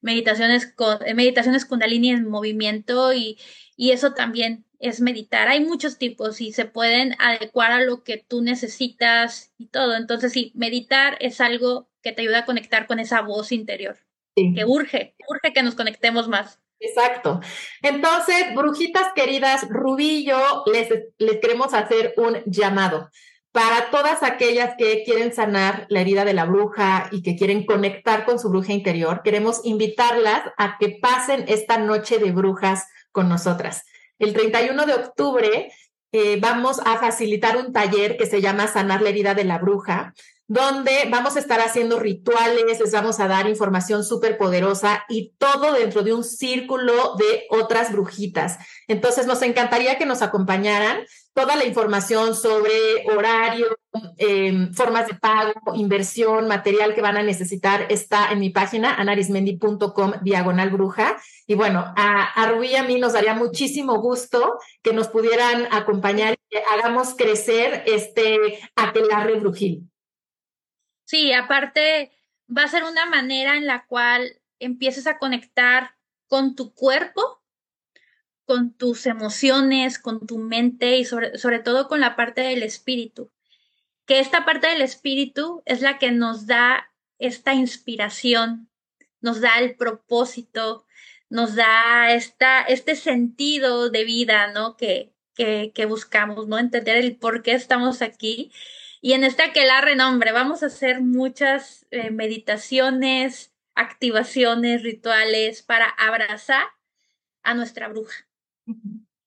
meditaciones 0.00 0.66
con, 0.66 0.98
eh, 1.06 1.14
meditaciones 1.14 1.66
kundalini 1.66 2.10
en 2.10 2.28
movimiento 2.28 3.12
y, 3.12 3.38
y 3.76 3.92
eso 3.92 4.12
también 4.14 4.64
es 4.80 5.00
meditar. 5.00 5.48
Hay 5.48 5.64
muchos 5.64 5.98
tipos 5.98 6.40
y 6.40 6.52
se 6.52 6.64
pueden 6.64 7.14
adecuar 7.18 7.70
a 7.72 7.82
lo 7.82 8.02
que 8.02 8.16
tú 8.16 8.42
necesitas 8.42 9.52
y 9.58 9.66
todo. 9.66 9.94
Entonces, 9.94 10.32
sí, 10.32 10.52
meditar 10.54 11.16
es 11.20 11.40
algo 11.40 11.88
que 12.02 12.12
te 12.12 12.22
ayuda 12.22 12.40
a 12.40 12.46
conectar 12.46 12.86
con 12.86 12.98
esa 12.98 13.20
voz 13.20 13.52
interior, 13.52 13.98
que 14.54 14.64
urge, 14.64 15.14
urge 15.28 15.52
que 15.52 15.62
nos 15.62 15.74
conectemos 15.74 16.28
más. 16.28 16.60
Exacto. 16.80 17.40
Entonces, 17.82 18.54
brujitas 18.54 19.12
queridas, 19.14 19.66
yo 20.24 20.64
les, 20.72 20.88
les 21.18 21.40
queremos 21.40 21.74
hacer 21.74 22.14
un 22.16 22.38
llamado 22.46 23.10
para 23.52 23.90
todas 23.90 24.22
aquellas 24.22 24.76
que 24.76 25.02
quieren 25.04 25.32
sanar 25.32 25.86
la 25.88 26.00
herida 26.00 26.24
de 26.24 26.34
la 26.34 26.44
bruja 26.44 27.08
y 27.10 27.22
que 27.22 27.36
quieren 27.36 27.66
conectar 27.66 28.24
con 28.24 28.38
su 28.38 28.48
bruja 28.48 28.72
interior. 28.72 29.22
Queremos 29.24 29.60
invitarlas 29.64 30.42
a 30.56 30.78
que 30.78 30.98
pasen 31.02 31.44
esta 31.48 31.76
noche 31.78 32.18
de 32.18 32.30
brujas 32.30 32.86
con 33.12 33.28
nosotras. 33.28 33.84
El 34.18 34.32
31 34.32 34.86
de 34.86 34.94
octubre 34.94 35.72
eh, 36.12 36.38
vamos 36.40 36.80
a 36.84 36.98
facilitar 36.98 37.56
un 37.56 37.72
taller 37.72 38.16
que 38.16 38.26
se 38.26 38.40
llama 38.40 38.68
Sanar 38.68 39.02
la 39.02 39.08
herida 39.08 39.34
de 39.34 39.44
la 39.44 39.58
bruja, 39.58 40.14
donde 40.50 41.06
vamos 41.08 41.36
a 41.36 41.38
estar 41.38 41.60
haciendo 41.60 42.00
rituales, 42.00 42.80
les 42.80 42.90
vamos 42.90 43.20
a 43.20 43.28
dar 43.28 43.48
información 43.48 44.02
súper 44.02 44.36
poderosa 44.36 45.04
y 45.08 45.32
todo 45.38 45.74
dentro 45.74 46.02
de 46.02 46.12
un 46.12 46.24
círculo 46.24 47.14
de 47.14 47.44
otras 47.50 47.92
brujitas. 47.92 48.58
Entonces, 48.88 49.28
nos 49.28 49.42
encantaría 49.42 49.96
que 49.96 50.06
nos 50.06 50.22
acompañaran. 50.22 51.04
Toda 51.34 51.54
la 51.54 51.64
información 51.64 52.34
sobre 52.34 52.72
horario, 53.14 53.68
em, 54.16 54.74
formas 54.74 55.06
de 55.06 55.14
pago, 55.14 55.52
inversión, 55.76 56.48
material 56.48 56.96
que 56.96 57.00
van 57.00 57.16
a 57.16 57.22
necesitar 57.22 57.86
está 57.88 58.32
en 58.32 58.40
mi 58.40 58.50
página 58.50 58.96
anarismendi.com 58.96 60.14
diagonal 60.22 60.70
bruja. 60.70 61.16
Y 61.46 61.54
bueno, 61.54 61.94
a, 61.96 62.42
a 62.42 62.64
y 62.64 62.74
a 62.74 62.82
mí 62.82 62.98
nos 62.98 63.12
daría 63.12 63.34
muchísimo 63.34 64.00
gusto 64.00 64.58
que 64.82 64.92
nos 64.92 65.06
pudieran 65.06 65.68
acompañar 65.70 66.32
y 66.32 66.56
que 66.56 66.62
hagamos 66.72 67.14
crecer 67.14 67.84
este 67.86 68.58
aquelarre 68.74 69.38
brujil. 69.38 69.88
Sí, 71.10 71.32
aparte 71.32 72.12
va 72.56 72.62
a 72.62 72.68
ser 72.68 72.84
una 72.84 73.04
manera 73.04 73.56
en 73.56 73.66
la 73.66 73.84
cual 73.86 74.40
empieces 74.60 75.08
a 75.08 75.18
conectar 75.18 75.96
con 76.28 76.54
tu 76.54 76.72
cuerpo, 76.72 77.42
con 78.44 78.72
tus 78.74 79.06
emociones, 79.06 79.98
con 79.98 80.24
tu 80.24 80.38
mente 80.38 80.98
y 80.98 81.04
sobre, 81.04 81.36
sobre 81.36 81.58
todo 81.58 81.88
con 81.88 81.98
la 81.98 82.14
parte 82.14 82.42
del 82.42 82.62
espíritu. 82.62 83.32
Que 84.06 84.20
esta 84.20 84.44
parte 84.44 84.68
del 84.68 84.82
espíritu 84.82 85.64
es 85.66 85.80
la 85.80 85.98
que 85.98 86.12
nos 86.12 86.46
da 86.46 86.92
esta 87.18 87.54
inspiración, 87.54 88.70
nos 89.20 89.40
da 89.40 89.58
el 89.58 89.74
propósito, 89.74 90.86
nos 91.28 91.56
da 91.56 92.12
esta, 92.12 92.62
este 92.62 92.94
sentido 92.94 93.90
de 93.90 94.04
vida, 94.04 94.52
¿no? 94.52 94.76
Que, 94.76 95.12
que, 95.34 95.72
que 95.74 95.86
buscamos, 95.86 96.46
¿no? 96.46 96.56
Entender 96.56 96.98
el 96.98 97.16
por 97.16 97.42
qué 97.42 97.54
estamos 97.54 98.00
aquí 98.00 98.52
y 99.00 99.14
en 99.14 99.24
esta 99.24 99.52
que 99.52 99.64
la 99.64 99.80
renombre 99.80 100.32
vamos 100.32 100.62
a 100.62 100.66
hacer 100.66 101.00
muchas 101.00 101.86
eh, 101.90 102.10
meditaciones, 102.10 103.52
activaciones, 103.74 104.82
rituales 104.82 105.62
para 105.62 105.88
abrazar 105.88 106.66
a 107.42 107.54
nuestra 107.54 107.88
bruja. 107.88 108.26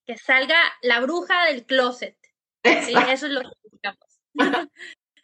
Que 0.05 0.17
salga 0.17 0.57
la 0.81 0.99
bruja 0.99 1.45
del 1.45 1.65
closet. 1.65 2.15
¿sí? 2.63 2.93
Eso 3.09 3.25
es 3.25 3.31
lo 3.31 3.41
que 3.41 3.49
buscamos. 3.71 4.21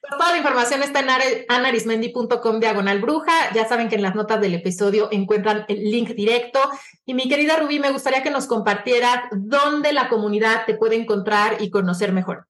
Toda 0.01 0.31
la 0.31 0.37
información 0.37 0.81
está 0.81 1.01
en 1.01 1.45
anarismendi.com 1.47 2.59
diagonal 2.59 2.99
bruja. 2.99 3.53
Ya 3.53 3.67
saben 3.67 3.89
que 3.89 3.95
en 3.95 4.01
las 4.01 4.15
notas 4.15 4.41
del 4.41 4.55
episodio 4.55 5.09
encuentran 5.11 5.65
el 5.67 5.91
link 5.91 6.09
directo. 6.09 6.59
Y 7.05 7.13
mi 7.13 7.29
querida 7.29 7.57
Rubí, 7.57 7.79
me 7.79 7.91
gustaría 7.91 8.23
que 8.23 8.31
nos 8.31 8.47
compartieras 8.47 9.25
dónde 9.31 9.93
la 9.93 10.09
comunidad 10.09 10.65
te 10.65 10.73
puede 10.73 10.95
encontrar 10.95 11.57
y 11.61 11.69
conocer 11.69 12.13
mejor. 12.13 12.47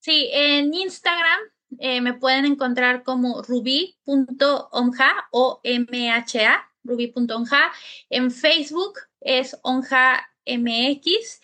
Sí, 0.00 0.30
en 0.32 0.72
Instagram 0.72 1.40
eh, 1.78 2.00
me 2.00 2.14
pueden 2.14 2.46
encontrar 2.46 3.02
como 3.02 3.42
ruby.onja 3.42 5.28
o 5.32 5.60
MHA, 5.64 6.70
ruby.onja. 6.84 7.72
En 8.08 8.30
Facebook 8.30 9.00
es 9.20 9.58
onja 9.62 10.30
MX 10.46 11.40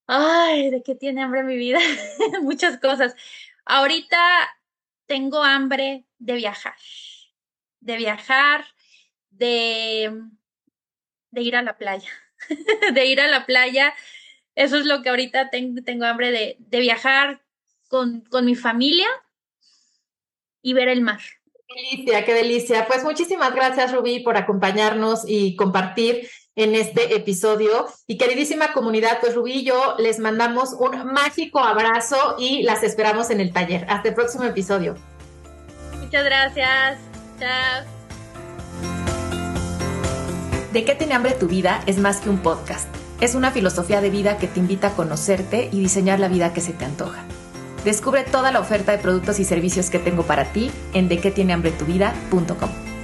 Ay, 0.08 0.70
¿de 0.70 0.82
qué 0.82 0.96
tiene 0.96 1.22
hambre 1.22 1.44
mi 1.44 1.58
vida? 1.58 1.80
Muchas 2.42 2.80
cosas. 2.80 3.14
Ahorita 3.66 4.18
tengo 5.06 5.44
hambre 5.44 6.06
de 6.18 6.34
viajar, 6.36 6.76
de 7.82 7.98
viajar, 7.98 8.66
de, 9.30 10.24
de 11.32 11.42
ir 11.42 11.58
a 11.58 11.62
la 11.62 11.78
playa, 11.78 12.10
de 12.94 13.06
ir 13.06 13.20
a 13.20 13.28
la 13.28 13.46
playa. 13.46 13.94
Eso 14.56 14.78
es 14.78 14.86
lo 14.86 15.02
que 15.02 15.10
ahorita 15.10 15.50
tengo, 15.50 16.06
hambre 16.06 16.32
de, 16.32 16.56
de 16.60 16.80
viajar 16.80 17.42
con, 17.90 18.22
con 18.22 18.46
mi 18.46 18.56
familia 18.56 19.08
y 20.62 20.74
ver 20.74 20.88
el 20.88 21.02
mar. 21.02 21.20
Qué 21.68 21.76
delicia, 21.76 22.26
qué 22.26 22.34
delicia. 22.34 22.88
Pues 22.88 23.04
muchísimas 23.04 23.54
gracias, 23.54 23.92
Rubí, 23.92 24.22
por 24.22 24.38
acompañarnos 24.38 25.26
y 25.28 25.58
compartir 25.58 26.30
en 26.58 26.76
este 26.76 27.16
episodio. 27.16 27.88
Y 28.06 28.18
queridísima 28.18 28.74
comunidad, 28.74 29.20
pues 29.22 29.34
Rubí 29.34 29.60
y 29.60 29.64
yo 29.64 29.96
les 29.98 30.20
mandamos 30.20 30.74
un 30.74 31.14
mágico 31.14 31.60
abrazo 31.60 32.36
y 32.38 32.64
las 32.64 32.84
esperamos 32.84 33.30
en 33.30 33.40
el 33.40 33.54
taller. 33.54 33.86
Hasta 33.88 34.10
el 34.10 34.16
próximo 34.16 34.44
episodio. 34.44 34.96
Muchas 36.02 36.26
gracias. 36.26 37.00
Chao. 37.40 37.86
¿De 40.74 40.84
qué 40.84 40.96
tiene 40.96 41.14
hambre 41.14 41.32
tu 41.32 41.48
vida? 41.48 41.82
Es 41.86 41.98
más 41.98 42.20
que 42.20 42.30
un 42.30 42.40
podcast. 42.40 42.88
Es 43.22 43.34
una 43.34 43.52
filosofía 43.52 44.02
de 44.02 44.10
vida 44.10 44.38
que 44.38 44.48
te 44.48 44.60
invita 44.60 44.90
a 44.90 44.96
conocerte 44.96 45.70
y 45.72 45.80
diseñar 45.80 46.20
la 46.20 46.28
vida 46.28 46.54
que 46.54 46.62
se 46.62 46.74
te 46.74 46.86
antoja. 46.86 47.24
Descubre 47.84 48.24
toda 48.24 48.52
la 48.52 48.60
oferta 48.60 48.92
de 48.92 48.98
productos 48.98 49.40
y 49.40 49.46
servicios 49.46 49.90
que 49.90 49.98
tengo 49.98 50.24
para 50.24 50.52
ti 50.52 50.70
en 50.94 51.08
dequetienehambretuvida.com. 51.08 52.97